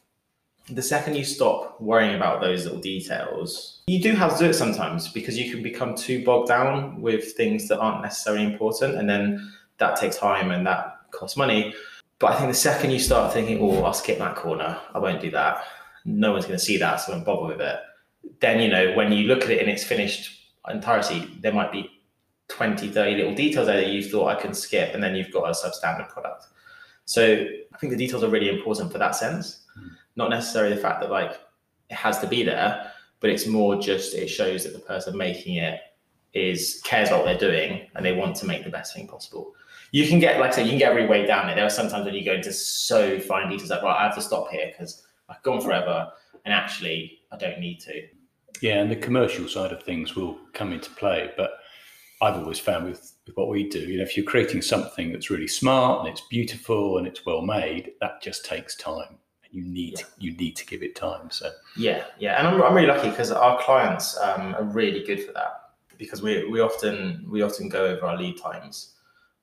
the 0.68 0.82
second 0.82 1.14
you 1.14 1.24
stop 1.24 1.80
worrying 1.80 2.16
about 2.16 2.40
those 2.40 2.64
little 2.64 2.80
details, 2.80 3.82
you 3.86 4.02
do 4.02 4.12
have 4.12 4.32
to 4.32 4.38
do 4.44 4.50
it 4.50 4.54
sometimes 4.54 5.08
because 5.08 5.38
you 5.38 5.52
can 5.52 5.62
become 5.62 5.94
too 5.94 6.24
bogged 6.24 6.48
down 6.48 7.00
with 7.00 7.32
things 7.34 7.68
that 7.68 7.78
aren't 7.78 8.02
necessarily 8.02 8.44
important. 8.44 8.96
And 8.96 9.08
then 9.08 9.52
that 9.78 9.96
takes 9.96 10.16
time 10.16 10.50
and 10.50 10.66
that 10.66 10.96
costs 11.12 11.36
money. 11.36 11.74
But 12.18 12.32
I 12.32 12.38
think 12.38 12.50
the 12.50 12.58
second 12.58 12.90
you 12.90 12.98
start 12.98 13.32
thinking, 13.32 13.58
oh, 13.60 13.82
I'll 13.84 13.92
skip 13.92 14.18
that 14.18 14.36
corner, 14.36 14.80
I 14.94 14.98
won't 14.98 15.20
do 15.20 15.30
that, 15.32 15.64
no 16.04 16.32
one's 16.32 16.46
going 16.46 16.58
to 16.58 16.64
see 16.64 16.78
that, 16.78 16.96
so 16.96 17.12
I 17.12 17.16
won't 17.16 17.26
bother 17.26 17.48
with 17.48 17.60
it. 17.60 17.76
Then, 18.40 18.60
you 18.60 18.68
know, 18.68 18.94
when 18.94 19.12
you 19.12 19.26
look 19.26 19.42
at 19.42 19.50
it 19.50 19.62
in 19.62 19.68
its 19.68 19.84
finished 19.84 20.52
entirety, 20.68 21.30
there 21.40 21.52
might 21.52 21.72
be 21.72 21.90
20, 22.48 22.88
30 22.88 23.16
little 23.16 23.34
details 23.34 23.66
there 23.66 23.80
that 23.80 23.88
you 23.88 24.02
thought 24.02 24.28
I 24.28 24.40
can 24.40 24.54
skip, 24.54 24.94
and 24.94 25.02
then 25.02 25.14
you've 25.14 25.32
got 25.32 25.44
a 25.44 25.52
substandard 25.52 26.08
product. 26.08 26.46
So 27.06 27.46
I 27.72 27.78
think 27.78 27.92
the 27.92 27.98
details 27.98 28.22
are 28.22 28.28
really 28.28 28.48
important 28.48 28.92
for 28.92 28.98
that 28.98 29.14
sense. 29.14 29.62
Hmm. 29.74 29.88
Not 30.16 30.30
necessarily 30.30 30.74
the 30.74 30.80
fact 30.80 31.00
that 31.00 31.10
like 31.10 31.38
it 31.90 31.94
has 31.94 32.18
to 32.20 32.26
be 32.26 32.42
there, 32.42 32.90
but 33.20 33.30
it's 33.30 33.46
more 33.46 33.80
just 33.80 34.14
it 34.14 34.28
shows 34.28 34.64
that 34.64 34.72
the 34.72 34.78
person 34.80 35.16
making 35.16 35.56
it 35.56 35.80
is 36.32 36.80
cares 36.84 37.08
about 37.08 37.24
what 37.24 37.26
they're 37.26 37.50
doing 37.50 37.88
and 37.94 38.04
they 38.04 38.12
want 38.12 38.36
to 38.36 38.46
make 38.46 38.64
the 38.64 38.70
best 38.70 38.94
thing 38.94 39.06
possible. 39.06 39.54
You 39.92 40.08
can 40.08 40.18
get, 40.18 40.40
like 40.40 40.52
I 40.52 40.56
said, 40.56 40.66
you 40.66 40.70
can 40.70 40.78
get 40.78 40.94
really 40.94 41.06
way 41.06 41.24
down 41.24 41.48
it. 41.48 41.54
There 41.54 41.64
are 41.64 41.70
sometimes 41.70 42.04
when 42.04 42.14
you 42.14 42.24
go 42.24 42.32
into 42.32 42.52
so 42.52 43.20
fine 43.20 43.48
details, 43.48 43.70
like, 43.70 43.82
well, 43.82 43.92
I 43.92 44.04
have 44.04 44.16
to 44.16 44.22
stop 44.22 44.50
here 44.50 44.72
because 44.72 45.06
I've 45.28 45.42
gone 45.42 45.60
forever, 45.60 46.10
and 46.44 46.52
actually, 46.52 47.20
I 47.34 47.38
don't 47.38 47.58
need 47.60 47.80
to. 47.80 48.02
Yeah, 48.60 48.80
and 48.80 48.90
the 48.90 48.96
commercial 48.96 49.48
side 49.48 49.72
of 49.72 49.82
things 49.82 50.14
will 50.14 50.38
come 50.52 50.72
into 50.72 50.90
play. 50.90 51.30
But 51.36 51.50
I've 52.22 52.36
always 52.36 52.58
found 52.60 52.86
with, 52.86 53.12
with 53.26 53.36
what 53.36 53.48
we 53.48 53.68
do, 53.68 53.80
you 53.80 53.98
know, 53.98 54.04
if 54.04 54.16
you're 54.16 54.24
creating 54.24 54.62
something 54.62 55.12
that's 55.12 55.30
really 55.30 55.48
smart 55.48 56.00
and 56.00 56.08
it's 56.08 56.22
beautiful 56.30 56.98
and 56.98 57.06
it's 57.06 57.26
well 57.26 57.42
made, 57.42 57.92
that 58.00 58.22
just 58.22 58.44
takes 58.44 58.76
time. 58.76 59.18
And 59.44 59.52
you 59.52 59.64
need 59.64 59.98
Yeah. 59.98 60.04
you 60.18 60.36
need 60.36 60.56
to 60.56 60.66
give 60.66 60.82
it 60.82 60.94
time. 60.94 61.30
So 61.30 61.50
Yeah, 61.76 62.04
yeah, 62.18 62.38
and 62.38 62.46
I'm, 62.46 62.62
I'm 62.62 62.74
really 62.74 62.86
lucky 62.86 63.10
because 63.10 63.32
our 63.32 63.60
clients 63.62 64.16
um, 64.18 64.54
are 64.54 64.64
really 64.64 65.04
good 65.04 65.24
for 65.24 65.32
that 65.32 65.60
because 65.98 66.22
we 66.22 66.48
we 66.48 66.60
often 66.60 67.26
we 67.28 67.42
often 67.42 67.68
go 67.68 67.84
over 67.86 68.06
our 68.06 68.16
lead 68.16 68.38
times, 68.40 68.94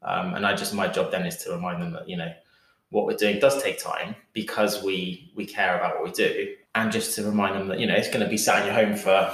um, 0.01 0.33
and 0.35 0.45
I 0.45 0.55
just 0.55 0.73
my 0.73 0.87
job 0.87 1.11
then 1.11 1.25
is 1.25 1.37
to 1.43 1.51
remind 1.51 1.81
them 1.81 1.91
that 1.93 2.07
you 2.09 2.17
know 2.17 2.31
what 2.91 3.05
we're 3.05 3.17
doing 3.17 3.39
does 3.39 3.61
take 3.61 3.79
time 3.79 4.15
because 4.33 4.83
we 4.83 5.31
we 5.35 5.45
care 5.45 5.77
about 5.77 5.95
what 5.95 6.03
we 6.03 6.11
do, 6.11 6.55
and 6.75 6.91
just 6.91 7.15
to 7.15 7.23
remind 7.23 7.55
them 7.55 7.67
that 7.69 7.79
you 7.79 7.87
know 7.87 7.95
it's 7.95 8.09
going 8.09 8.23
to 8.23 8.29
be 8.29 8.37
sat 8.37 8.59
in 8.59 8.65
your 8.67 8.85
home 8.85 8.95
for 8.95 9.33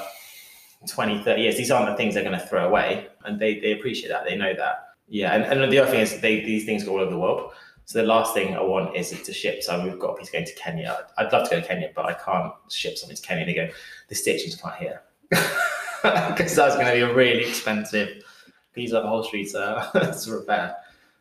20, 0.87 1.23
30 1.23 1.41
years. 1.41 1.57
These 1.57 1.71
aren't 1.71 1.89
the 1.89 1.97
things 1.97 2.13
they're 2.13 2.23
going 2.23 2.39
to 2.39 2.45
throw 2.45 2.67
away, 2.67 3.07
and 3.25 3.39
they 3.39 3.59
they 3.59 3.73
appreciate 3.73 4.09
that. 4.09 4.25
They 4.25 4.35
know 4.35 4.53
that. 4.55 4.89
Yeah, 5.09 5.33
and, 5.33 5.61
and 5.61 5.71
the 5.71 5.79
other 5.79 5.91
thing 5.91 6.01
is 6.01 6.21
they 6.21 6.41
these 6.41 6.65
things 6.65 6.83
go 6.83 6.93
all 6.93 6.99
over 7.01 7.11
the 7.11 7.19
world. 7.19 7.51
So 7.85 7.99
the 7.99 8.05
last 8.05 8.33
thing 8.33 8.53
I 8.53 8.61
want 8.61 8.97
is 8.97 9.09
to 9.11 9.33
ship. 9.33 9.63
So 9.63 9.81
we've 9.81 9.97
got 9.97 10.09
a 10.09 10.15
piece 10.17 10.29
going 10.29 10.45
to 10.45 10.53
Kenya. 10.55 11.07
I'd 11.17 11.31
love 11.31 11.47
to 11.47 11.55
go 11.55 11.61
to 11.61 11.65
Kenya, 11.65 11.89
but 11.95 12.05
I 12.05 12.13
can't 12.13 12.51
ship 12.69 12.97
something 12.97 13.15
to 13.15 13.21
Kenya. 13.21 13.45
They 13.45 13.53
go, 13.53 13.69
the 14.09 14.15
stitching's 14.15 14.61
not 14.61 14.75
here. 14.75 15.03
Because 15.29 16.53
that's 16.55 16.75
going 16.75 16.87
to 16.87 16.91
be 16.91 16.99
a 16.99 17.13
really 17.13 17.45
expensive 17.45 18.25
piece 18.73 18.91
of 18.91 19.05
upholstery 19.05 19.45
to, 19.45 19.89
to 20.21 20.31
repair. 20.31 20.75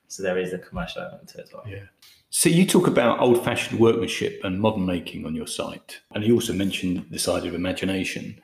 So 0.08 0.24
there 0.24 0.38
is 0.38 0.54
a 0.54 0.58
commercial 0.58 1.02
element 1.02 1.28
to 1.28 1.38
it 1.38 1.42
as 1.44 1.52
well. 1.52 1.62
Yeah. 1.68 1.84
So 2.30 2.48
you 2.48 2.66
talk 2.66 2.86
about 2.86 3.20
old-fashioned 3.20 3.78
workmanship 3.78 4.40
and 4.42 4.60
modern 4.60 4.84
making 4.84 5.26
on 5.26 5.34
your 5.34 5.46
site, 5.46 6.00
and 6.12 6.24
you 6.24 6.34
also 6.34 6.52
mentioned 6.52 7.06
this 7.10 7.28
idea 7.28 7.50
of 7.50 7.54
imagination. 7.54 8.40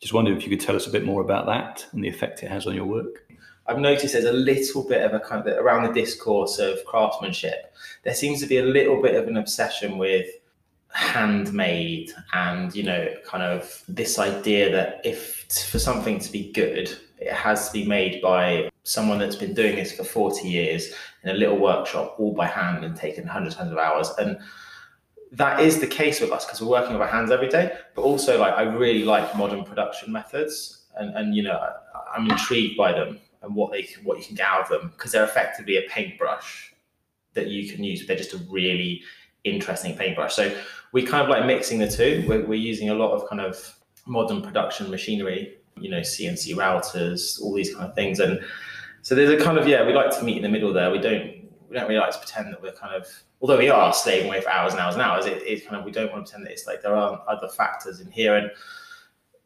Just 0.00 0.14
wondered 0.14 0.36
if 0.36 0.44
you 0.44 0.50
could 0.50 0.64
tell 0.64 0.74
us 0.74 0.86
a 0.86 0.90
bit 0.90 1.04
more 1.04 1.20
about 1.22 1.46
that 1.46 1.86
and 1.92 2.02
the 2.02 2.08
effect 2.08 2.42
it 2.42 2.50
has 2.50 2.66
on 2.66 2.74
your 2.74 2.86
work. 2.86 3.30
I've 3.66 3.78
noticed 3.78 4.14
there's 4.14 4.24
a 4.24 4.32
little 4.32 4.88
bit 4.88 5.02
of 5.02 5.12
a 5.12 5.20
kind 5.20 5.46
of 5.46 5.58
around 5.58 5.86
the 5.86 6.00
discourse 6.00 6.58
of 6.58 6.84
craftsmanship. 6.86 7.74
There 8.04 8.14
seems 8.14 8.40
to 8.40 8.46
be 8.46 8.56
a 8.56 8.64
little 8.64 9.00
bit 9.00 9.14
of 9.14 9.28
an 9.28 9.36
obsession 9.36 9.98
with 9.98 10.26
handmade 10.92 12.10
and 12.32 12.74
you 12.74 12.82
know 12.82 13.08
kind 13.24 13.44
of 13.44 13.84
this 13.86 14.18
idea 14.18 14.72
that 14.72 15.00
if 15.04 15.44
for 15.70 15.78
something 15.78 16.18
to 16.18 16.32
be 16.32 16.50
good 16.52 16.90
it 17.18 17.32
has 17.32 17.68
to 17.68 17.72
be 17.72 17.84
made 17.84 18.20
by 18.20 18.68
someone 18.90 19.18
that's 19.18 19.36
been 19.36 19.54
doing 19.54 19.76
this 19.76 19.92
for 19.92 20.02
40 20.02 20.48
years 20.48 20.92
in 21.22 21.30
a 21.30 21.34
little 21.34 21.56
workshop, 21.56 22.16
all 22.18 22.34
by 22.34 22.46
hand 22.46 22.84
and 22.84 22.96
taking 22.96 23.24
hundreds, 23.24 23.54
hundreds 23.54 23.74
of 23.74 23.78
hours. 23.78 24.10
And 24.18 24.38
that 25.30 25.60
is 25.60 25.78
the 25.78 25.86
case 25.86 26.20
with 26.20 26.32
us 26.32 26.44
because 26.44 26.60
we're 26.60 26.68
working 26.68 26.94
with 26.94 27.02
our 27.02 27.08
hands 27.08 27.30
every 27.30 27.48
day. 27.48 27.72
But 27.94 28.02
also, 28.02 28.40
like 28.40 28.54
I 28.54 28.62
really 28.62 29.04
like 29.04 29.36
modern 29.36 29.62
production 29.64 30.12
methods, 30.12 30.86
and 30.96 31.16
and 31.16 31.36
you 31.36 31.42
know 31.44 31.56
I, 31.56 32.16
I'm 32.16 32.28
intrigued 32.28 32.76
by 32.76 32.92
them 32.92 33.20
and 33.42 33.54
what 33.54 33.70
they 33.70 33.88
what 34.02 34.18
you 34.18 34.24
can 34.24 34.34
get 34.34 34.46
out 34.46 34.62
of 34.62 34.68
them 34.68 34.90
because 34.96 35.12
they're 35.12 35.24
effectively 35.24 35.76
a 35.76 35.82
paintbrush 35.88 36.74
that 37.34 37.46
you 37.46 37.72
can 37.72 37.84
use. 37.84 38.04
They're 38.04 38.16
just 38.16 38.34
a 38.34 38.38
really 38.50 39.02
interesting 39.44 39.96
paintbrush. 39.96 40.34
So 40.34 40.52
we 40.92 41.04
kind 41.04 41.22
of 41.22 41.28
like 41.28 41.46
mixing 41.46 41.78
the 41.78 41.88
two. 41.88 42.24
We're, 42.28 42.44
we're 42.44 42.54
using 42.54 42.90
a 42.90 42.94
lot 42.94 43.12
of 43.12 43.28
kind 43.28 43.40
of 43.40 43.78
modern 44.06 44.42
production 44.42 44.90
machinery, 44.90 45.58
you 45.76 45.90
know, 45.90 46.00
CNC 46.00 46.56
routers, 46.56 47.40
all 47.40 47.54
these 47.54 47.72
kind 47.72 47.88
of 47.88 47.94
things, 47.94 48.18
and 48.18 48.40
so 49.02 49.14
there's 49.14 49.30
a 49.30 49.42
kind 49.42 49.58
of 49.58 49.66
yeah, 49.66 49.86
we 49.86 49.92
like 49.92 50.16
to 50.18 50.24
meet 50.24 50.36
in 50.36 50.42
the 50.42 50.48
middle 50.48 50.72
there. 50.72 50.90
We 50.90 50.98
don't 50.98 51.48
we 51.68 51.76
don't 51.76 51.88
really 51.88 52.00
like 52.00 52.12
to 52.12 52.18
pretend 52.18 52.52
that 52.52 52.62
we're 52.62 52.72
kind 52.72 52.94
of 52.94 53.06
although 53.40 53.58
we 53.58 53.70
are 53.70 53.92
slaving 53.92 54.28
away 54.28 54.40
for 54.40 54.50
hours 54.50 54.72
and 54.72 54.80
hours 54.80 54.94
and 54.94 55.02
hours. 55.02 55.26
It, 55.26 55.42
it's 55.46 55.64
kind 55.64 55.76
of 55.76 55.84
we 55.84 55.92
don't 55.92 56.12
want 56.12 56.26
to 56.26 56.30
pretend 56.30 56.46
that 56.46 56.52
it's 56.52 56.66
like 56.66 56.82
there 56.82 56.96
are 56.96 57.22
other 57.28 57.48
factors 57.48 58.00
in 58.00 58.10
here 58.10 58.36
and 58.36 58.50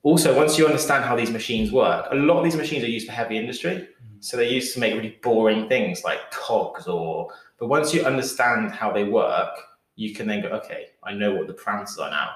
also 0.05 0.37
once 0.37 0.59
you 0.59 0.67
understand 0.67 1.03
how 1.03 1.17
these 1.17 1.31
machines 1.31 1.73
work 1.73 2.07
a 2.13 2.15
lot 2.15 2.39
of 2.39 2.45
these 2.45 2.57
machines 2.57 2.85
are 2.85 2.89
used 2.89 3.07
for 3.07 3.13
heavy 3.13 3.37
industry 3.37 3.73
mm-hmm. 3.73 4.17
so 4.21 4.37
they're 4.37 4.47
used 4.47 4.73
to 4.73 4.79
make 4.79 4.95
really 4.95 5.19
boring 5.23 5.69
things 5.69 6.05
like 6.05 6.31
cogs 6.31 6.87
or 6.87 7.29
but 7.59 7.67
once 7.67 7.93
you 7.93 8.03
understand 8.05 8.71
how 8.71 8.93
they 8.93 9.05
work 9.05 9.57
you 9.97 10.15
can 10.15 10.29
then 10.29 10.41
go 10.41 10.49
okay 10.49 10.87
i 11.03 11.13
know 11.13 11.35
what 11.35 11.49
the 11.49 11.55
parameters 11.55 11.99
are 11.99 12.11
now 12.11 12.31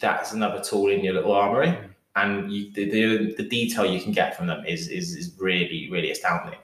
that's 0.00 0.32
another 0.32 0.62
tool 0.62 0.88
in 0.88 1.04
your 1.04 1.14
little 1.14 1.32
armory 1.32 1.68
mm-hmm. 1.68 1.86
And 2.16 2.52
you, 2.52 2.70
the, 2.72 2.90
the, 2.90 3.34
the 3.34 3.48
detail 3.48 3.84
you 3.84 4.00
can 4.00 4.12
get 4.12 4.36
from 4.36 4.46
them 4.46 4.64
is 4.66 4.88
is, 4.88 5.14
is 5.14 5.34
really 5.38 5.88
really 5.90 6.10
astounding 6.10 6.58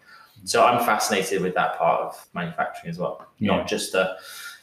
so 0.45 0.65
I'm 0.65 0.85
fascinated 0.85 1.43
with 1.43 1.55
that 1.55 1.77
part 1.77 2.01
of 2.03 2.29
manufacturing 2.35 2.91
as 2.91 2.99
well, 2.99 3.27
yeah. 3.39 3.57
not 3.57 3.69
just 3.69 3.93
the 3.93 4.17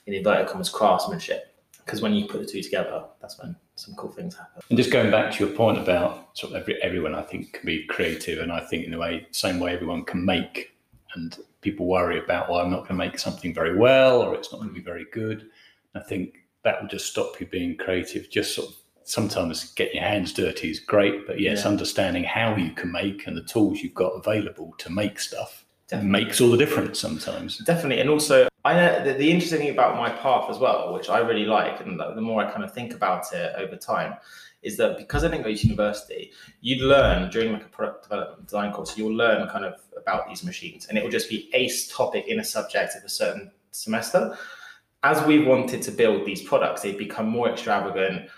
in 0.06 0.14
inverted 0.14 0.48
commas 0.48 0.70
craftsmanship. 0.70 1.54
Because 1.86 2.02
when 2.02 2.14
you 2.14 2.26
put 2.26 2.42
the 2.42 2.46
two 2.46 2.62
together, 2.62 3.06
that's 3.22 3.40
when 3.40 3.56
some 3.76 3.96
cool 3.96 4.12
things 4.12 4.36
happen. 4.36 4.62
And 4.70 4.78
just 4.78 4.92
going 4.92 5.10
back 5.10 5.32
to 5.34 5.46
your 5.46 5.56
point 5.56 5.78
about 5.78 6.38
sort 6.38 6.52
of 6.52 6.62
every, 6.62 6.82
everyone, 6.82 7.16
I 7.16 7.22
think 7.22 7.54
can 7.54 7.66
be 7.66 7.86
creative, 7.86 8.40
and 8.40 8.52
I 8.52 8.60
think 8.60 8.86
in 8.86 8.94
a 8.94 8.98
way, 8.98 9.26
same 9.32 9.58
way 9.60 9.74
everyone 9.74 10.04
can 10.04 10.26
make, 10.26 10.76
and 11.16 11.38
people 11.62 11.86
worry 11.86 12.20
about, 12.22 12.50
well, 12.50 12.60
I'm 12.60 12.70
not 12.70 12.80
going 12.80 12.90
to 12.90 12.96
make 12.96 13.18
something 13.18 13.54
very 13.54 13.78
well, 13.78 14.22
or 14.22 14.36
it's 14.36 14.52
not 14.52 14.58
going 14.58 14.70
to 14.70 14.76
be 14.76 14.82
very 14.82 15.06
good. 15.14 15.50
I 15.96 16.02
think 16.02 16.40
that 16.64 16.82
will 16.82 16.90
just 16.90 17.10
stop 17.10 17.40
you 17.40 17.46
being 17.46 17.78
creative. 17.78 18.30
Just 18.30 18.54
sort 18.54 18.68
of 18.68 18.76
sometimes 19.08 19.72
getting 19.74 19.96
your 19.96 20.04
hands 20.04 20.34
dirty 20.34 20.70
is 20.70 20.80
great, 20.80 21.26
but 21.26 21.40
yes, 21.40 21.62
yeah. 21.64 21.70
understanding 21.70 22.24
how 22.24 22.56
you 22.56 22.72
can 22.72 22.92
make 22.92 23.26
and 23.26 23.38
the 23.38 23.44
tools 23.44 23.80
you've 23.80 23.94
got 23.94 24.10
available 24.10 24.74
to 24.80 24.92
make 24.92 25.20
stuff 25.20 25.66
Definitely. 25.88 26.12
makes 26.12 26.42
all 26.42 26.52
the 26.52 26.58
difference 26.58 27.00
sometimes. 27.00 27.60
Definitely, 27.60 28.02
and 28.02 28.10
also 28.10 28.50
I 28.66 28.74
know 28.74 29.04
the, 29.06 29.14
the, 29.14 29.32
interesting 29.32 29.60
thing 29.60 29.70
about 29.70 29.96
my 29.96 30.10
path 30.10 30.50
as 30.50 30.58
well, 30.58 30.94
which 30.94 31.08
I 31.10 31.20
really 31.20 31.46
like, 31.46 31.80
and 31.80 31.98
the, 31.98 32.20
more 32.20 32.44
I 32.44 32.52
kind 32.52 32.66
of 32.66 32.74
think 32.74 32.94
about 32.94 33.32
it 33.32 33.54
over 33.58 33.78
time, 33.78 34.16
is 34.62 34.76
that 34.76 34.98
because 34.98 35.24
I 35.24 35.30
didn't 35.30 35.46
go 35.46 35.56
to 35.56 35.68
university, 35.68 36.34
you'd 36.60 36.82
learn 36.82 37.30
during 37.30 37.54
like 37.54 37.64
a 37.66 37.70
product 37.70 38.04
development 38.04 38.44
design 38.44 38.74
course, 38.74 38.98
you'll 38.98 39.16
learn 39.16 39.48
kind 39.48 39.64
of 39.64 39.76
about 39.96 40.28
these 40.28 40.44
machines, 40.44 40.88
and 40.88 40.98
it 40.98 41.04
will 41.04 41.12
just 41.12 41.30
be 41.30 41.50
ace 41.54 41.88
topic 41.88 42.28
in 42.28 42.42
a 42.42 42.44
subject 42.44 42.96
of 42.98 43.06
a 43.06 43.10
certain 43.10 43.52
semester. 43.72 44.38
As 45.04 45.26
we 45.26 45.46
wanted 45.46 45.82
to 45.84 45.92
build 45.92 46.26
these 46.26 46.42
products, 46.42 46.82
they've 46.82 46.98
become 46.98 47.30
more 47.30 47.50
extravagant. 47.50 48.30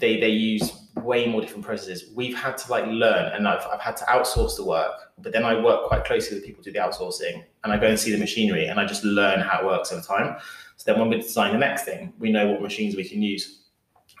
They 0.00 0.18
they 0.18 0.30
use 0.30 0.72
way 0.96 1.26
more 1.26 1.40
different 1.40 1.64
processes. 1.64 2.10
We've 2.14 2.36
had 2.36 2.58
to 2.58 2.70
like 2.70 2.86
learn, 2.86 3.32
and 3.32 3.46
I've, 3.46 3.66
I've 3.72 3.80
had 3.80 3.96
to 3.98 4.04
outsource 4.04 4.56
the 4.56 4.64
work. 4.64 4.92
But 5.18 5.32
then 5.32 5.44
I 5.44 5.60
work 5.62 5.86
quite 5.86 6.04
closely 6.04 6.36
with 6.36 6.44
people 6.44 6.62
who 6.64 6.70
do 6.70 6.72
the 6.72 6.84
outsourcing, 6.84 7.44
and 7.62 7.72
I 7.72 7.78
go 7.78 7.86
and 7.86 7.98
see 7.98 8.12
the 8.12 8.18
machinery, 8.18 8.66
and 8.66 8.80
I 8.80 8.86
just 8.86 9.04
learn 9.04 9.40
how 9.40 9.60
it 9.60 9.66
works 9.66 9.92
over 9.92 10.02
time. 10.02 10.36
So 10.76 10.90
then 10.90 11.00
when 11.00 11.10
we 11.10 11.20
design 11.20 11.52
the 11.52 11.58
next 11.58 11.84
thing, 11.84 12.12
we 12.18 12.32
know 12.32 12.50
what 12.50 12.62
machines 12.62 12.96
we 12.96 13.08
can 13.08 13.22
use, 13.22 13.64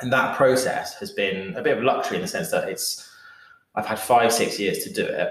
and 0.00 0.12
that 0.12 0.36
process 0.36 0.94
has 1.00 1.10
been 1.12 1.56
a 1.56 1.62
bit 1.62 1.78
of 1.78 1.84
luxury 1.84 2.16
in 2.16 2.22
the 2.22 2.28
sense 2.28 2.50
that 2.50 2.68
it's 2.68 3.08
I've 3.74 3.86
had 3.86 3.98
five 3.98 4.32
six 4.32 4.58
years 4.58 4.84
to 4.84 4.92
do 4.92 5.04
it. 5.04 5.30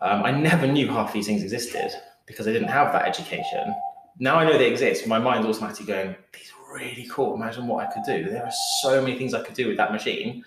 Um, 0.00 0.22
I 0.24 0.30
never 0.30 0.66
knew 0.66 0.88
half 0.88 1.12
these 1.12 1.26
things 1.26 1.42
existed 1.42 1.90
because 2.26 2.46
I 2.46 2.52
didn't 2.52 2.68
have 2.68 2.92
that 2.92 3.06
education. 3.06 3.74
Now 4.18 4.36
I 4.36 4.44
know 4.44 4.58
they 4.58 4.70
exist. 4.70 5.06
My 5.06 5.18
mind's 5.18 5.46
automatically 5.46 5.86
going, 5.86 6.16
these 6.32 6.52
really 6.76 7.06
cool. 7.10 7.34
Imagine 7.34 7.66
what 7.66 7.86
I 7.86 7.92
could 7.92 8.02
do. 8.04 8.30
There 8.30 8.44
are 8.44 8.52
so 8.82 9.00
many 9.00 9.16
things 9.16 9.34
I 9.34 9.42
could 9.42 9.54
do 9.54 9.68
with 9.68 9.76
that 9.78 9.92
machine. 9.92 10.44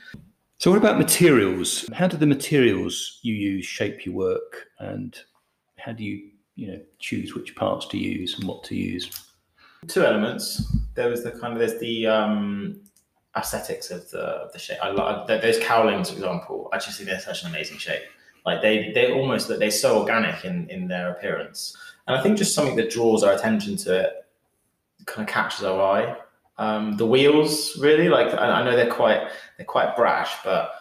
So, 0.58 0.72
what 0.72 0.78
about 0.78 0.98
materials? 0.98 1.86
How 1.94 2.08
do 2.08 2.18
the 2.18 2.28
materials 2.28 3.20
you 3.22 3.34
use 3.34 3.66
shape 3.66 4.06
your 4.06 4.16
work, 4.16 4.68
and 4.80 5.18
how 5.78 5.94
do 5.94 6.04
you, 6.04 6.32
you 6.56 6.68
know, 6.68 6.82
choose 7.00 7.34
which 7.34 7.56
parts 7.56 7.88
to 7.88 7.98
use 7.98 8.38
and 8.38 8.48
what 8.48 8.64
to 8.66 8.76
use? 8.76 9.10
Two 9.88 10.04
elements. 10.04 10.62
There 10.96 11.10
was 11.10 11.24
the 11.24 11.32
kind 11.32 11.54
of 11.54 11.60
there's 11.60 11.80
the 11.80 12.08
um, 12.08 12.82
aesthetics 13.38 13.90
of 13.92 14.10
the 14.12 14.20
of 14.20 14.52
the 14.52 14.60
shape. 14.60 14.80
I 14.82 14.90
love 14.90 15.28
those 15.28 15.60
cowlings, 15.60 16.10
for 16.10 16.18
example. 16.18 16.70
I 16.74 16.78
just 16.78 16.98
think 16.98 17.10
they're 17.10 17.20
such 17.20 17.44
an 17.44 17.50
amazing 17.50 17.78
shape. 17.78 18.04
Like 18.46 18.62
they 18.62 18.92
they 18.94 19.12
almost 19.14 19.48
they're 19.48 19.72
so 19.72 20.00
organic 20.00 20.44
in 20.44 20.70
in 20.70 20.88
their 20.88 21.12
appearance, 21.12 21.78
and 22.08 22.18
I 22.18 22.22
think 22.22 22.38
just 22.38 22.54
something 22.54 22.76
that 22.76 22.90
draws 22.90 23.24
our 23.24 23.34
attention 23.34 23.78
to 23.78 24.02
it 24.02 24.26
kind 25.06 25.28
of 25.28 25.34
catches 25.34 25.64
our 25.64 25.82
eye. 25.82 26.16
Um, 26.58 26.98
the 26.98 27.06
wheels, 27.06 27.78
really, 27.78 28.10
like 28.10 28.34
I, 28.34 28.60
I, 28.60 28.64
know 28.64 28.76
they're 28.76 28.92
quite 28.92 29.30
they're 29.58 29.66
quite 29.66 29.96
brash, 29.96 30.36
but 30.44 30.74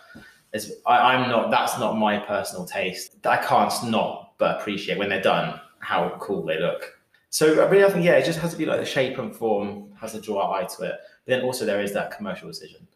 I, 0.87 1.15
am 1.15 1.31
not. 1.31 1.51
That's 1.51 1.79
not 1.79 1.97
my 1.97 2.19
personal 2.19 2.65
taste. 2.65 3.25
I 3.25 3.37
can't 3.37 3.73
not 3.85 4.33
but 4.39 4.61
appreciate 4.61 4.99
when 4.99 5.09
they're 5.09 5.21
done 5.21 5.61
how 5.81 6.17
cool 6.21 6.45
they 6.45 6.59
look. 6.59 6.99
So 7.31 7.63
I 7.63 7.69
really, 7.69 7.91
think 7.93 8.05
yeah, 8.05 8.13
it 8.13 8.25
just 8.25 8.39
has 8.39 8.53
to 8.53 8.57
be 8.57 8.65
like 8.65 8.81
the 8.81 8.87
shape 8.87 9.19
and 9.19 9.35
form 9.35 9.93
has 10.01 10.13
to 10.13 10.21
draw 10.21 10.41
our 10.41 10.61
eye 10.61 10.65
to 10.65 10.83
it. 10.85 10.97
But 11.25 11.37
then 11.37 11.43
also 11.43 11.67
there 11.67 11.81
is 11.81 11.93
that 11.93 12.17
commercial 12.17 12.49
decision. 12.49 12.87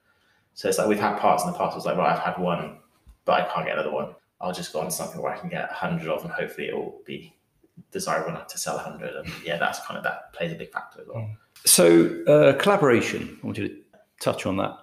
So 0.54 0.68
it's 0.68 0.78
like 0.78 0.88
we've 0.88 0.98
had 0.98 1.18
parts 1.18 1.44
in 1.44 1.52
the 1.52 1.58
past. 1.58 1.76
It's 1.76 1.87
like 1.87 1.96
right, 1.96 2.16
I've 2.16 2.22
had 2.22 2.38
one, 2.38 2.78
but 3.24 3.40
I 3.40 3.52
can't 3.52 3.66
get 3.66 3.78
another 3.78 3.92
one. 3.92 4.14
I'll 4.40 4.52
just 4.52 4.72
go 4.72 4.80
on 4.80 4.90
something 4.90 5.20
where 5.22 5.32
I 5.32 5.38
can 5.38 5.50
get 5.50 5.70
a 5.70 5.74
hundred 5.74 6.08
of, 6.08 6.24
and 6.24 6.32
hopefully 6.32 6.68
it 6.68 6.74
will 6.74 7.00
be 7.06 7.35
desirable 7.90 8.30
enough 8.30 8.46
to 8.48 8.58
sell 8.58 8.76
100 8.76 9.14
and 9.16 9.32
yeah 9.44 9.56
that's 9.56 9.85
kind 9.87 9.96
of 9.96 10.04
that 10.04 10.32
plays 10.32 10.52
a 10.52 10.54
big 10.54 10.72
factor 10.72 11.00
as 11.00 11.06
well 11.08 11.28
so 11.64 12.22
uh, 12.26 12.52
collaboration 12.58 13.38
i 13.42 13.46
want 13.46 13.58
you 13.58 13.68
to 13.68 13.76
touch 14.20 14.46
on 14.46 14.56
that 14.56 14.76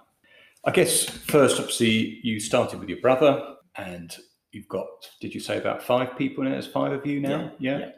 i 0.64 0.70
guess 0.70 1.04
first 1.08 1.58
obviously 1.58 2.20
you 2.22 2.40
started 2.40 2.78
with 2.78 2.88
your 2.88 3.00
brother 3.00 3.54
and 3.76 4.16
you've 4.52 4.68
got 4.68 4.86
did 5.20 5.34
you 5.34 5.40
say 5.40 5.58
about 5.58 5.82
five 5.82 6.16
people 6.16 6.44
in 6.44 6.48
it 6.48 6.52
there's 6.52 6.66
five 6.66 6.92
of 6.92 7.04
you 7.06 7.20
now 7.20 7.52
yeah. 7.58 7.72
yeah. 7.72 7.78
yeah. 7.78 7.90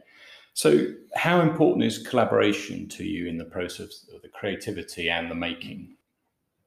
so 0.54 0.86
how 1.14 1.40
important 1.40 1.84
is 1.84 1.98
collaboration 2.06 2.88
to 2.88 3.04
you 3.04 3.26
in 3.26 3.38
the 3.38 3.44
process 3.44 4.06
of 4.14 4.22
the 4.22 4.28
creativity 4.28 5.08
and 5.08 5.30
the 5.30 5.34
making 5.34 5.96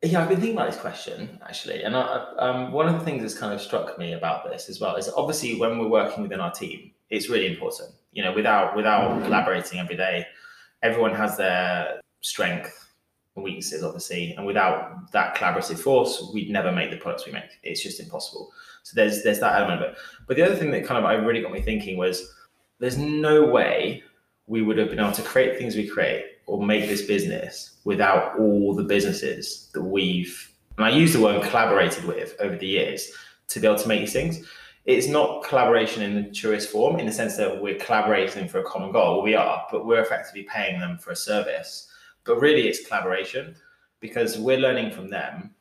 yeah, 0.05 0.21
I've 0.21 0.29
been 0.29 0.39
thinking 0.39 0.55
about 0.55 0.71
this 0.71 0.79
question 0.79 1.39
actually, 1.47 1.83
and 1.83 1.95
I, 1.95 2.25
um, 2.38 2.71
one 2.71 2.88
of 2.88 2.93
the 2.93 3.05
things 3.05 3.21
that's 3.21 3.38
kind 3.38 3.53
of 3.53 3.61
struck 3.61 3.97
me 3.97 4.13
about 4.13 4.47
this 4.47 4.69
as 4.69 4.79
well 4.79 4.95
is 4.97 5.09
obviously 5.09 5.59
when 5.59 5.79
we're 5.79 5.88
working 5.88 6.21
within 6.23 6.39
our 6.39 6.51
team, 6.51 6.91
it's 7.09 7.29
really 7.29 7.47
important. 7.47 7.91
You 8.15 8.23
know, 8.23 8.34
without 8.34 8.75
without 8.75 9.21
collaborating 9.23 9.80
every 9.80 9.95
day, 9.95 10.25
everyone 10.82 11.13
has 11.13 11.38
their 11.38 12.01
strength 12.21 12.89
and 13.36 13.43
weaknesses, 13.43 13.84
obviously, 13.84 14.34
and 14.38 14.45
without 14.45 15.12
that 15.12 15.36
collaborative 15.36 15.78
force, 15.78 16.32
we'd 16.34 16.49
never 16.49 16.71
make 16.71 16.89
the 16.89 16.97
products 16.97 17.28
we 17.28 17.34
make. 17.34 17.60
It's 17.62 17.84
just 17.84 17.99
impossible. 17.99 18.51
So 18.82 18.93
there's 18.95 19.21
there's 19.23 19.39
that 19.41 19.60
element 19.60 19.84
of 19.84 19.91
it. 19.91 19.97
But 20.28 20.38
the 20.38 20.43
other 20.43 20.56
thing 20.56 20.71
that 20.71 20.86
kind 20.86 20.97
of 20.97 21.06
I 21.06 21.13
really 21.13 21.41
got 21.41 21.51
me 21.51 21.62
thinking 21.62 21.97
was 21.97 22.34
there's 22.80 22.97
no 22.97 23.45
way 23.45 24.04
we 24.47 24.62
would 24.62 24.78
have 24.78 24.89
been 24.89 24.99
able 24.99 25.12
to 25.12 25.21
create 25.21 25.58
things 25.58 25.75
we 25.75 25.88
create 25.88 26.25
or 26.45 26.63
make 26.63 26.88
this 26.88 27.01
business 27.01 27.78
without 27.84 28.38
all 28.39 28.75
the 28.75 28.84
businesses 28.84 29.69
that 29.73 29.82
we've 29.82 30.51
and 30.78 30.86
I 30.86 30.89
use 30.89 31.13
the 31.13 31.21
word 31.21 31.41
collaborated 31.43 32.04
with 32.06 32.36
over 32.39 32.56
the 32.56 32.67
years 32.67 33.12
to 33.47 33.60
be 33.60 33.67
able 33.67 33.80
to 33.80 33.88
make 33.88 34.01
these 34.01 34.13
things 34.13 34.46
it's 34.86 35.08
not 35.08 35.44
collaboration 35.44 36.04
in 36.04 36.13
the 36.15 36.29
truest 36.31 36.69
form 36.69 37.00
in 37.00 37.08
the 37.08 37.12
sense 37.12 37.36
that 37.38 37.62
we're 37.62 37.77
collaborating 37.79 38.48
for 38.48 38.60
a 38.60 38.63
common 38.63 38.92
goal. 38.92 39.23
We 39.23 39.33
are, 39.33 39.65
but 39.71 39.86
we're 39.86 40.02
effectively 40.02 40.44
paying 40.44 40.79
them 40.79 40.98
for 41.00 41.12
a 41.12 41.15
service. 41.15 41.88
But 42.23 42.40
really, 42.40 42.67
it's 42.67 42.88
collaboration 42.88 43.56
because 44.00 44.38
we're 44.38 44.60
learning 44.60 44.92
from 44.92 45.10
them. 45.10 45.56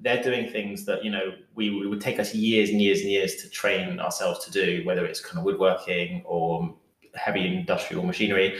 They're 0.00 0.22
doing 0.22 0.50
things 0.50 0.84
that 0.86 1.04
you 1.04 1.10
know 1.10 1.34
we, 1.54 1.70
we 1.70 1.86
would 1.86 2.00
take 2.00 2.18
us 2.18 2.34
years 2.34 2.70
and 2.70 2.82
years 2.82 3.00
and 3.00 3.10
years 3.10 3.36
to 3.36 3.48
train 3.48 4.00
ourselves 4.00 4.44
to 4.44 4.50
do, 4.50 4.82
whether 4.84 5.06
it's 5.06 5.20
kind 5.20 5.38
of 5.38 5.44
woodworking 5.44 6.22
or 6.24 6.74
heavy 7.14 7.46
industrial 7.46 8.02
machinery. 8.04 8.58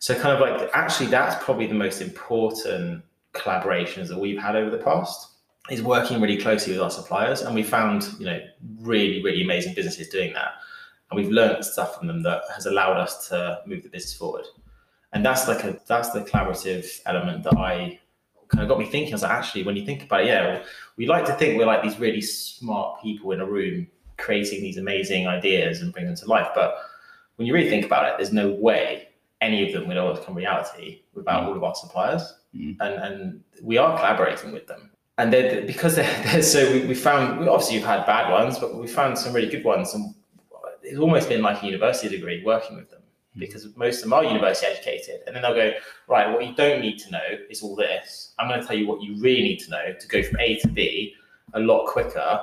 So, 0.00 0.14
kind 0.14 0.34
of 0.34 0.40
like 0.40 0.70
actually, 0.74 1.06
that's 1.06 1.42
probably 1.44 1.68
the 1.68 1.74
most 1.74 2.02
important 2.02 3.04
collaborations 3.32 4.08
that 4.08 4.18
we've 4.18 4.40
had 4.40 4.56
over 4.56 4.70
the 4.70 4.82
past 4.82 5.35
is 5.70 5.82
working 5.82 6.20
really 6.20 6.36
closely 6.36 6.72
with 6.72 6.82
our 6.82 6.90
suppliers, 6.90 7.42
and 7.42 7.54
we 7.54 7.62
found 7.62 8.08
you 8.18 8.26
know 8.26 8.40
really 8.80 9.22
really 9.22 9.42
amazing 9.42 9.74
businesses 9.74 10.08
doing 10.08 10.32
that, 10.34 10.52
and 11.10 11.20
we've 11.20 11.30
learned 11.30 11.64
stuff 11.64 11.96
from 11.96 12.06
them 12.06 12.22
that 12.22 12.42
has 12.54 12.66
allowed 12.66 12.96
us 12.96 13.28
to 13.28 13.60
move 13.66 13.82
the 13.82 13.88
business 13.88 14.14
forward. 14.14 14.44
And 15.12 15.24
that's 15.24 15.48
like 15.48 15.64
a 15.64 15.78
that's 15.86 16.10
the 16.10 16.20
collaborative 16.20 17.00
element 17.06 17.42
that 17.44 17.56
I 17.56 17.98
kind 18.48 18.62
of 18.62 18.68
got 18.68 18.78
me 18.78 18.86
thinking. 18.86 19.12
I 19.12 19.16
was 19.16 19.22
like, 19.22 19.32
actually, 19.32 19.64
when 19.64 19.76
you 19.76 19.84
think 19.84 20.02
about 20.02 20.22
it, 20.22 20.26
yeah, 20.26 20.62
we 20.96 21.06
like 21.06 21.24
to 21.26 21.32
think 21.34 21.58
we're 21.58 21.66
like 21.66 21.82
these 21.82 21.98
really 21.98 22.20
smart 22.20 23.02
people 23.02 23.32
in 23.32 23.40
a 23.40 23.46
room 23.46 23.88
creating 24.18 24.62
these 24.62 24.78
amazing 24.78 25.26
ideas 25.26 25.82
and 25.82 25.92
bring 25.92 26.06
them 26.06 26.16
to 26.16 26.26
life. 26.26 26.48
But 26.54 26.76
when 27.36 27.46
you 27.46 27.54
really 27.54 27.68
think 27.68 27.84
about 27.84 28.08
it, 28.08 28.14
there's 28.16 28.32
no 28.32 28.50
way 28.50 29.08
any 29.40 29.66
of 29.66 29.72
them 29.72 29.88
will 29.88 29.98
always 29.98 30.18
become 30.18 30.34
reality 30.34 31.02
without 31.14 31.42
Mm. 31.42 31.48
all 31.48 31.56
of 31.56 31.64
our 31.64 31.74
suppliers. 31.74 32.34
Mm. 32.54 32.76
And 32.80 32.94
and 32.94 33.44
we 33.62 33.78
are 33.78 33.96
collaborating 33.96 34.52
with 34.52 34.66
them. 34.66 34.90
And 35.18 35.32
they're, 35.32 35.62
because 35.62 35.96
they're, 35.96 36.22
they're 36.24 36.42
so 36.42 36.72
we, 36.72 36.86
we 36.86 36.94
found 36.94 37.40
we 37.40 37.48
obviously 37.48 37.76
you've 37.76 37.86
had 37.86 38.04
bad 38.06 38.30
ones, 38.30 38.58
but 38.58 38.74
we 38.74 38.86
found 38.86 39.18
some 39.18 39.32
really 39.32 39.48
good 39.48 39.64
ones. 39.64 39.94
And 39.94 40.14
it's 40.82 40.98
almost 40.98 41.28
been 41.28 41.42
like 41.42 41.62
a 41.62 41.66
university 41.66 42.08
degree 42.08 42.42
working 42.44 42.76
with 42.76 42.90
them 42.90 43.02
Mm. 43.36 43.40
because 43.40 43.76
most 43.76 43.96
of 43.96 44.02
them 44.04 44.12
are 44.14 44.24
university 44.24 44.66
educated. 44.66 45.20
And 45.26 45.34
then 45.34 45.42
they'll 45.42 45.54
go, 45.54 45.72
right, 46.08 46.32
what 46.32 46.46
you 46.46 46.54
don't 46.54 46.80
need 46.80 46.98
to 47.00 47.10
know 47.10 47.28
is 47.50 47.62
all 47.62 47.76
this. 47.76 48.34
I'm 48.38 48.48
going 48.48 48.60
to 48.60 48.66
tell 48.66 48.76
you 48.76 48.86
what 48.86 49.02
you 49.02 49.16
really 49.20 49.42
need 49.42 49.60
to 49.60 49.70
know 49.70 49.94
to 49.98 50.08
go 50.08 50.22
from 50.22 50.40
A 50.40 50.56
to 50.60 50.68
B 50.68 51.14
a 51.54 51.60
lot 51.60 51.86
quicker 51.86 52.40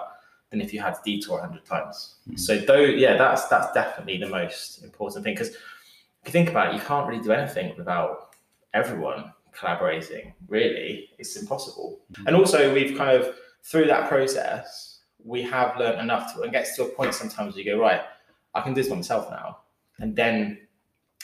than 0.49 0.61
if 0.61 0.73
you 0.73 0.79
had 0.79 0.93
to 0.93 0.99
detour 1.03 1.39
100 1.39 1.65
times. 1.65 2.15
Mm. 2.29 2.39
So 2.39 2.57
though, 2.57 2.81
yeah, 2.81 3.17
that's 3.17 3.47
that's 3.47 3.71
definitely 3.73 4.17
the 4.17 4.29
most 4.29 4.83
important 4.83 5.23
thing 5.23 5.33
because 5.33 5.49
if 5.49 6.27
you 6.27 6.31
think 6.31 6.49
about 6.49 6.73
it, 6.73 6.75
you 6.75 6.81
can't 6.81 7.07
really 7.07 7.21
do 7.21 7.31
anything 7.31 7.73
without 7.77 8.35
everyone 8.73 9.33
collaborating. 9.57 10.33
Really, 10.47 11.09
it's 11.17 11.35
impossible. 11.35 11.99
And 12.25 12.35
also, 12.35 12.73
we've 12.73 12.97
kind 12.97 13.15
of 13.17 13.35
through 13.63 13.87
that 13.87 14.09
process, 14.09 14.99
we 15.23 15.41
have 15.43 15.77
learned 15.77 16.01
enough 16.01 16.35
to 16.35 16.41
and 16.41 16.51
gets 16.51 16.75
to 16.75 16.83
a 16.83 16.89
point 16.89 17.13
sometimes 17.13 17.55
you 17.55 17.63
go 17.63 17.79
right, 17.79 18.01
I 18.53 18.61
can 18.61 18.73
do 18.73 18.81
this 18.81 18.89
by 18.89 18.97
myself 18.97 19.29
now, 19.29 19.59
and 19.99 20.15
then 20.15 20.59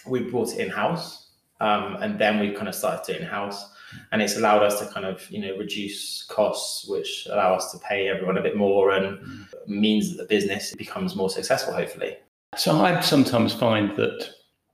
we 0.08 0.22
brought 0.22 0.54
it 0.54 0.60
in 0.60 0.70
house, 0.70 1.32
um, 1.60 1.98
and 2.02 2.18
then 2.18 2.40
we 2.40 2.52
kind 2.52 2.68
of 2.70 2.76
started 2.76 3.04
to 3.06 3.22
in 3.22 3.28
house, 3.28 3.74
and 4.12 4.22
it's 4.22 4.38
allowed 4.38 4.64
us 4.64 4.80
to 4.80 4.88
kind 4.88 5.06
of 5.06 5.30
you 5.30 5.42
know 5.42 5.58
reduce 5.58 6.24
costs, 6.24 6.88
which 6.88 7.28
allow 7.30 7.54
us 7.54 7.72
to 7.72 7.80
pay 7.80 8.08
everyone 8.08 8.38
a 8.38 8.42
bit 8.42 8.56
more 8.56 8.92
and 8.92 9.46
means 9.68 10.10
that 10.10 10.18
the 10.18 10.28
business 10.28 10.74
becomes 10.76 11.16
more 11.16 11.30
successful, 11.30 11.74
hopefully. 11.74 12.16
So 12.56 12.80
I 12.82 13.00
sometimes 13.02 13.54
find 13.54 13.96
that 13.98 14.30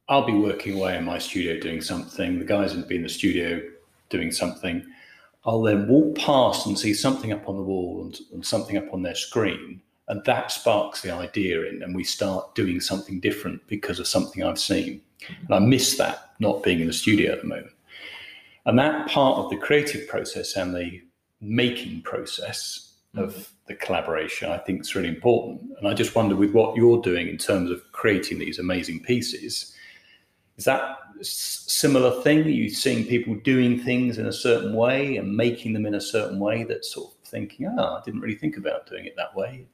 I'll 0.07 0.25
be 0.25 0.33
working 0.33 0.77
away 0.77 0.97
in 0.97 1.03
my 1.03 1.17
studio 1.17 1.59
doing 1.59 1.81
something. 1.81 2.39
The 2.39 2.45
guys 2.45 2.75
will 2.75 2.83
be 2.83 2.97
in 2.97 3.03
the 3.03 3.09
studio 3.09 3.61
doing 4.09 4.31
something. 4.31 4.85
I'll 5.45 5.61
then 5.61 5.87
walk 5.87 6.17
past 6.17 6.65
and 6.65 6.77
see 6.77 6.93
something 6.93 7.31
up 7.31 7.47
on 7.47 7.55
the 7.55 7.63
wall 7.63 8.01
and, 8.03 8.19
and 8.33 8.45
something 8.45 8.77
up 8.77 8.93
on 8.93 9.03
their 9.03 9.15
screen, 9.15 9.81
and 10.07 10.23
that 10.25 10.51
sparks 10.51 11.01
the 11.01 11.11
idea 11.11 11.63
in, 11.65 11.81
and 11.83 11.95
we 11.95 12.03
start 12.03 12.53
doing 12.55 12.79
something 12.79 13.19
different 13.19 13.65
because 13.67 13.99
of 13.99 14.07
something 14.07 14.43
I've 14.43 14.59
seen. 14.59 15.01
And 15.27 15.55
I 15.55 15.59
miss 15.59 15.97
that 15.97 16.31
not 16.39 16.63
being 16.63 16.79
in 16.79 16.87
the 16.87 16.93
studio 16.93 17.33
at 17.33 17.41
the 17.41 17.47
moment. 17.47 17.71
And 18.65 18.77
that 18.79 19.07
part 19.07 19.37
of 19.37 19.49
the 19.49 19.57
creative 19.57 20.07
process 20.07 20.55
and 20.55 20.75
the 20.75 21.01
making 21.41 22.01
process 22.01 22.93
of 23.15 23.33
mm-hmm. 23.33 23.41
the 23.67 23.75
collaboration, 23.75 24.51
I 24.51 24.57
think 24.57 24.81
is 24.81 24.95
really 24.95 25.09
important. 25.09 25.61
And 25.77 25.87
I 25.87 25.93
just 25.93 26.15
wonder 26.15 26.35
with 26.35 26.51
what 26.51 26.75
you're 26.75 27.01
doing 27.01 27.27
in 27.27 27.37
terms 27.37 27.69
of 27.71 27.81
creating 27.91 28.39
these 28.39 28.59
amazing 28.59 29.01
pieces, 29.03 29.74
is 30.57 30.65
that 30.65 30.97
similar 31.21 32.21
thing? 32.21 32.43
Are 32.43 32.49
you 32.49 32.69
seeing 32.69 33.05
people 33.05 33.35
doing 33.35 33.79
things 33.79 34.17
in 34.17 34.27
a 34.27 34.33
certain 34.33 34.73
way 34.73 35.17
and 35.17 35.35
making 35.35 35.73
them 35.73 35.85
in 35.85 35.95
a 35.95 36.01
certain 36.01 36.39
way 36.39 36.63
that's 36.63 36.93
sort 36.93 37.11
of 37.11 37.15
thinking, 37.27 37.67
oh, 37.67 37.95
I 37.95 38.01
didn't 38.05 38.21
really 38.21 38.35
think 38.35 38.57
about 38.57 38.87
doing 38.87 39.05
it 39.05 39.15
that 39.17 39.35
way. 39.35 39.65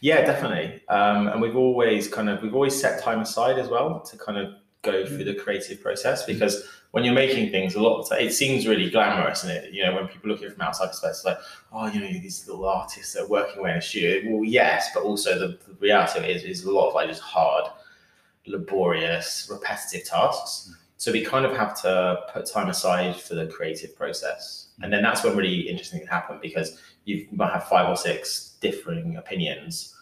Yeah, 0.00 0.22
definitely. 0.24 0.82
Um, 0.88 1.28
and 1.28 1.40
we've 1.40 1.56
always 1.56 2.08
kind 2.08 2.28
of 2.28 2.42
we've 2.42 2.54
always 2.54 2.78
set 2.78 3.02
time 3.02 3.20
aside 3.20 3.58
as 3.58 3.68
well 3.68 4.00
to 4.00 4.16
kind 4.16 4.38
of 4.38 4.54
go 4.82 5.02
mm. 5.02 5.08
through 5.08 5.24
the 5.24 5.34
creative 5.34 5.82
process 5.82 6.24
mm. 6.24 6.28
because 6.28 6.66
when 6.92 7.04
you're 7.04 7.14
making 7.14 7.50
things, 7.50 7.74
a 7.74 7.82
lot 7.82 8.00
of 8.00 8.08
time, 8.08 8.20
it 8.20 8.32
seems 8.32 8.66
really 8.66 8.88
glamorous, 8.88 9.42
and 9.42 9.52
it 9.52 9.72
you 9.72 9.84
know 9.84 9.94
when 9.94 10.08
people 10.08 10.30
look 10.30 10.38
at 10.38 10.44
it 10.44 10.52
from 10.52 10.62
outside 10.62 10.86
perspective, 10.86 11.16
it's 11.16 11.24
like 11.24 11.38
oh 11.72 11.86
you 11.88 12.00
know 12.00 12.06
these 12.06 12.46
little 12.48 12.64
artists 12.66 13.12
that 13.12 13.24
are 13.24 13.28
working 13.28 13.58
away 13.58 13.72
in 13.72 13.78
a 13.78 13.82
studio. 13.82 14.30
Well, 14.30 14.44
yes, 14.44 14.90
but 14.94 15.02
also 15.02 15.38
the, 15.38 15.58
the 15.66 15.74
reality 15.78 16.18
of 16.18 16.24
it 16.24 16.36
is, 16.36 16.42
is 16.44 16.64
a 16.64 16.70
lot 16.70 16.88
of 16.88 16.94
like 16.94 17.08
just 17.08 17.20
hard, 17.20 17.70
laborious, 18.46 19.48
repetitive 19.50 20.08
tasks. 20.08 20.74
So 20.96 21.12
we 21.12 21.24
kind 21.24 21.44
of 21.44 21.56
have 21.56 21.80
to 21.82 22.20
put 22.32 22.46
time 22.46 22.68
aside 22.68 23.16
for 23.16 23.34
the 23.34 23.46
creative 23.46 23.94
process, 23.96 24.68
and 24.82 24.92
then 24.92 25.02
that's 25.02 25.22
when 25.22 25.36
really 25.36 25.68
interesting 25.68 26.00
can 26.00 26.08
happen 26.08 26.38
because 26.40 26.80
you 27.04 27.26
might 27.32 27.52
have 27.52 27.68
five 27.68 27.88
or 27.88 27.96
six 27.96 28.56
differing 28.60 29.16
opinions, 29.16 29.94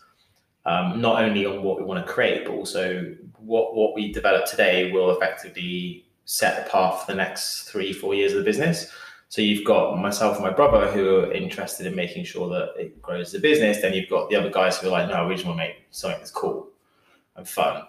um, 0.66 1.00
not 1.00 1.22
only 1.22 1.46
on 1.46 1.62
what 1.62 1.78
we 1.78 1.84
want 1.84 2.04
to 2.04 2.12
create, 2.12 2.44
but 2.44 2.52
also 2.52 3.14
what 3.38 3.74
what 3.74 3.94
we 3.94 4.12
develop 4.12 4.46
today 4.46 4.92
will 4.92 5.10
effectively 5.16 6.06
set 6.24 6.64
the 6.64 6.70
path 6.70 7.04
for 7.04 7.12
the 7.12 7.16
next 7.16 7.64
three, 7.64 7.92
four 7.92 8.14
years 8.14 8.32
of 8.32 8.38
the 8.38 8.44
business. 8.44 8.90
So 9.28 9.42
you've 9.42 9.64
got 9.64 9.98
myself 9.98 10.36
and 10.36 10.44
my 10.44 10.52
brother 10.52 10.90
who 10.92 11.16
are 11.16 11.32
interested 11.32 11.86
in 11.86 11.94
making 11.96 12.24
sure 12.24 12.48
that 12.50 12.74
it 12.78 13.02
grows 13.02 13.32
the 13.32 13.40
business. 13.40 13.82
Then 13.82 13.92
you've 13.92 14.08
got 14.08 14.30
the 14.30 14.36
other 14.36 14.50
guys 14.50 14.78
who 14.78 14.86
are 14.86 14.90
like, 14.90 15.08
no, 15.08 15.26
we 15.26 15.34
just 15.34 15.44
want 15.44 15.58
to 15.58 15.64
make 15.64 15.76
something 15.90 16.18
that's 16.20 16.30
cool 16.30 16.68
and 17.36 17.48
fun. 17.48 17.82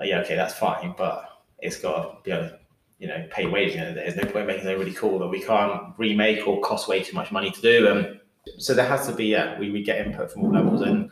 Like, 0.00 0.08
yeah, 0.08 0.20
okay, 0.20 0.34
that's 0.34 0.54
fine, 0.54 0.94
but 0.96 1.28
it's 1.58 1.78
got 1.78 2.02
to 2.02 2.22
be 2.24 2.30
able 2.30 2.48
to, 2.48 2.58
you 2.98 3.06
know, 3.06 3.26
pay 3.30 3.44
wages. 3.44 3.74
You 3.74 3.82
know, 3.82 3.92
there's 3.92 4.16
no 4.16 4.24
point 4.24 4.46
making 4.46 4.62
something 4.62 4.78
really 4.78 4.94
cool 4.94 5.18
that 5.18 5.28
we 5.28 5.42
can't 5.42 5.92
remake 5.98 6.48
or 6.48 6.58
cost 6.62 6.88
way 6.88 7.02
too 7.02 7.14
much 7.14 7.30
money 7.30 7.50
to 7.50 7.60
do. 7.60 7.86
And 7.86 8.18
so 8.56 8.72
there 8.72 8.86
has 8.86 9.06
to 9.08 9.12
be, 9.12 9.26
yeah, 9.26 9.58
we, 9.58 9.70
we 9.70 9.82
get 9.82 10.06
input 10.06 10.32
from 10.32 10.44
all 10.44 10.52
levels. 10.52 10.80
And 10.80 11.10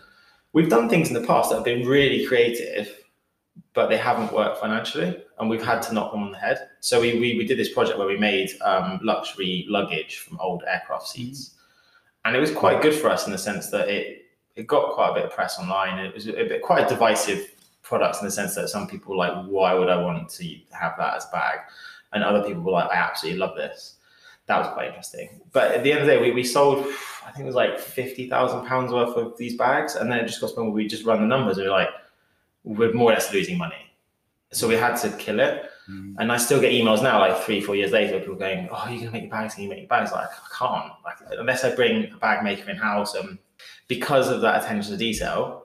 we've 0.55 0.71
done 0.71 0.89
things 0.89 1.09
in 1.09 1.15
the 1.15 1.27
past 1.27 1.51
that 1.51 1.57
have 1.57 1.67
been 1.67 1.87
really 1.87 2.25
creative, 2.25 3.05
but 3.75 3.89
they 3.89 3.99
haven't 3.99 4.33
worked 4.33 4.59
financially. 4.59 5.23
And 5.39 5.51
we've 5.51 5.63
had 5.63 5.83
to 5.83 5.93
knock 5.93 6.13
them 6.13 6.23
on 6.23 6.33
the 6.33 6.39
head. 6.39 6.69
So 6.81 6.99
we, 6.99 7.21
we, 7.21 7.37
we 7.37 7.47
did 7.47 7.59
this 7.59 7.71
project 7.75 7.99
where 7.99 8.09
we 8.09 8.17
made 8.17 8.51
um, 8.63 9.01
luxury 9.03 9.67
luggage 9.69 10.17
from 10.21 10.41
old 10.41 10.65
aircraft 10.67 11.09
seats. 11.09 11.57
And 12.25 12.35
it 12.35 12.41
was 12.41 12.53
quite 12.53 12.81
good 12.81 12.95
for 12.95 13.11
us 13.11 13.27
in 13.27 13.33
the 13.33 13.39
sense 13.39 13.69
that 13.69 13.91
it, 13.91 14.23
it 14.57 14.67
got 14.67 14.95
quite 14.95 15.11
a 15.11 15.15
bit 15.15 15.25
of 15.27 15.33
press 15.33 15.59
online. 15.59 15.99
It 15.99 16.15
was 16.15 16.27
a 16.27 16.33
bit 16.33 16.63
quite 16.63 16.87
a 16.87 16.89
divisive 16.89 17.53
product 17.89 18.19
in 18.21 18.27
the 18.27 18.31
sense 18.31 18.55
that 18.55 18.69
some 18.69 18.87
people 18.87 19.13
were 19.13 19.19
like, 19.25 19.47
why 19.47 19.75
would 19.75 19.89
I 19.89 20.01
want 20.01 20.29
to 20.29 20.57
have 20.73 20.95
that 20.99 21.17
as 21.17 21.27
a 21.27 21.31
bag? 21.33 21.59
And 22.13 22.23
other 22.23 22.43
people 22.47 22.63
were 22.63 22.73
like, 22.73 22.91
I 22.91 22.97
absolutely 22.97 23.41
love 23.41 23.57
this 23.57 23.99
that 24.49 24.59
was 24.59 24.69
quite 24.73 24.89
interesting. 24.89 25.41
But 25.53 25.73
at 25.73 25.85
the 25.85 25.93
end 25.93 26.01
of 26.01 26.07
the 26.07 26.15
day, 26.15 26.21
we, 26.21 26.33
we 26.33 26.43
sold, 26.43 26.79
I 27.27 27.31
think 27.31 27.41
it 27.41 27.47
was 27.47 27.55
like 27.55 27.79
fifty 27.79 28.29
thousand 28.29 28.67
pounds 28.67 28.93
worth 28.93 29.17
of 29.17 29.37
these 29.37 29.57
bags, 29.57 29.95
and 29.95 30.11
then 30.11 30.19
it 30.19 30.27
just 30.27 30.41
got 30.41 30.49
to 30.49 30.55
the 30.55 30.57
point 30.57 30.69
where 30.71 30.77
we 30.77 30.89
just 30.89 31.05
run 31.05 31.21
the 31.21 31.27
numbers, 31.27 31.59
and 31.59 31.67
we 31.67 31.69
are 31.69 31.79
like, 31.79 31.91
we're 32.65 32.93
more 32.93 33.13
or 33.13 33.15
less 33.15 33.33
losing 33.33 33.57
money. 33.57 33.93
So 34.51 34.67
we 34.67 34.75
had 34.75 34.97
to 34.97 35.11
kill 35.11 35.39
it. 35.41 35.71
Mm. 35.91 36.17
And 36.19 36.33
I 36.33 36.39
still 36.39 36.61
get 36.61 36.73
emails 36.73 37.03
now, 37.03 37.19
like 37.19 37.39
three, 37.43 37.61
four 37.61 37.77
years 37.77 37.93
later, 37.93 38.19
people 38.19 38.37
going, 38.37 38.69
"Oh, 38.73 38.89
you're 38.89 39.01
gonna 39.01 39.13
make 39.13 39.23
your 39.23 39.31
bags? 39.31 39.55
Can 39.55 39.65
you 39.65 39.69
make 39.69 39.81
your 39.81 39.89
bags?" 39.89 40.13
Like, 40.13 40.29
I 40.29 40.57
can't. 40.59 40.93
Like, 41.05 41.39
unless 41.39 41.65
I 41.65 41.75
bring 41.75 42.11
a 42.11 42.17
bag 42.17 42.43
maker 42.43 42.71
in 42.71 42.77
house, 42.77 43.15
and 43.15 43.39
because 43.87 44.29
of 44.29 44.41
that 44.41 44.65
attention 44.65 44.93
to 44.93 44.99
detail, 44.99 45.65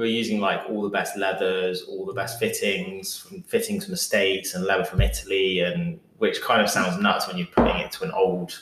we're 0.00 0.06
using 0.06 0.40
like 0.40 0.62
all 0.68 0.82
the 0.82 0.88
best 0.88 1.16
leathers, 1.16 1.82
all 1.82 2.06
the 2.06 2.14
best 2.14 2.38
fittings, 2.38 3.18
from 3.18 3.42
fittings 3.42 3.84
from 3.84 3.92
the 3.92 3.98
states 3.98 4.54
and 4.54 4.64
leather 4.64 4.84
from 4.84 5.02
Italy, 5.02 5.60
and 5.60 6.00
which 6.16 6.40
kind 6.40 6.62
of 6.62 6.70
sounds 6.70 7.00
nuts 7.00 7.28
when 7.28 7.36
you're 7.36 7.46
putting 7.48 7.76
it 7.76 7.92
to 7.92 8.04
an 8.04 8.10
old 8.12 8.58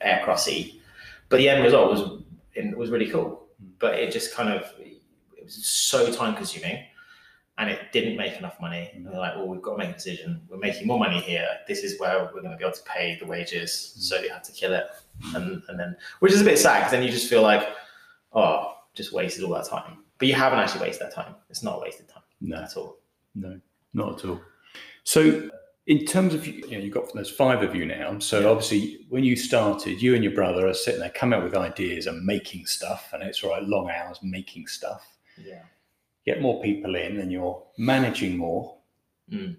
aircraft 0.00 0.40
seat. 0.40 0.80
But 1.28 1.38
the 1.38 1.48
end 1.48 1.64
result 1.64 1.90
was 1.90 2.22
it 2.54 2.76
was 2.78 2.90
really 2.90 3.10
cool. 3.10 3.42
But 3.80 3.94
it 3.94 4.12
just 4.12 4.34
kind 4.34 4.48
of 4.48 4.72
it 4.78 5.44
was 5.44 5.66
so 5.66 6.12
time 6.12 6.36
consuming 6.36 6.84
and 7.58 7.68
it 7.68 7.90
didn't 7.92 8.16
make 8.16 8.36
enough 8.36 8.60
money. 8.60 8.90
Mm-hmm. 8.90 8.98
And 8.98 9.14
they're 9.14 9.20
like, 9.20 9.34
well, 9.34 9.48
we've 9.48 9.62
got 9.62 9.72
to 9.72 9.78
make 9.78 9.90
a 9.90 9.94
decision. 9.94 10.42
We're 10.48 10.58
making 10.58 10.86
more 10.86 10.98
money 10.98 11.20
here. 11.20 11.48
This 11.66 11.82
is 11.82 11.98
where 11.98 12.22
we're 12.24 12.42
going 12.42 12.52
to 12.52 12.56
be 12.56 12.64
able 12.64 12.76
to 12.76 12.82
pay 12.84 13.18
the 13.18 13.26
wages. 13.26 13.70
Mm-hmm. 13.70 14.00
So 14.02 14.20
you 14.20 14.30
had 14.30 14.44
to 14.44 14.52
kill 14.52 14.74
it. 14.74 14.86
And, 15.34 15.62
and 15.68 15.80
then, 15.80 15.96
which 16.20 16.32
is 16.32 16.40
a 16.40 16.44
bit 16.44 16.58
sad 16.58 16.80
because 16.80 16.92
then 16.92 17.02
you 17.02 17.10
just 17.10 17.28
feel 17.28 17.42
like, 17.42 17.68
oh, 18.32 18.76
just 18.94 19.12
wasted 19.12 19.44
all 19.44 19.54
that 19.54 19.66
time. 19.66 19.98
But 20.18 20.28
you 20.28 20.34
haven't 20.34 20.58
actually 20.58 20.82
wasted 20.82 21.06
that 21.06 21.14
time. 21.14 21.34
It's 21.50 21.62
not 21.62 21.80
wasted 21.80 22.08
time 22.08 22.22
No, 22.40 22.56
at 22.62 22.76
all. 22.76 22.98
no, 23.34 23.60
not 23.92 24.18
at 24.18 24.28
all. 24.28 24.40
So, 25.04 25.50
in 25.86 26.04
terms 26.04 26.34
of 26.34 26.46
you 26.46 26.68
know, 26.70 26.78
you've 26.78 26.94
got 26.94 27.12
there's 27.14 27.30
five 27.30 27.62
of 27.62 27.74
you 27.76 27.86
now. 27.86 28.18
So 28.18 28.50
obviously, 28.50 29.06
when 29.08 29.22
you 29.22 29.36
started, 29.36 30.02
you 30.02 30.14
and 30.14 30.24
your 30.24 30.32
brother 30.34 30.66
are 30.66 30.74
sitting 30.74 31.00
there 31.00 31.10
coming 31.10 31.38
up 31.38 31.44
with 31.44 31.54
ideas 31.54 32.06
and 32.06 32.24
making 32.24 32.66
stuff, 32.66 33.10
and 33.12 33.22
it's 33.22 33.44
right, 33.44 33.62
long 33.62 33.90
hours 33.90 34.18
making 34.22 34.66
stuff. 34.66 35.06
Yeah. 35.36 35.62
Get 36.24 36.42
more 36.42 36.60
people 36.60 36.96
in, 36.96 37.20
and 37.20 37.30
you're 37.30 37.62
managing 37.78 38.36
more. 38.36 38.78
Mm. 39.30 39.56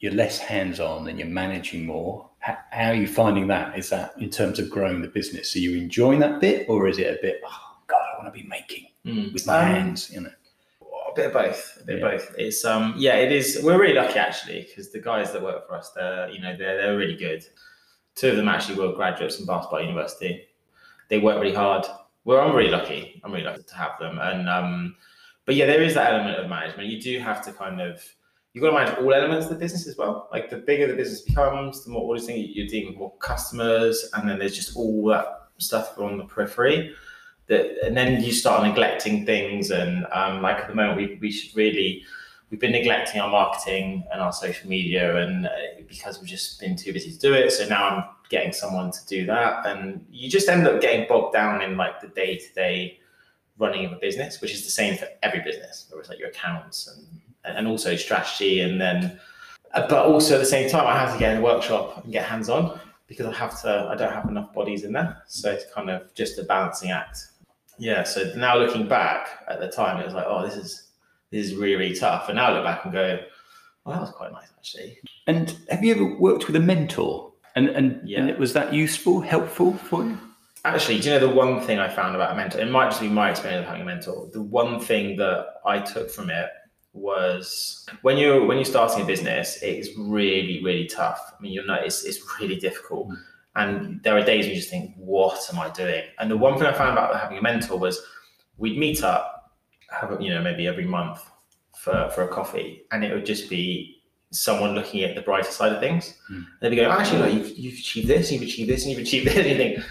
You're 0.00 0.12
less 0.12 0.38
hands-on, 0.38 1.08
and 1.08 1.18
you're 1.18 1.28
managing 1.28 1.86
more. 1.86 2.28
How, 2.40 2.58
how 2.72 2.88
are 2.90 2.94
you 2.94 3.06
finding 3.06 3.46
that? 3.48 3.78
Is 3.78 3.88
that 3.90 4.12
in 4.18 4.28
terms 4.30 4.58
of 4.58 4.68
growing 4.70 5.00
the 5.00 5.08
business? 5.08 5.56
Are 5.56 5.60
you 5.60 5.78
enjoying 5.78 6.18
that 6.20 6.40
bit, 6.40 6.68
or 6.68 6.88
is 6.88 6.98
it 6.98 7.06
a 7.06 7.18
bit? 7.22 7.40
Oh 7.46 7.76
God, 7.86 8.02
I 8.14 8.22
want 8.22 8.34
to 8.34 8.38
be 8.38 8.46
making 8.48 8.86
Mm. 9.06 9.32
with 9.32 9.46
my 9.46 9.58
Um, 9.60 9.64
hands. 9.66 10.10
You 10.10 10.20
know. 10.22 10.30
A 11.10 11.14
bit 11.14 11.26
of 11.26 11.32
both. 11.32 11.78
A 11.80 11.84
bit 11.84 11.98
Yeah. 11.98 12.06
of 12.06 12.12
both. 12.12 12.34
It's 12.38 12.64
um 12.64 12.94
yeah, 12.96 13.16
it 13.16 13.32
is. 13.32 13.60
We're 13.62 13.78
really 13.80 13.94
lucky 13.94 14.18
actually 14.18 14.62
because 14.68 14.92
the 14.92 15.00
guys 15.00 15.32
that 15.32 15.42
work 15.42 15.66
for 15.66 15.74
us, 15.74 15.90
they're 15.90 16.28
you 16.30 16.40
know 16.40 16.56
they're 16.56 16.76
they're 16.76 16.96
really 16.96 17.16
good. 17.16 17.44
Two 18.14 18.28
of 18.30 18.36
them 18.36 18.48
actually 18.48 18.78
were 18.78 18.92
graduates 18.92 19.36
from 19.36 19.46
Bath 19.46 19.64
Spa 19.64 19.78
University. 19.78 20.46
They 21.08 21.18
work 21.18 21.40
really 21.40 21.54
hard. 21.54 21.86
Well, 22.24 22.40
I'm 22.46 22.54
really 22.54 22.70
lucky. 22.70 23.20
I'm 23.24 23.32
really 23.32 23.44
lucky 23.44 23.62
to 23.62 23.74
have 23.74 23.98
them. 23.98 24.18
And 24.20 24.48
um, 24.48 24.96
but 25.46 25.54
yeah, 25.54 25.66
there 25.66 25.82
is 25.82 25.94
that 25.94 26.12
element 26.12 26.38
of 26.38 26.48
management. 26.48 26.88
You 26.88 27.00
do 27.00 27.18
have 27.18 27.42
to 27.46 27.52
kind 27.52 27.80
of 27.80 28.04
you've 28.52 28.62
got 28.62 28.70
to 28.70 28.76
manage 28.76 28.98
all 28.98 29.14
elements 29.14 29.46
of 29.46 29.52
the 29.52 29.58
business 29.58 29.86
as 29.88 29.96
well. 29.96 30.28
Like 30.30 30.50
the 30.50 30.58
bigger 30.58 30.86
the 30.86 30.94
business 30.94 31.22
becomes, 31.22 31.84
the 31.84 31.90
more 31.90 32.12
auditing 32.14 32.46
you're 32.52 32.66
dealing 32.66 32.88
with 32.88 32.98
more 32.98 33.16
customers, 33.18 34.10
and 34.14 34.28
then 34.28 34.38
there's 34.38 34.54
just 34.54 34.76
all 34.76 35.06
that 35.08 35.48
stuff 35.58 35.98
on 35.98 36.18
the 36.18 36.24
periphery 36.24 36.94
that, 37.50 37.84
and 37.84 37.96
then 37.96 38.22
you 38.22 38.32
start 38.32 38.66
neglecting 38.66 39.26
things. 39.26 39.70
And 39.70 40.06
um, 40.12 40.40
like 40.40 40.56
at 40.56 40.68
the 40.68 40.74
moment, 40.74 40.96
we, 40.96 41.18
we 41.20 41.30
should 41.30 41.54
really, 41.54 42.04
we've 42.48 42.60
been 42.60 42.72
neglecting 42.72 43.20
our 43.20 43.28
marketing 43.28 44.04
and 44.12 44.22
our 44.22 44.32
social 44.32 44.68
media 44.68 45.16
and 45.16 45.46
uh, 45.46 45.50
because 45.86 46.18
we've 46.18 46.30
just 46.30 46.58
been 46.60 46.76
too 46.76 46.92
busy 46.92 47.12
to 47.12 47.18
do 47.18 47.34
it. 47.34 47.50
So 47.52 47.66
now 47.66 47.88
I'm 47.88 48.04
getting 48.30 48.52
someone 48.52 48.92
to 48.92 49.06
do 49.06 49.26
that. 49.26 49.66
And 49.66 50.06
you 50.10 50.30
just 50.30 50.48
end 50.48 50.66
up 50.66 50.80
getting 50.80 51.06
bogged 51.08 51.34
down 51.34 51.60
in 51.60 51.76
like 51.76 52.00
the 52.00 52.08
day 52.08 52.38
to 52.38 52.54
day 52.54 52.98
running 53.58 53.84
of 53.84 53.92
a 53.92 53.96
business, 53.96 54.40
which 54.40 54.54
is 54.54 54.64
the 54.64 54.70
same 54.70 54.96
for 54.96 55.06
every 55.22 55.40
business, 55.40 55.86
where 55.90 56.00
it's 56.00 56.08
like 56.08 56.20
your 56.20 56.28
accounts 56.28 56.88
and, 56.88 57.56
and 57.56 57.66
also 57.66 57.96
strategy. 57.96 58.60
And 58.60 58.80
then, 58.80 59.18
uh, 59.74 59.86
but 59.88 60.06
also 60.06 60.36
at 60.36 60.38
the 60.38 60.46
same 60.46 60.70
time, 60.70 60.86
I 60.86 60.96
have 60.96 61.12
to 61.12 61.18
get 61.18 61.32
in 61.32 61.38
a 61.38 61.42
workshop 61.42 62.04
and 62.04 62.12
get 62.12 62.24
hands 62.24 62.48
on 62.48 62.80
because 63.08 63.26
I 63.26 63.32
have 63.32 63.60
to, 63.62 63.88
I 63.90 63.96
don't 63.96 64.12
have 64.12 64.28
enough 64.28 64.54
bodies 64.54 64.84
in 64.84 64.92
there. 64.92 65.20
So 65.26 65.50
it's 65.50 65.64
kind 65.74 65.90
of 65.90 66.14
just 66.14 66.38
a 66.38 66.44
balancing 66.44 66.92
act. 66.92 67.29
Yeah. 67.80 68.04
So 68.04 68.32
now 68.36 68.56
looking 68.56 68.86
back 68.86 69.28
at 69.48 69.58
the 69.60 69.68
time, 69.68 70.00
it 70.00 70.04
was 70.04 70.14
like, 70.14 70.26
oh, 70.28 70.44
this 70.44 70.56
is, 70.56 70.88
this 71.30 71.46
is 71.46 71.54
really, 71.54 71.76
really 71.76 71.94
tough. 71.96 72.28
And 72.28 72.36
now 72.36 72.46
I 72.50 72.54
look 72.54 72.64
back 72.64 72.84
and 72.84 72.92
go, 72.92 73.18
well, 73.84 73.94
that 73.96 74.00
was 74.02 74.10
quite 74.10 74.32
nice 74.32 74.48
actually. 74.58 74.98
And 75.26 75.56
have 75.70 75.82
you 75.82 75.94
ever 75.94 76.18
worked 76.18 76.46
with 76.46 76.56
a 76.56 76.60
mentor? 76.60 77.32
And 77.56 77.68
and, 77.70 78.08
Yeah. 78.08 78.20
and 78.20 78.38
was 78.38 78.52
that 78.52 78.72
useful, 78.72 79.20
helpful 79.20 79.74
for 79.74 80.04
you? 80.04 80.18
Actually, 80.64 81.00
do 81.00 81.08
you 81.08 81.14
know 81.18 81.26
the 81.26 81.34
one 81.34 81.60
thing 81.62 81.78
I 81.78 81.88
found 81.88 82.14
about 82.14 82.32
a 82.32 82.36
mentor? 82.36 82.60
It 82.60 82.70
might 82.70 82.90
just 82.90 83.00
be 83.00 83.08
my 83.08 83.30
experience 83.30 83.62
of 83.62 83.66
having 83.66 83.82
a 83.82 83.84
mentor. 83.86 84.28
The 84.32 84.42
one 84.42 84.78
thing 84.78 85.16
that 85.16 85.46
I 85.64 85.78
took 85.80 86.10
from 86.10 86.28
it 86.30 86.50
was 86.92 87.86
when 88.02 88.18
you're 88.18 88.44
when 88.44 88.58
you're 88.58 88.64
starting 88.66 89.02
a 89.02 89.06
business, 89.06 89.58
it's 89.62 89.88
really 89.96 90.62
really 90.62 90.86
tough. 90.86 91.32
I 91.38 91.42
mean, 91.42 91.52
you'll 91.52 91.66
know 91.66 91.74
it's 91.74 92.04
it's 92.04 92.20
really 92.40 92.56
difficult, 92.56 93.08
mm. 93.08 93.16
And 93.60 94.02
there 94.02 94.16
are 94.16 94.24
days 94.24 94.46
you 94.46 94.54
just 94.54 94.70
think, 94.70 94.94
"What 94.96 95.38
am 95.52 95.58
I 95.58 95.68
doing?" 95.70 96.04
And 96.18 96.30
the 96.30 96.36
one 96.36 96.56
thing 96.56 96.66
I 96.66 96.72
found 96.72 96.92
about 96.92 97.18
having 97.20 97.38
a 97.38 97.42
mentor 97.42 97.78
was 97.78 98.00
we'd 98.56 98.78
meet 98.78 99.02
up, 99.02 99.52
have 99.90 100.12
a, 100.12 100.22
you 100.22 100.30
know 100.30 100.42
maybe 100.42 100.66
every 100.66 100.86
month 100.86 101.20
for 101.76 102.10
for 102.14 102.22
a 102.22 102.28
coffee, 102.28 102.82
and 102.90 103.04
it 103.04 103.12
would 103.14 103.26
just 103.26 103.50
be 103.50 104.00
someone 104.32 104.74
looking 104.74 105.02
at 105.02 105.14
the 105.14 105.22
brighter 105.22 105.50
side 105.50 105.72
of 105.72 105.80
things. 105.80 106.14
Hmm. 106.28 106.34
And 106.34 106.46
they'd 106.60 106.70
be 106.70 106.76
going, 106.76 106.88
actually, 106.88 107.18
look, 107.18 107.32
you've, 107.34 107.58
you've 107.58 107.78
achieved 107.78 108.08
this, 108.08 108.30
you've 108.30 108.42
achieved 108.42 108.70
this, 108.70 108.84
and 108.84 108.92
you've 108.92 109.00
achieved 109.00 109.26
this. 109.26 109.36
And 109.36 109.46
you 109.46 109.56
think, 109.56 109.84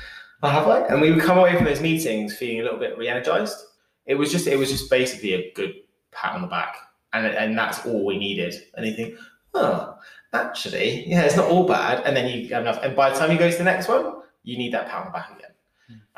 oh, 0.44 0.50
have 0.50 0.68
I? 0.68 0.80
And 0.88 1.02
we 1.02 1.12
would 1.12 1.22
come 1.22 1.38
away 1.38 1.56
from 1.56 1.66
those 1.66 1.82
meetings 1.82 2.36
feeling 2.36 2.62
a 2.62 2.64
little 2.64 2.80
bit 2.80 2.98
re-energized. 2.98 3.58
It 4.06 4.16
was 4.16 4.32
just, 4.32 4.48
it 4.48 4.58
was 4.58 4.70
just 4.72 4.90
basically 4.90 5.34
a 5.34 5.52
good 5.54 5.74
pat 6.12 6.36
on 6.36 6.42
the 6.42 6.48
back, 6.48 6.76
and 7.14 7.28
and 7.28 7.58
that's 7.58 7.86
all 7.86 8.06
we 8.06 8.18
needed. 8.18 8.56
And 8.76 8.86
you 8.86 8.96
think, 8.96 9.16
oh, 9.54 9.96
actually, 10.34 11.08
yeah, 11.10 11.22
it's 11.24 11.36
not 11.36 11.50
all 11.50 11.66
bad. 11.68 12.04
And 12.06 12.16
then 12.16 12.28
you 12.28 12.48
have 12.50 12.62
enough. 12.64 12.80
And 12.84 12.96
by 12.96 13.10
the 13.10 13.18
time 13.18 13.32
you 13.32 13.38
go 13.38 13.50
to 13.50 13.58
the 13.58 13.64
next 13.64 13.88
one, 13.88 14.22
you 14.44 14.58
need 14.58 14.74
that 14.74 14.88
the 14.88 15.12
back 15.12 15.32
again. 15.36 15.52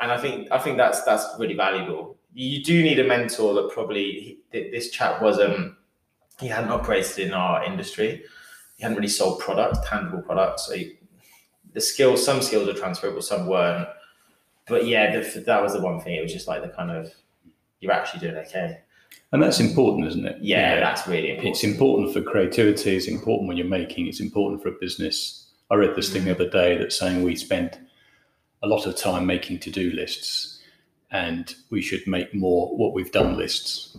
And 0.00 0.10
I 0.12 0.18
think 0.18 0.48
I 0.50 0.58
think 0.58 0.76
that's 0.76 1.02
that's 1.04 1.26
really 1.38 1.54
valuable. 1.54 2.16
You 2.34 2.62
do 2.62 2.82
need 2.82 2.98
a 2.98 3.04
mentor 3.04 3.54
that 3.54 3.70
probably 3.70 4.38
he- 4.50 4.70
this 4.70 4.90
chap 4.90 5.22
was 5.22 5.38
um 5.38 5.76
he 6.40 6.48
hadn't 6.48 6.70
operated 6.70 7.18
in 7.26 7.32
our 7.32 7.64
industry. 7.64 8.24
He 8.76 8.82
hadn't 8.82 8.96
really 8.96 9.08
sold 9.08 9.40
product, 9.40 9.86
tangible 9.86 10.22
products. 10.22 10.66
So 10.66 10.74
he, 10.74 10.98
the 11.72 11.80
skills, 11.80 12.24
some 12.24 12.42
skills 12.42 12.68
are 12.68 12.74
transferable, 12.74 13.22
some 13.22 13.46
weren't. 13.46 13.88
But 14.66 14.86
yeah, 14.86 15.20
the, 15.20 15.40
that 15.40 15.62
was 15.62 15.74
the 15.74 15.80
one 15.80 16.00
thing. 16.00 16.16
It 16.16 16.22
was 16.22 16.32
just 16.32 16.48
like 16.48 16.62
the 16.62 16.68
kind 16.68 16.90
of 16.90 17.12
you're 17.80 17.92
actually 17.92 18.20
doing 18.20 18.36
okay. 18.46 18.80
And 19.32 19.42
that's 19.42 19.60
important, 19.60 20.06
isn't 20.08 20.26
it? 20.26 20.36
Yeah, 20.42 20.78
that's 20.80 21.06
really 21.08 21.30
important. 21.30 21.54
It's 21.56 21.64
important 21.64 22.12
for 22.12 22.20
creativity. 22.22 22.96
It's 22.96 23.06
important 23.08 23.48
when 23.48 23.56
you're 23.56 23.66
making. 23.66 24.06
It's 24.06 24.20
important 24.20 24.62
for 24.62 24.68
a 24.68 24.72
business. 24.80 25.46
I 25.70 25.76
read 25.76 25.96
this 25.96 26.10
thing 26.12 26.24
the 26.24 26.32
other 26.34 26.48
day 26.50 26.76
that's 26.76 26.98
saying 26.98 27.22
we 27.22 27.34
spend 27.36 27.78
a 28.62 28.66
lot 28.66 28.86
of 28.86 28.94
time 28.96 29.24
making 29.26 29.58
to-do 29.60 29.90
lists, 29.92 30.60
and 31.10 31.54
we 31.70 31.80
should 31.80 32.06
make 32.06 32.34
more 32.34 32.76
what 32.76 32.92
we've 32.92 33.10
done 33.12 33.36
lists. 33.36 33.96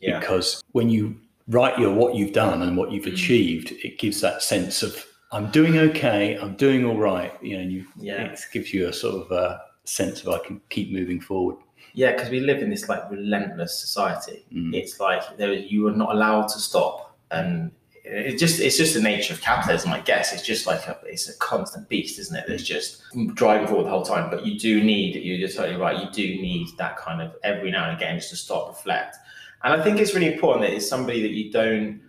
yeah, 0.00 0.18
Because 0.18 0.62
when 0.72 0.90
you 0.90 1.16
write 1.48 1.78
your 1.78 1.94
what 1.94 2.16
you've 2.16 2.32
done 2.32 2.60
and 2.62 2.76
what 2.76 2.90
you've 2.90 3.04
Mm. 3.04 3.12
achieved, 3.12 3.72
it 3.84 3.98
gives 3.98 4.20
that 4.20 4.42
sense 4.42 4.82
of 4.82 5.06
I'm 5.30 5.50
doing 5.50 5.78
okay. 5.78 6.34
I'm 6.34 6.56
doing 6.56 6.84
all 6.84 6.98
right. 6.98 7.32
You 7.40 7.56
know, 7.56 7.62
and 7.62 7.72
you 7.72 7.86
Yeah. 8.00 8.24
it 8.32 8.40
gives 8.52 8.74
you 8.74 8.88
a 8.88 8.92
sort 8.92 9.14
of 9.24 9.32
a 9.32 9.62
sense 9.84 10.22
of 10.22 10.28
I 10.28 10.38
can 10.46 10.60
keep 10.70 10.92
moving 10.92 11.20
forward. 11.20 11.56
Yeah, 11.94 12.12
because 12.12 12.30
we 12.30 12.40
live 12.40 12.62
in 12.62 12.70
this 12.70 12.88
like 12.88 13.10
relentless 13.10 13.78
society. 13.78 14.44
Mm. 14.52 14.74
It's 14.74 14.98
like 15.00 15.36
there 15.36 15.52
you 15.52 15.86
are 15.88 15.92
not 15.92 16.14
allowed 16.14 16.48
to 16.48 16.58
stop, 16.58 17.16
and 17.30 17.70
it 18.04 18.38
just 18.38 18.60
it's 18.60 18.76
just 18.76 18.94
the 18.94 19.00
nature 19.00 19.34
of 19.34 19.40
capitalism, 19.40 19.92
I 19.92 20.00
guess. 20.00 20.32
It's 20.32 20.42
just 20.42 20.66
like 20.66 20.86
a, 20.88 20.98
it's 21.04 21.28
a 21.28 21.36
constant 21.38 21.88
beast, 21.88 22.18
isn't 22.18 22.36
it? 22.36 22.44
That's 22.48 22.62
just 22.62 23.02
driving 23.34 23.66
forward 23.66 23.84
the 23.84 23.90
whole 23.90 24.04
time. 24.04 24.30
But 24.30 24.46
you 24.46 24.58
do 24.58 24.82
need 24.82 25.16
you're 25.16 25.36
you're 25.36 25.48
totally 25.48 25.76
right. 25.76 26.02
You 26.02 26.10
do 26.10 26.40
need 26.40 26.68
that 26.78 26.96
kind 26.96 27.20
of 27.20 27.34
every 27.44 27.70
now 27.70 27.88
and 27.88 27.96
again 27.96 28.18
just 28.18 28.30
to 28.30 28.36
stop, 28.36 28.68
reflect, 28.68 29.16
and 29.62 29.78
I 29.78 29.84
think 29.84 30.00
it's 30.00 30.14
really 30.14 30.32
important 30.32 30.66
that 30.66 30.74
it's 30.74 30.88
somebody 30.88 31.22
that 31.22 31.30
you 31.30 31.52
don't 31.52 32.00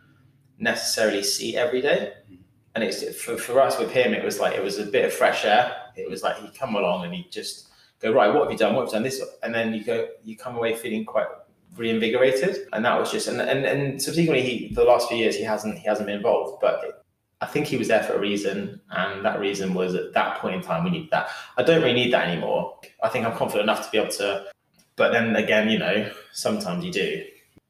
necessarily 0.60 1.24
see 1.24 1.58
every 1.58 1.82
day. 1.82 2.14
And 2.76 2.84
it's 2.84 3.04
for, 3.22 3.38
for 3.38 3.60
us 3.62 3.78
with 3.78 3.92
him, 3.92 4.14
it 4.14 4.24
was 4.24 4.40
like 4.40 4.56
it 4.56 4.64
was 4.64 4.80
a 4.80 4.86
bit 4.86 5.06
of 5.06 5.14
fresh 5.14 5.46
air. 5.46 5.76
It 5.96 6.10
was 6.10 6.24
like 6.24 6.38
he'd 6.38 6.58
come 6.58 6.76
along 6.76 7.06
and 7.06 7.14
he'd 7.14 7.32
just 7.32 7.68
go, 8.04 8.14
right, 8.14 8.34
what 8.34 8.44
have 8.44 8.52
you 8.52 8.58
done? 8.58 8.76
What 8.76 8.82
have 8.82 8.90
you 8.90 8.94
done? 8.94 9.04
This, 9.04 9.22
and 9.42 9.54
then 9.54 9.74
you 9.74 9.84
go, 9.84 10.08
you 10.24 10.38
come 10.38 10.56
away 10.56 10.76
feeling 10.76 11.06
quite 11.06 11.28
reinvigorated. 11.76 12.68
And 12.74 12.86
that 12.86 13.00
was 13.00 13.12
just, 13.12 13.28
and 13.28 13.42
and, 13.42 13.66
and 13.66 14.02
subsequently, 14.02 14.44
he 14.44 14.74
the 14.74 14.84
last 14.84 15.08
few 15.08 15.18
years 15.18 15.36
he 15.36 15.44
hasn't 15.44 15.80
he 15.80 15.86
hasn't 15.86 16.08
been 16.08 16.18
involved, 16.18 16.60
but 16.62 16.84
it, 16.84 16.96
I 17.42 17.46
think 17.46 17.68
he 17.68 17.76
was 17.76 17.90
there 17.90 18.04
for 18.04 18.14
a 18.14 18.20
reason, 18.20 18.80
and 18.92 19.26
that 19.26 19.40
reason 19.40 19.74
was 19.74 19.96
at 19.96 20.14
that 20.14 20.38
point 20.40 20.56
in 20.56 20.62
time 20.62 20.84
we 20.84 20.92
need 20.92 21.12
that. 21.12 21.30
I 21.58 21.64
don't 21.64 21.82
really 21.82 21.94
need 21.94 22.14
that 22.14 22.28
anymore. 22.28 22.78
I 23.02 23.10
think 23.10 23.26
I'm 23.26 23.36
confident 23.36 23.64
enough 23.64 23.86
to 23.86 23.92
be 23.92 23.98
able 23.98 24.12
to, 24.12 24.46
but 24.96 25.12
then 25.12 25.36
again, 25.36 25.70
you 25.70 25.78
know, 25.78 26.10
sometimes 26.32 26.86
you 26.86 26.92
do. 26.92 27.24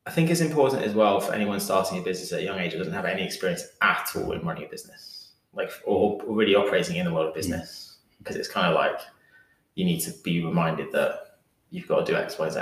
I 0.06 0.12
think 0.12 0.30
it's 0.30 0.42
important 0.42 0.84
as 0.84 0.94
well 0.94 1.20
for 1.22 1.34
anyone 1.34 1.60
starting 1.60 1.98
a 1.98 2.02
business 2.02 2.34
at 2.34 2.42
a 2.42 2.44
young 2.44 2.60
age 2.60 2.74
who 2.74 2.78
doesn't 2.78 2.94
have 2.94 3.06
any 3.06 3.24
experience 3.24 3.64
at 3.82 4.12
all 4.16 4.34
in 4.34 4.46
running 4.46 4.66
a 4.66 4.68
business, 4.68 5.32
like 5.54 5.72
or, 5.86 6.22
or 6.22 6.36
really 6.36 6.56
operating 6.56 6.98
in 6.98 7.06
the 7.06 7.14
world 7.14 7.30
of 7.30 7.34
business, 7.34 7.98
mm. 7.98 8.18
because 8.20 8.36
it's 8.36 8.50
kind 8.50 8.68
of 8.68 8.76
like 8.76 9.00
you 9.76 9.86
need 9.86 10.00
to 10.02 10.12
be 10.24 10.44
reminded 10.44 10.92
that 10.92 11.40
you've 11.70 11.88
got 11.88 12.06
to 12.06 12.12
do 12.12 12.18
X, 12.18 12.38
Y, 12.38 12.50
Z. 12.50 12.62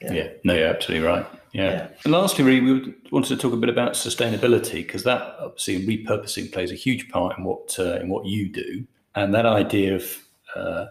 Yeah. 0.00 0.12
Yeah. 0.12 0.28
no, 0.44 0.54
you're 0.54 0.68
absolutely 0.68 1.06
right. 1.06 1.26
Yeah. 1.52 1.70
Yeah. 1.70 1.88
And 2.04 2.12
lastly, 2.12 2.44
really, 2.44 2.60
we 2.60 2.94
wanted 3.10 3.28
to 3.28 3.36
talk 3.36 3.52
a 3.52 3.56
bit 3.56 3.68
about 3.68 3.92
sustainability 3.92 4.74
because 4.74 5.04
that 5.04 5.36
obviously 5.40 5.84
repurposing 5.86 6.52
plays 6.52 6.70
a 6.70 6.74
huge 6.74 7.08
part 7.08 7.38
in 7.38 7.44
what 7.44 7.76
uh, 7.78 7.98
in 8.00 8.08
what 8.08 8.26
you 8.26 8.48
do, 8.48 8.86
and 9.14 9.34
that 9.34 9.46
idea 9.46 9.96
of 9.96 10.24
uh, 10.54 10.86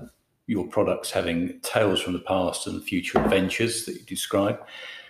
your 0.47 0.65
products 0.67 1.11
having 1.11 1.59
tales 1.61 2.01
from 2.01 2.13
the 2.13 2.19
past 2.19 2.67
and 2.67 2.83
future 2.83 3.19
adventures 3.19 3.85
that 3.85 3.93
you 3.93 4.01
describe. 4.05 4.59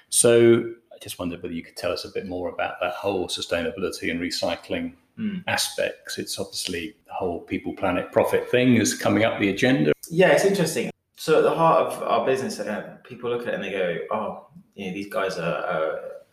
So 0.09 0.73
I 0.93 0.97
just 0.99 1.19
wondered 1.19 1.41
whether 1.41 1.53
you 1.53 1.63
could 1.63 1.77
tell 1.77 1.91
us 1.91 2.05
a 2.05 2.09
bit 2.09 2.27
more 2.27 2.49
about 2.49 2.75
that 2.81 2.93
whole 2.93 3.27
sustainability 3.27 4.11
and 4.11 4.19
recycling 4.19 4.93
Mm. 5.17 5.43
aspects. 5.47 6.19
It's 6.19 6.37
obviously 6.37 6.95
the 7.07 7.13
whole 7.13 7.39
people, 7.41 7.73
planet, 7.73 8.11
profit 8.11 8.51
thing 8.51 8.75
is 8.75 8.93
coming 8.93 9.23
up 9.23 9.39
the 9.39 9.49
agenda. 9.49 9.93
Yeah, 10.11 10.29
it's 10.29 10.45
interesting. 10.45 10.91
So 11.15 11.39
at 11.39 11.43
the 11.43 11.55
heart 11.55 11.91
of 11.91 12.03
our 12.03 12.23
business, 12.23 12.61
people 13.03 13.31
look 13.31 13.41
at 13.41 13.47
it 13.47 13.53
and 13.55 13.63
they 13.63 13.71
go, 13.71 13.97
"Oh, 14.11 14.47
you 14.75 14.87
know, 14.87 14.93
these 14.93 15.11
guys 15.11 15.37
are." 15.37 15.55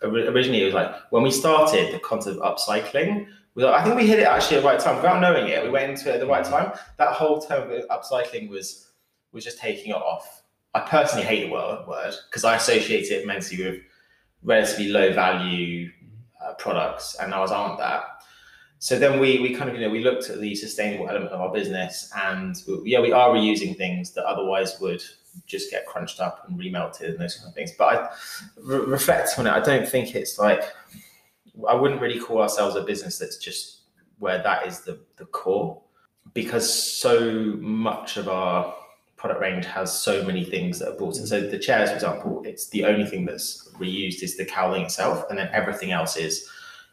Uh, 0.02 0.08
originally, 0.08 0.62
it 0.62 0.66
was 0.66 0.74
like 0.74 0.94
when 1.10 1.22
we 1.22 1.30
started 1.30 1.94
the 1.94 1.98
concept 1.98 2.36
of 2.38 2.42
upcycling. 2.42 3.26
We, 3.54 3.64
I 3.64 3.82
think 3.82 3.96
we 3.96 4.06
hit 4.06 4.18
it 4.18 4.26
actually 4.26 4.58
at 4.58 4.62
the 4.62 4.68
right 4.68 4.78
time 4.78 4.96
without 4.96 5.20
knowing 5.20 5.48
it. 5.48 5.64
We 5.64 5.70
went 5.70 5.90
into 5.90 6.10
it 6.10 6.14
at 6.14 6.20
the 6.20 6.26
right 6.26 6.44
time. 6.44 6.72
That 6.98 7.14
whole 7.14 7.40
term 7.40 7.70
of 7.70 7.88
upcycling 7.88 8.50
was 8.50 8.90
was 9.32 9.44
just 9.44 9.58
taking 9.58 9.92
it 9.92 9.96
off. 9.96 10.42
I 10.74 10.80
personally 10.80 11.24
hate 11.24 11.46
the 11.46 11.52
word 11.52 11.86
word 11.88 12.14
because 12.28 12.44
I 12.44 12.56
associate 12.56 13.06
it 13.10 13.26
mentally 13.26 13.64
with 13.64 13.80
relatively 14.42 14.88
low 14.88 15.12
value 15.12 15.90
uh, 16.44 16.52
products, 16.54 17.16
and 17.20 17.32
ours 17.32 17.50
aren't 17.50 17.78
that. 17.78 18.02
So 18.84 18.98
then 18.98 19.18
we 19.18 19.38
we 19.38 19.54
kind 19.54 19.70
of 19.70 19.76
you 19.76 19.80
know 19.80 19.88
we 19.88 20.04
looked 20.04 20.28
at 20.28 20.42
the 20.42 20.54
sustainable 20.54 21.08
element 21.08 21.32
of 21.32 21.40
our 21.40 21.50
business, 21.50 22.12
and 22.14 22.54
we, 22.68 22.90
yeah, 22.90 23.00
we 23.00 23.12
are 23.12 23.30
reusing 23.30 23.74
things 23.74 24.10
that 24.10 24.26
otherwise 24.26 24.78
would 24.78 25.02
just 25.46 25.70
get 25.70 25.86
crunched 25.86 26.20
up 26.20 26.44
and 26.46 26.60
remelted 26.60 27.08
and 27.08 27.18
those 27.18 27.36
kind 27.36 27.48
of 27.48 27.54
things. 27.54 27.72
But 27.78 27.86
I 27.94 28.10
re- 28.60 28.84
reflect 28.84 29.38
on 29.38 29.46
it. 29.46 29.52
I 29.52 29.60
don't 29.60 29.88
think 29.88 30.14
it's 30.14 30.38
like 30.38 30.64
I 31.66 31.74
wouldn't 31.74 32.02
really 32.02 32.20
call 32.20 32.42
ourselves 32.42 32.76
a 32.76 32.82
business 32.82 33.16
that's 33.16 33.38
just 33.38 33.84
where 34.18 34.42
that 34.42 34.66
is 34.66 34.80
the 34.80 35.00
the 35.16 35.24
core, 35.24 35.80
because 36.34 36.70
so 36.70 37.54
much 37.60 38.18
of 38.18 38.28
our 38.28 38.74
product 39.16 39.40
range 39.40 39.64
has 39.64 39.98
so 39.98 40.22
many 40.24 40.44
things 40.44 40.78
that 40.80 40.90
are 40.90 40.98
bought 40.98 41.16
in. 41.16 41.26
So 41.26 41.40
the 41.40 41.58
chairs, 41.58 41.88
for 41.88 41.94
example, 41.94 42.42
it's 42.44 42.68
the 42.68 42.84
only 42.84 43.06
thing 43.06 43.24
that's 43.24 43.66
reused 43.78 44.22
is 44.22 44.36
the 44.36 44.44
cowling 44.44 44.82
itself, 44.82 45.24
and 45.30 45.38
then 45.38 45.48
everything 45.54 45.92
else 45.92 46.18
is 46.18 46.46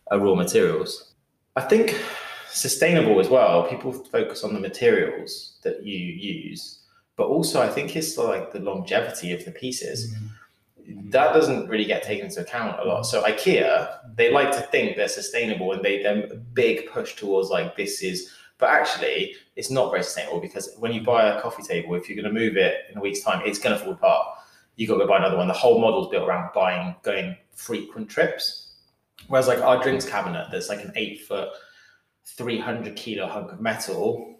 raw 0.10 0.36
materials. 0.36 1.11
I 1.56 1.62
think 1.62 2.02
sustainable 2.50 3.20
as 3.20 3.30
well. 3.30 3.68
People 3.68 3.92
focus 3.92 4.44
on 4.44 4.54
the 4.54 4.60
materials 4.60 5.60
that 5.64 5.84
you 5.86 5.98
use, 5.98 6.80
but 7.16 7.28
also 7.28 7.62
I 7.62 7.68
think 7.70 7.96
it's 7.96 8.18
like 8.18 8.52
the 8.52 8.60
longevity 8.60 9.34
of 9.34 9.44
the 9.46 9.52
pieces. 9.52 10.14
Mm-hmm. 10.14 11.10
That 11.10 11.34
doesn't 11.34 11.70
really 11.70 11.86
get 11.86 12.04
taken 12.04 12.26
into 12.26 12.42
account 12.42 12.80
a 12.80 12.84
lot. 12.84 13.04
So 13.04 13.24
IKEA, 13.24 14.16
they 14.16 14.32
like 14.32 14.52
to 14.52 14.62
think 14.62 14.98
they're 14.98 15.08
sustainable, 15.08 15.72
and 15.74 15.84
they 15.84 16.02
them 16.02 16.24
a 16.32 16.36
big 16.36 16.90
push 16.90 17.16
towards 17.16 17.50
like 17.50 17.78
this 17.78 18.02
is 18.02 18.32
But 18.62 18.70
actually, 18.70 19.36
it's 19.56 19.72
not 19.72 19.90
very 19.90 20.04
sustainable 20.04 20.40
because 20.40 20.76
when 20.78 20.94
you 20.94 21.02
buy 21.02 21.26
a 21.26 21.42
coffee 21.42 21.64
table, 21.64 21.96
if 21.96 22.08
you're 22.08 22.22
going 22.22 22.32
to 22.32 22.40
move 22.40 22.58
it 22.58 22.76
in 22.92 22.98
a 23.00 23.02
week's 23.02 23.22
time, 23.22 23.42
it's 23.44 23.58
going 23.58 23.76
to 23.76 23.84
fall 23.84 23.94
apart. 23.94 24.38
You 24.76 24.88
got 24.88 24.94
to 24.94 25.00
go 25.00 25.08
buy 25.08 25.18
another 25.18 25.36
one. 25.36 25.48
The 25.48 25.54
whole 25.54 25.82
model's 25.82 26.10
built 26.10 26.30
around 26.30 26.52
buying, 26.54 26.96
going 27.02 27.36
frequent 27.56 28.08
trips. 28.08 28.61
Whereas 29.28 29.48
like 29.48 29.60
our 29.60 29.82
drinks 29.82 30.06
cabinet, 30.06 30.48
that's 30.52 30.70
like 30.70 30.84
an 30.84 30.92
eight 30.96 31.22
foot, 31.22 31.50
300 32.26 32.96
kilo 32.96 33.28
hunk 33.28 33.52
of 33.52 33.62
metal, 33.62 34.32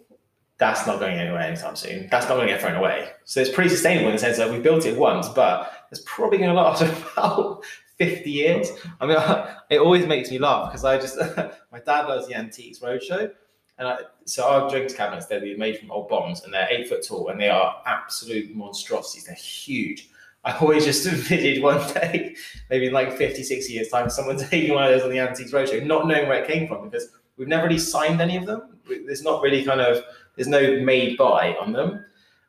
that's 0.58 0.86
not 0.86 1.00
going 1.00 1.18
anywhere 1.18 1.40
anytime 1.40 1.74
soon. 1.74 2.08
That's 2.08 2.28
not 2.28 2.36
going 2.36 2.46
to 2.46 2.52
get 2.52 2.60
thrown 2.60 2.76
away. 2.76 3.10
So 3.24 3.40
it's 3.40 3.50
pretty 3.50 3.70
sustainable 3.70 4.08
in 4.08 4.14
the 4.14 4.20
sense 4.20 4.36
that 4.36 4.50
we 4.50 4.60
built 4.60 4.86
it 4.86 4.96
once, 4.96 5.28
but 5.28 5.72
it's 5.90 6.02
probably 6.06 6.38
going 6.38 6.50
to 6.50 6.54
last 6.54 6.82
about 7.12 7.64
50 7.98 8.30
years. 8.30 8.70
I 9.00 9.06
mean, 9.06 9.16
it 9.70 9.80
always 9.80 10.06
makes 10.06 10.30
me 10.30 10.38
laugh 10.38 10.70
because 10.70 10.84
I 10.84 10.98
just, 10.98 11.18
my 11.72 11.80
dad 11.80 12.06
loves 12.06 12.28
the 12.28 12.36
Antiques 12.36 12.78
Roadshow. 12.78 13.32
And 13.78 13.88
I, 13.88 13.98
so 14.24 14.46
our 14.46 14.70
drinks 14.70 14.94
cabinets, 14.94 15.26
they're 15.26 15.56
made 15.56 15.78
from 15.78 15.90
old 15.90 16.08
bombs 16.08 16.44
and 16.44 16.54
they're 16.54 16.68
eight 16.70 16.88
foot 16.88 17.04
tall 17.04 17.28
and 17.28 17.40
they 17.40 17.48
are 17.48 17.82
absolute 17.86 18.54
monstrosities. 18.54 19.24
They're 19.24 19.34
huge. 19.34 20.10
I 20.44 20.56
always 20.58 20.84
just 20.84 21.06
envisaged 21.06 21.62
one 21.62 21.80
day, 21.94 22.34
maybe 22.70 22.86
in 22.86 22.92
like 22.92 23.16
50, 23.16 23.42
60 23.42 23.72
years' 23.72 23.88
time, 23.88 24.10
someone 24.10 24.36
taking 24.50 24.74
one 24.74 24.84
of 24.84 24.90
those 24.90 25.02
on 25.02 25.10
the 25.10 25.18
Antiques 25.18 25.52
Roadshow, 25.52 25.84
not 25.84 26.06
knowing 26.06 26.28
where 26.28 26.42
it 26.42 26.48
came 26.48 26.66
from 26.68 26.88
because 26.88 27.08
we've 27.36 27.48
never 27.48 27.64
really 27.64 27.78
signed 27.78 28.20
any 28.20 28.36
of 28.36 28.46
them. 28.46 28.78
There's 29.06 29.22
not 29.22 29.42
really 29.42 29.64
kind 29.64 29.80
of, 29.80 30.02
there's 30.36 30.48
no 30.48 30.80
made 30.80 31.16
by 31.16 31.54
on 31.56 31.72
them. 31.72 32.04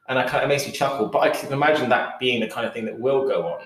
And 0.09 0.19
I 0.19 0.23
kind 0.23 0.43
of, 0.43 0.43
it 0.43 0.47
makes 0.47 0.65
me 0.65 0.73
chuckle, 0.73 1.07
but 1.07 1.19
I 1.19 1.29
can 1.29 1.53
imagine 1.53 1.87
that 1.89 2.19
being 2.19 2.41
the 2.41 2.47
kind 2.47 2.67
of 2.67 2.73
thing 2.73 2.85
that 2.85 2.99
will 2.99 3.27
go 3.27 3.47
on, 3.47 3.61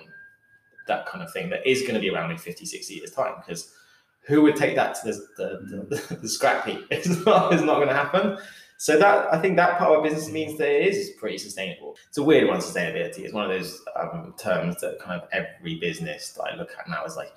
that 0.87 1.07
kind 1.07 1.23
of 1.23 1.31
thing 1.33 1.49
that 1.49 1.65
is 1.67 1.81
going 1.81 1.95
to 1.95 1.99
be 1.99 2.09
around 2.09 2.31
in 2.31 2.37
50, 2.37 2.65
60 2.65 2.93
years' 2.93 3.11
time 3.11 3.35
because 3.39 3.73
who 4.21 4.41
would 4.41 4.55
take 4.55 4.75
that 4.75 4.95
to 4.95 5.07
the, 5.07 5.27
the, 5.37 5.95
the, 6.09 6.15
the 6.21 6.29
scrap 6.29 6.67
heap? 6.67 6.85
It's 6.91 7.25
not, 7.25 7.53
it's 7.53 7.63
not 7.63 7.75
going 7.75 7.87
to 7.87 7.93
happen. 7.93 8.37
So 8.77 8.97
that 8.99 9.33
I 9.33 9.39
think 9.39 9.55
that 9.57 9.77
part 9.79 9.91
of 9.91 9.97
our 9.97 10.03
business 10.03 10.29
means 10.29 10.57
that 10.59 10.69
it 10.69 10.87
is 10.87 11.11
pretty 11.19 11.39
sustainable. 11.39 11.97
It's 12.07 12.17
a 12.19 12.23
weird 12.23 12.47
one, 12.47 12.59
sustainability. 12.59 13.19
It's 13.19 13.33
one 13.33 13.49
of 13.49 13.49
those 13.49 13.81
um, 13.95 14.35
terms 14.37 14.79
that 14.81 14.99
kind 14.99 15.19
of 15.19 15.27
every 15.31 15.79
business 15.79 16.31
that 16.33 16.43
I 16.43 16.55
look 16.55 16.69
at 16.77 16.87
now 16.87 17.03
is 17.03 17.15
like, 17.15 17.33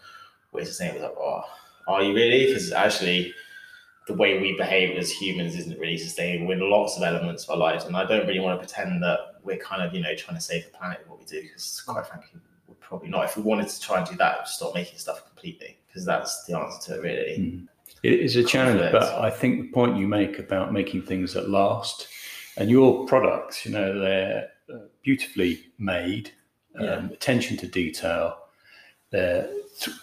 we're 0.52 0.64
sustainable. 0.64 1.02
Like, 1.02 1.16
oh, 1.18 1.44
are 1.88 2.02
you 2.02 2.14
really? 2.14 2.46
Because 2.46 2.72
actually, 2.72 3.32
the 4.06 4.14
way 4.14 4.38
we 4.38 4.56
behave 4.56 4.98
as 4.98 5.10
humans 5.10 5.56
isn't 5.56 5.78
really 5.78 5.96
sustainable 5.96 6.52
in 6.52 6.60
lots 6.68 6.96
of 6.96 7.02
elements 7.02 7.44
of 7.44 7.50
our 7.50 7.56
lives. 7.56 7.84
And 7.84 7.96
I 7.96 8.04
don't 8.04 8.26
really 8.26 8.40
want 8.40 8.60
to 8.60 8.66
pretend 8.66 9.02
that 9.02 9.18
we're 9.42 9.58
kind 9.58 9.82
of, 9.82 9.94
you 9.94 10.02
know, 10.02 10.14
trying 10.14 10.36
to 10.36 10.42
save 10.42 10.64
the 10.64 10.76
planet 10.76 10.98
with 11.00 11.08
what 11.08 11.18
we 11.20 11.24
do, 11.24 11.42
because 11.42 11.80
quite 11.86 12.06
frankly, 12.06 12.40
we're 12.66 12.74
probably 12.74 13.08
not. 13.08 13.24
If 13.24 13.36
we 13.36 13.42
wanted 13.42 13.68
to 13.68 13.80
try 13.80 13.98
and 13.98 14.06
do 14.06 14.16
that, 14.16 14.48
stop 14.48 14.74
making 14.74 14.98
stuff 14.98 15.26
completely, 15.26 15.78
because 15.86 16.04
that's 16.04 16.44
the 16.44 16.58
answer 16.58 16.92
to 16.92 16.98
it, 16.98 17.02
really. 17.02 17.38
Mm. 17.38 17.68
It 18.02 18.14
is 18.14 18.36
a 18.36 18.44
challenge, 18.44 18.92
but 18.92 19.02
I 19.18 19.30
think 19.30 19.60
the 19.60 19.68
point 19.68 19.98
you 19.98 20.08
make 20.08 20.38
about 20.38 20.72
making 20.72 21.02
things 21.02 21.34
that 21.34 21.50
last 21.50 22.08
and 22.56 22.70
your 22.70 23.06
products, 23.06 23.64
you 23.64 23.72
know, 23.72 23.98
they're 23.98 24.48
uh, 24.72 24.78
beautifully 25.02 25.66
made, 25.78 26.32
um, 26.78 26.84
yeah. 26.84 27.06
attention 27.10 27.56
to 27.58 27.66
detail, 27.66 28.38
they're 29.10 29.48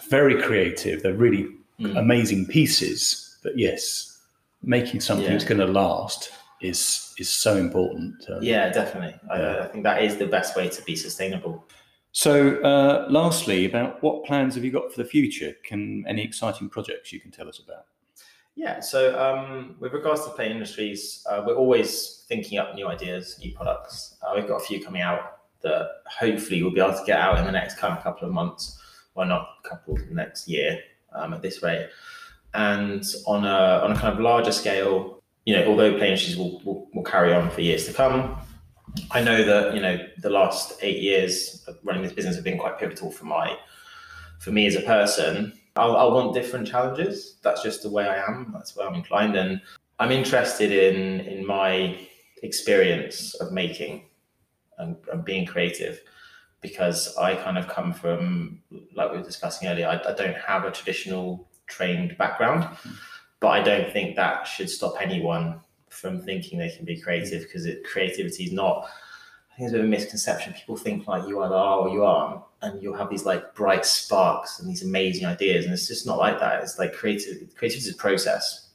very 0.08 0.40
creative, 0.42 1.02
they're 1.02 1.14
really 1.14 1.48
mm. 1.80 1.98
amazing 1.98 2.46
pieces. 2.46 3.36
But 3.42 3.58
yes, 3.58 4.20
making 4.62 5.00
something 5.00 5.26
yeah. 5.26 5.32
that's 5.32 5.44
going 5.44 5.60
to 5.60 5.66
last 5.66 6.30
is 6.60 7.14
is 7.18 7.28
so 7.28 7.56
important. 7.56 8.24
Um, 8.28 8.42
yeah, 8.42 8.70
definitely. 8.70 9.14
Yeah. 9.26 9.32
I, 9.32 9.64
I 9.64 9.68
think 9.68 9.84
that 9.84 10.02
is 10.02 10.16
the 10.16 10.26
best 10.26 10.56
way 10.56 10.68
to 10.68 10.82
be 10.82 10.96
sustainable. 10.96 11.64
So, 12.12 12.56
uh, 12.62 13.06
lastly, 13.10 13.66
about 13.66 14.02
what 14.02 14.24
plans 14.24 14.54
have 14.54 14.64
you 14.64 14.72
got 14.72 14.92
for 14.92 15.02
the 15.02 15.08
future? 15.08 15.54
Can 15.64 16.04
any 16.08 16.24
exciting 16.24 16.68
projects 16.68 17.12
you 17.12 17.20
can 17.20 17.30
tell 17.30 17.48
us 17.48 17.58
about? 17.58 17.84
Yeah, 18.58 18.80
so 18.80 19.16
um, 19.16 19.76
with 19.78 19.92
regards 19.92 20.24
to 20.24 20.30
Plane 20.30 20.50
Industries, 20.50 21.24
uh, 21.30 21.44
we're 21.46 21.54
always 21.54 22.24
thinking 22.28 22.58
up 22.58 22.74
new 22.74 22.88
ideas, 22.88 23.38
new 23.40 23.54
products. 23.54 24.16
Uh, 24.20 24.32
we've 24.34 24.48
got 24.48 24.56
a 24.56 24.64
few 24.64 24.82
coming 24.82 25.00
out 25.00 25.38
that 25.62 25.88
hopefully 26.06 26.62
we'll 26.62 26.72
be 26.72 26.80
able 26.80 26.98
to 26.98 27.04
get 27.06 27.20
out 27.20 27.38
in 27.38 27.44
the 27.44 27.52
next 27.52 27.78
kind 27.78 27.96
of 27.96 28.02
couple 28.02 28.26
of 28.26 28.34
months, 28.34 28.80
or 29.14 29.24
not 29.24 29.48
a 29.64 29.68
couple 29.68 29.96
next 30.10 30.48
year 30.48 30.80
um, 31.14 31.34
at 31.34 31.42
this 31.42 31.62
rate. 31.62 31.88
And 32.54 33.04
on 33.26 33.44
a 33.44 33.84
on 33.84 33.92
a 33.92 33.94
kind 33.94 34.12
of 34.12 34.18
larger 34.18 34.50
scale, 34.50 35.22
you 35.44 35.54
know, 35.54 35.66
although 35.66 35.96
Plane 35.96 36.12
Industries 36.12 36.36
will, 36.36 36.60
will, 36.64 36.88
will 36.94 37.04
carry 37.04 37.32
on 37.32 37.50
for 37.50 37.60
years 37.60 37.86
to 37.86 37.92
come, 37.92 38.38
I 39.10 39.22
know 39.22 39.44
that 39.44 39.74
you 39.74 39.80
know 39.80 39.98
the 40.18 40.30
last 40.30 40.78
eight 40.82 41.00
years 41.00 41.64
of 41.66 41.78
running 41.82 42.02
this 42.02 42.12
business 42.12 42.34
have 42.36 42.44
been 42.44 42.58
quite 42.58 42.78
pivotal 42.78 43.10
for 43.10 43.24
my 43.24 43.56
for 44.40 44.50
me 44.52 44.66
as 44.66 44.76
a 44.76 44.82
person. 44.82 45.52
I'll, 45.76 45.96
I'll 45.96 46.12
want 46.12 46.34
different 46.34 46.66
challenges. 46.66 47.38
That's 47.42 47.62
just 47.62 47.82
the 47.82 47.90
way 47.90 48.04
I 48.06 48.16
am. 48.24 48.50
That's 48.52 48.74
where 48.74 48.86
I'm 48.86 48.94
inclined, 48.94 49.36
and 49.36 49.60
I'm 49.98 50.10
interested 50.10 50.72
in 50.72 51.20
in 51.20 51.46
my 51.46 51.98
experience 52.42 53.34
of 53.34 53.52
making 53.52 54.04
and, 54.78 54.96
and 55.12 55.24
being 55.24 55.44
creative 55.44 56.00
because 56.60 57.16
I 57.16 57.34
kind 57.34 57.58
of 57.58 57.68
come 57.68 57.92
from 57.92 58.62
like 58.94 59.10
we 59.10 59.18
were 59.18 59.24
discussing 59.24 59.68
earlier. 59.68 59.88
I, 59.88 60.10
I 60.10 60.14
don't 60.14 60.36
have 60.36 60.64
a 60.64 60.70
traditional 60.70 61.48
trained 61.66 62.16
background, 62.18 62.66
but 63.40 63.48
I 63.48 63.62
don't 63.62 63.92
think 63.92 64.16
that 64.16 64.46
should 64.46 64.70
stop 64.70 64.94
anyone 65.00 65.60
from 65.90 66.20
thinking 66.20 66.58
they 66.58 66.70
can 66.70 66.84
be 66.84 66.96
mm. 66.96 67.02
creative 67.02 67.42
because 67.42 67.66
creativity 67.90 68.44
is 68.44 68.52
not. 68.52 68.88
I 69.52 69.58
think 69.58 69.72
there's 69.72 69.84
a 69.84 69.86
misconception. 69.86 70.52
People 70.52 70.76
think 70.76 71.06
like 71.08 71.26
you 71.26 71.42
either 71.42 71.54
are 71.54 71.80
or 71.80 71.88
you 71.88 72.04
aren't, 72.04 72.42
and 72.62 72.82
you'll 72.82 72.96
have 72.96 73.10
these 73.10 73.24
like 73.24 73.54
bright 73.54 73.84
sparks 73.84 74.60
and 74.60 74.68
these 74.68 74.84
amazing 74.84 75.26
ideas, 75.26 75.64
and 75.64 75.74
it's 75.74 75.88
just 75.88 76.06
not 76.06 76.18
like 76.18 76.38
that. 76.40 76.62
It's 76.62 76.78
like 76.78 76.92
creative. 76.92 77.54
Creativity 77.56 77.88
is 77.88 77.94
a 77.94 77.96
process, 77.96 78.70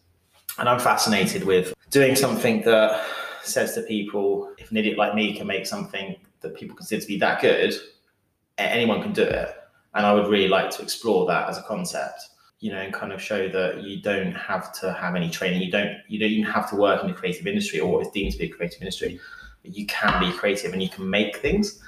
and 0.60 0.68
I'm 0.68 0.80
fascinated 0.80 1.44
with 1.46 1.74
doing 1.90 2.16
something 2.16 2.62
that 2.64 3.06
says 3.44 3.74
to 3.76 3.82
people, 3.84 4.54
if 4.58 4.72
an 4.72 4.78
idiot 4.78 4.98
like 4.98 5.16
me 5.16 5.36
can 5.36 5.48
make 5.48 5.66
something 5.66 6.16
that 6.42 6.56
people 6.56 6.76
consider 6.76 7.02
to 7.02 7.08
be 7.08 7.18
that 7.18 7.42
good, 7.42 7.74
anyone 8.58 9.02
can 9.02 9.14
do 9.14 9.24
it. 9.24 9.56
And 9.94 10.06
I 10.06 10.14
would 10.14 10.28
really 10.28 10.48
like 10.48 10.70
to 10.72 10.82
explore 10.82 11.28
that 11.28 11.50
as 11.50 11.58
a 11.58 11.64
concept 11.64 12.30
you 12.64 12.72
know, 12.72 12.78
and 12.78 12.94
kind 12.94 13.12
of 13.12 13.22
show 13.22 13.50
that 13.50 13.84
you 13.84 14.02
don't 14.02 14.32
have 14.32 14.72
to 14.72 14.94
have 14.94 15.16
any 15.16 15.30
training. 15.30 15.62
You 15.62 15.70
don't 15.70 15.98
you 16.08 16.18
don't 16.18 16.30
even 16.30 16.50
have 16.50 16.70
to 16.70 16.78
work 16.78 17.02
in 17.02 17.10
the 17.10 17.14
creative 17.14 17.46
industry 17.46 17.82
or 17.82 17.92
what 17.92 18.06
is 18.06 18.12
deemed 18.14 18.32
to 18.32 18.38
be 18.38 18.46
a 18.46 18.48
creative 18.48 18.82
industry. 18.82 19.20
You 19.64 19.86
can 19.86 20.18
be 20.22 20.32
creative 20.32 20.72
and 20.72 20.82
you 20.82 20.88
can 20.88 21.10
make 21.10 21.36
things. 21.38 21.82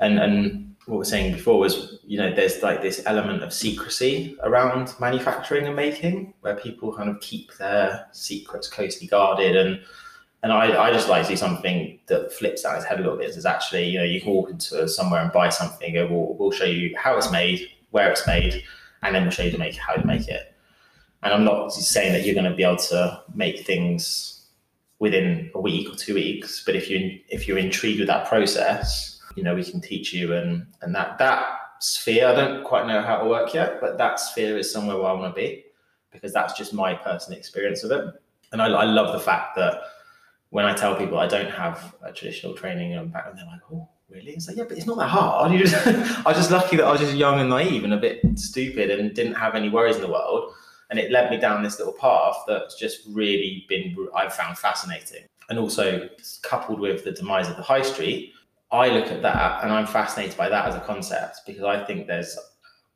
And 0.00 0.18
and 0.18 0.76
what 0.84 0.96
we 0.96 0.98
we're 0.98 1.04
saying 1.04 1.32
before 1.32 1.58
was, 1.58 1.98
you 2.04 2.18
know, 2.18 2.30
there's 2.34 2.62
like 2.62 2.82
this 2.82 3.02
element 3.06 3.42
of 3.42 3.54
secrecy 3.54 4.36
around 4.42 4.94
manufacturing 5.00 5.66
and 5.66 5.74
making 5.74 6.34
where 6.42 6.56
people 6.56 6.94
kind 6.94 7.08
of 7.08 7.18
keep 7.20 7.56
their 7.56 8.06
secrets 8.12 8.68
closely 8.68 9.06
guarded 9.06 9.56
and 9.56 9.80
and 10.42 10.52
I, 10.52 10.88
I 10.88 10.92
just 10.92 11.08
like 11.08 11.22
to 11.22 11.28
see 11.28 11.36
something 11.36 12.00
that 12.08 12.34
flips 12.34 12.66
its 12.66 12.84
head 12.84 12.98
a 12.98 13.02
little 13.02 13.16
bit. 13.16 13.30
Is 13.30 13.46
actually, 13.46 13.88
you 13.88 13.98
know, 13.98 14.04
you 14.04 14.20
can 14.20 14.32
walk 14.32 14.50
into 14.50 14.86
somewhere 14.88 15.22
and 15.22 15.32
buy 15.32 15.48
something, 15.48 15.96
and 15.96 16.10
we'll, 16.10 16.34
we'll 16.34 16.50
show 16.50 16.64
you 16.64 16.94
how 16.98 17.16
it's 17.16 17.30
made, 17.30 17.68
where 17.92 18.10
it's 18.10 18.26
made, 18.26 18.64
and 19.02 19.14
then 19.14 19.22
we'll 19.22 19.30
show 19.30 19.42
you 19.42 19.50
to 19.50 19.58
make 19.58 19.76
how 19.76 19.94
to 19.94 20.06
make 20.06 20.28
it. 20.28 20.54
And 21.22 21.32
I'm 21.32 21.44
not 21.44 21.72
saying 21.72 22.12
that 22.12 22.24
you're 22.24 22.34
going 22.34 22.50
to 22.50 22.56
be 22.56 22.64
able 22.64 22.76
to 22.76 23.22
make 23.34 23.64
things 23.64 24.46
within 24.98 25.50
a 25.54 25.60
week 25.60 25.92
or 25.92 25.96
two 25.96 26.14
weeks, 26.14 26.62
but 26.64 26.76
if 26.76 26.88
you 26.88 27.18
if 27.28 27.48
you're 27.48 27.58
intrigued 27.58 27.98
with 27.98 28.08
that 28.08 28.28
process, 28.28 29.20
you 29.34 29.42
know 29.42 29.54
we 29.54 29.64
can 29.64 29.80
teach 29.80 30.12
you 30.12 30.34
and 30.34 30.66
and 30.82 30.94
that 30.94 31.18
that 31.18 31.44
sphere. 31.80 32.28
I 32.28 32.34
don't 32.34 32.64
quite 32.64 32.86
know 32.86 33.02
how 33.02 33.18
to 33.18 33.28
work 33.28 33.52
yet, 33.52 33.80
but 33.80 33.98
that 33.98 34.20
sphere 34.20 34.56
is 34.56 34.72
somewhere 34.72 34.96
where 34.96 35.06
I 35.06 35.12
want 35.12 35.34
to 35.34 35.40
be 35.40 35.64
because 36.12 36.32
that's 36.32 36.52
just 36.52 36.72
my 36.72 36.94
personal 36.94 37.38
experience 37.38 37.82
of 37.82 37.90
it. 37.90 38.14
And 38.52 38.62
I, 38.62 38.66
I 38.66 38.84
love 38.84 39.12
the 39.12 39.20
fact 39.20 39.56
that 39.56 39.80
when 40.50 40.66
I 40.66 40.74
tell 40.74 40.94
people 40.94 41.18
I 41.18 41.26
don't 41.26 41.50
have 41.50 41.94
a 42.02 42.12
traditional 42.12 42.54
training 42.54 42.94
and 42.94 43.12
background, 43.12 43.38
they're 43.38 43.46
like, 43.46 43.62
oh, 43.72 43.88
really? 44.12 44.36
Like, 44.46 44.56
yeah, 44.56 44.64
but 44.64 44.76
it's 44.76 44.86
not 44.86 44.98
that 44.98 45.08
hard. 45.08 45.52
You 45.62 45.64
just, 45.64 45.86
I 45.86 46.22
was 46.24 46.36
just 46.36 46.50
lucky 46.50 46.76
that 46.76 46.84
I 46.84 46.92
was 46.92 47.00
just 47.00 47.14
young 47.14 47.40
and 47.40 47.50
naive 47.50 47.84
and 47.84 47.94
a 47.94 47.96
bit 47.96 48.20
stupid 48.36 48.90
and 48.90 49.14
didn't 49.14 49.34
have 49.34 49.54
any 49.54 49.68
worries 49.68 49.96
in 49.96 50.02
the 50.02 50.10
world. 50.10 50.52
And 50.90 50.98
it 50.98 51.10
led 51.10 51.30
me 51.30 51.38
down 51.38 51.62
this 51.62 51.78
little 51.78 51.94
path 51.94 52.36
that's 52.46 52.74
just 52.74 53.00
really 53.08 53.64
been, 53.68 53.96
I've 54.14 54.34
found 54.34 54.58
fascinating. 54.58 55.24
And 55.48 55.58
also 55.58 56.08
coupled 56.42 56.80
with 56.80 57.04
the 57.04 57.12
demise 57.12 57.48
of 57.48 57.56
the 57.56 57.62
high 57.62 57.82
street, 57.82 58.32
I 58.70 58.88
look 58.88 59.06
at 59.06 59.22
that 59.22 59.64
and 59.64 59.72
I'm 59.72 59.86
fascinated 59.86 60.36
by 60.36 60.48
that 60.48 60.66
as 60.66 60.74
a 60.74 60.80
concept 60.80 61.40
because 61.46 61.64
I 61.64 61.84
think 61.84 62.06
there's 62.06 62.36
a 62.36 62.40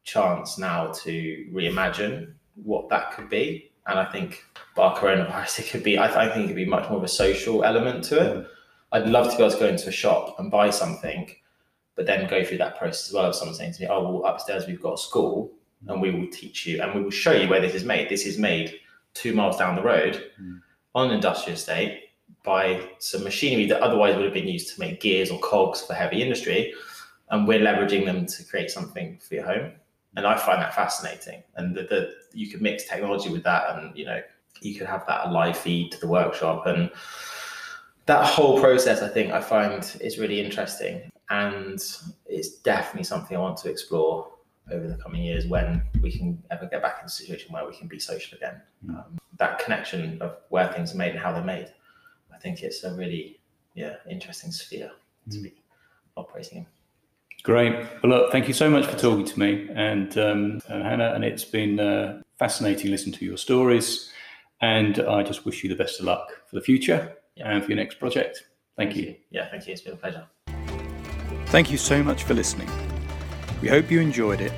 chance 0.05 0.59
now 0.59 0.93
to 0.93 1.47
reimagine 1.53 2.33
what 2.55 2.89
that 2.89 3.13
could 3.13 3.29
be. 3.29 3.73
And 3.87 3.99
I 3.99 4.05
think 4.05 4.45
bar 4.75 4.97
coronavirus, 4.97 5.61
it 5.61 5.71
could 5.71 5.83
be, 5.83 5.99
I, 5.99 6.07
th- 6.07 6.19
I 6.19 6.29
think 6.29 6.45
it 6.45 6.49
could 6.49 6.57
be 6.57 6.65
much 6.65 6.89
more 6.89 6.99
of 6.99 7.05
a 7.05 7.09
social 7.09 7.63
element 7.65 8.05
to 8.05 8.21
it. 8.21 8.47
I'd 8.93 9.09
love 9.09 9.31
to 9.31 9.37
be 9.37 9.43
able 9.43 9.53
to 9.53 9.59
go 9.59 9.67
into 9.67 9.89
a 9.89 9.93
shop 9.93 10.39
and 10.39 10.51
buy 10.51 10.71
something, 10.71 11.31
but 11.97 12.07
then 12.07 12.29
go 12.29 12.45
through 12.45 12.59
that 12.59 12.79
process 12.79 13.09
as 13.09 13.15
well 13.15 13.27
of 13.27 13.35
someone 13.35 13.55
saying 13.55 13.73
to 13.75 13.83
me, 13.83 13.89
"Oh, 13.89 14.03
well, 14.03 14.25
upstairs 14.31 14.67
we've 14.67 14.81
got 14.81 14.95
a 14.95 14.99
school, 14.99 15.53
and 15.89 16.01
we 16.01 16.11
will 16.11 16.29
teach 16.31 16.67
you, 16.67 16.81
and 16.81 16.95
we 16.95 17.03
will 17.03 17.11
show 17.11 17.33
you 17.33 17.49
where 17.49 17.61
this 17.61 17.75
is 17.75 17.85
made. 17.85 18.09
This 18.09 18.27
is 18.27 18.39
made 18.39 18.79
two 19.15 19.35
miles 19.35 19.57
down 19.57 19.77
the 19.77 19.83
road 19.83 20.31
mm. 20.41 20.61
on 20.95 21.09
an 21.09 21.15
industrial 21.15 21.57
estate 21.57 22.11
by 22.45 22.89
some 22.99 23.25
machinery 23.25 23.67
that 23.67 23.81
otherwise 23.81 24.15
would 24.15 24.25
have 24.25 24.35
been 24.35 24.49
used 24.49 24.75
to 24.75 24.81
make 24.81 25.01
gears 25.01 25.31
or 25.31 25.39
cogs 25.41 25.83
for 25.83 25.95
heavy 25.95 26.23
industry, 26.23 26.73
and 27.31 27.49
we're 27.49 27.61
leveraging 27.61 28.05
them 28.05 28.27
to 28.27 28.45
create 28.45 28.71
something 28.71 29.19
for 29.19 29.35
your 29.35 29.45
home." 29.45 29.73
And 30.17 30.27
I 30.27 30.37
find 30.37 30.63
that 30.63 30.75
fascinating, 30.75 31.43
and 31.57 31.77
that 31.77 32.15
you 32.33 32.49
can 32.49 32.63
mix 32.63 32.85
technology 32.85 33.31
with 33.31 33.43
that, 33.45 33.77
and 33.77 33.97
you 33.97 34.07
know, 34.07 34.23
you 34.61 34.79
could 34.79 34.87
have 34.87 35.07
that 35.07 35.33
live 35.33 35.57
feed 35.57 35.93
to 35.93 36.01
the 36.01 36.07
workshop 36.07 36.67
and 36.67 36.91
that 38.07 38.25
whole 38.25 38.61
process 38.61 39.03
i 39.03 39.09
think 39.09 39.33
i 39.33 39.41
find 39.41 39.97
is 40.01 40.19
really 40.19 40.41
interesting 40.41 41.11
and 41.31 41.99
it's 42.27 42.57
definitely 42.63 43.05
something 43.05 43.37
i 43.37 43.41
want 43.41 43.57
to 43.57 43.69
explore 43.69 44.33
over 44.73 44.89
the 44.89 44.97
coming 44.97 45.23
years 45.23 45.47
when 45.47 45.83
we 46.01 46.11
can 46.11 46.43
ever 46.51 46.67
get 46.67 46.83
back 46.83 46.99
in 47.01 47.07
a 47.07 47.09
situation 47.09 47.53
where 47.53 47.67
we 47.67 47.77
can 47.77 47.87
be 47.87 47.99
social 47.99 48.37
again 48.37 48.61
mm. 48.85 48.97
um, 48.97 49.19
that 49.39 49.59
connection 49.59 50.21
of 50.23 50.37
where 50.49 50.73
things 50.73 50.95
are 50.95 50.97
made 50.97 51.11
and 51.11 51.19
how 51.19 51.33
they're 51.33 51.45
made 51.45 51.73
i 52.35 52.39
think 52.39 52.63
it's 52.63 52.83
a 52.85 52.95
really 52.95 53.39
yeah 53.75 53.95
interesting 54.11 54.51
sphere 54.51 54.91
mm. 55.29 55.33
to 55.33 55.41
be 55.41 55.55
operating 56.17 56.59
in 56.59 56.67
Great. 57.43 57.75
Well, 58.03 58.11
look, 58.11 58.33
thank 58.33 58.49
you 58.49 58.55
so 58.55 58.69
much 58.69 58.87
for 58.87 58.99
talking 58.99 59.25
to 59.25 59.39
me 59.39 59.69
and, 59.73 60.19
um, 60.19 60.61
and 60.67 60.83
Hannah. 60.83 61.13
And 61.15 61.25
it's 61.25 61.45
been 61.45 61.79
uh, 61.79 62.21
fascinating 62.41 62.91
listening 62.91 63.15
to 63.17 63.25
your 63.25 63.37
stories. 63.37 64.11
And 64.61 64.99
I 64.99 65.23
just 65.23 65.45
wish 65.45 65.63
you 65.63 65.71
the 65.71 65.77
best 65.77 66.01
of 66.01 66.07
luck 66.07 66.29
for 66.49 66.57
the 66.57 66.61
future 66.61 67.17
yeah. 67.37 67.51
and 67.51 67.63
for 67.63 67.71
your 67.71 67.77
next 67.77 67.99
project. 67.99 68.45
Thank, 68.77 68.91
thank 68.91 68.97
you. 68.97 69.11
you. 69.11 69.17
Yeah, 69.31 69.51
thank 69.51 69.67
you. 69.67 69.73
It's 69.73 69.83
been 69.83 69.95
a 69.95 69.97
pleasure. 69.97 70.27
Thank 71.47 71.71
you 71.71 71.79
so 71.79 72.03
much 72.03 72.25
for 72.25 72.35
listening. 72.35 72.69
We 73.63 73.69
hope 73.69 73.91
you 73.91 74.01
enjoyed 74.01 74.41
it 74.41 74.53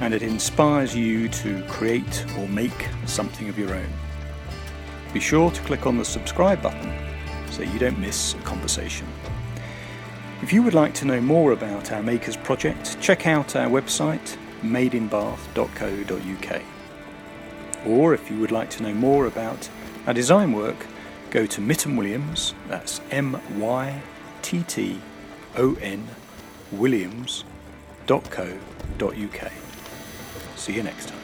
and 0.00 0.14
it 0.14 0.22
inspires 0.22 0.94
you 0.94 1.28
to 1.28 1.62
create 1.64 2.24
or 2.38 2.48
make 2.48 2.88
something 3.06 3.48
of 3.48 3.58
your 3.58 3.74
own. 3.74 3.88
Be 5.12 5.20
sure 5.20 5.50
to 5.50 5.62
click 5.62 5.86
on 5.86 5.96
the 5.96 6.04
subscribe 6.04 6.62
button 6.62 6.92
so 7.50 7.62
you 7.62 7.78
don't 7.78 7.98
miss 7.98 8.34
a 8.34 8.38
conversation. 8.38 9.06
If 10.42 10.52
you 10.52 10.62
would 10.62 10.74
like 10.74 10.92
to 10.94 11.06
know 11.06 11.20
more 11.20 11.52
about 11.52 11.92
our 11.92 12.02
Makers 12.02 12.36
project, 12.36 13.00
check 13.00 13.26
out 13.26 13.56
our 13.56 13.68
website 13.68 14.36
madeinbath.co.uk. 14.62 16.62
Or 17.86 18.14
if 18.14 18.30
you 18.30 18.38
would 18.40 18.52
like 18.52 18.70
to 18.70 18.82
know 18.82 18.92
more 18.92 19.26
about 19.26 19.68
our 20.06 20.14
design 20.14 20.52
work, 20.52 20.86
go 21.30 21.46
to 21.46 21.60
Mytton 21.60 21.96
Williams, 21.96 22.54
that's 22.68 23.00
M 23.10 23.40
Y 23.58 24.02
T 24.42 24.62
T 24.62 25.00
O 25.56 25.74
N 25.80 26.06
Williams.co.uk. 26.72 27.42
See 30.56 30.72
you 30.72 30.82
next 30.82 31.08
time. 31.08 31.15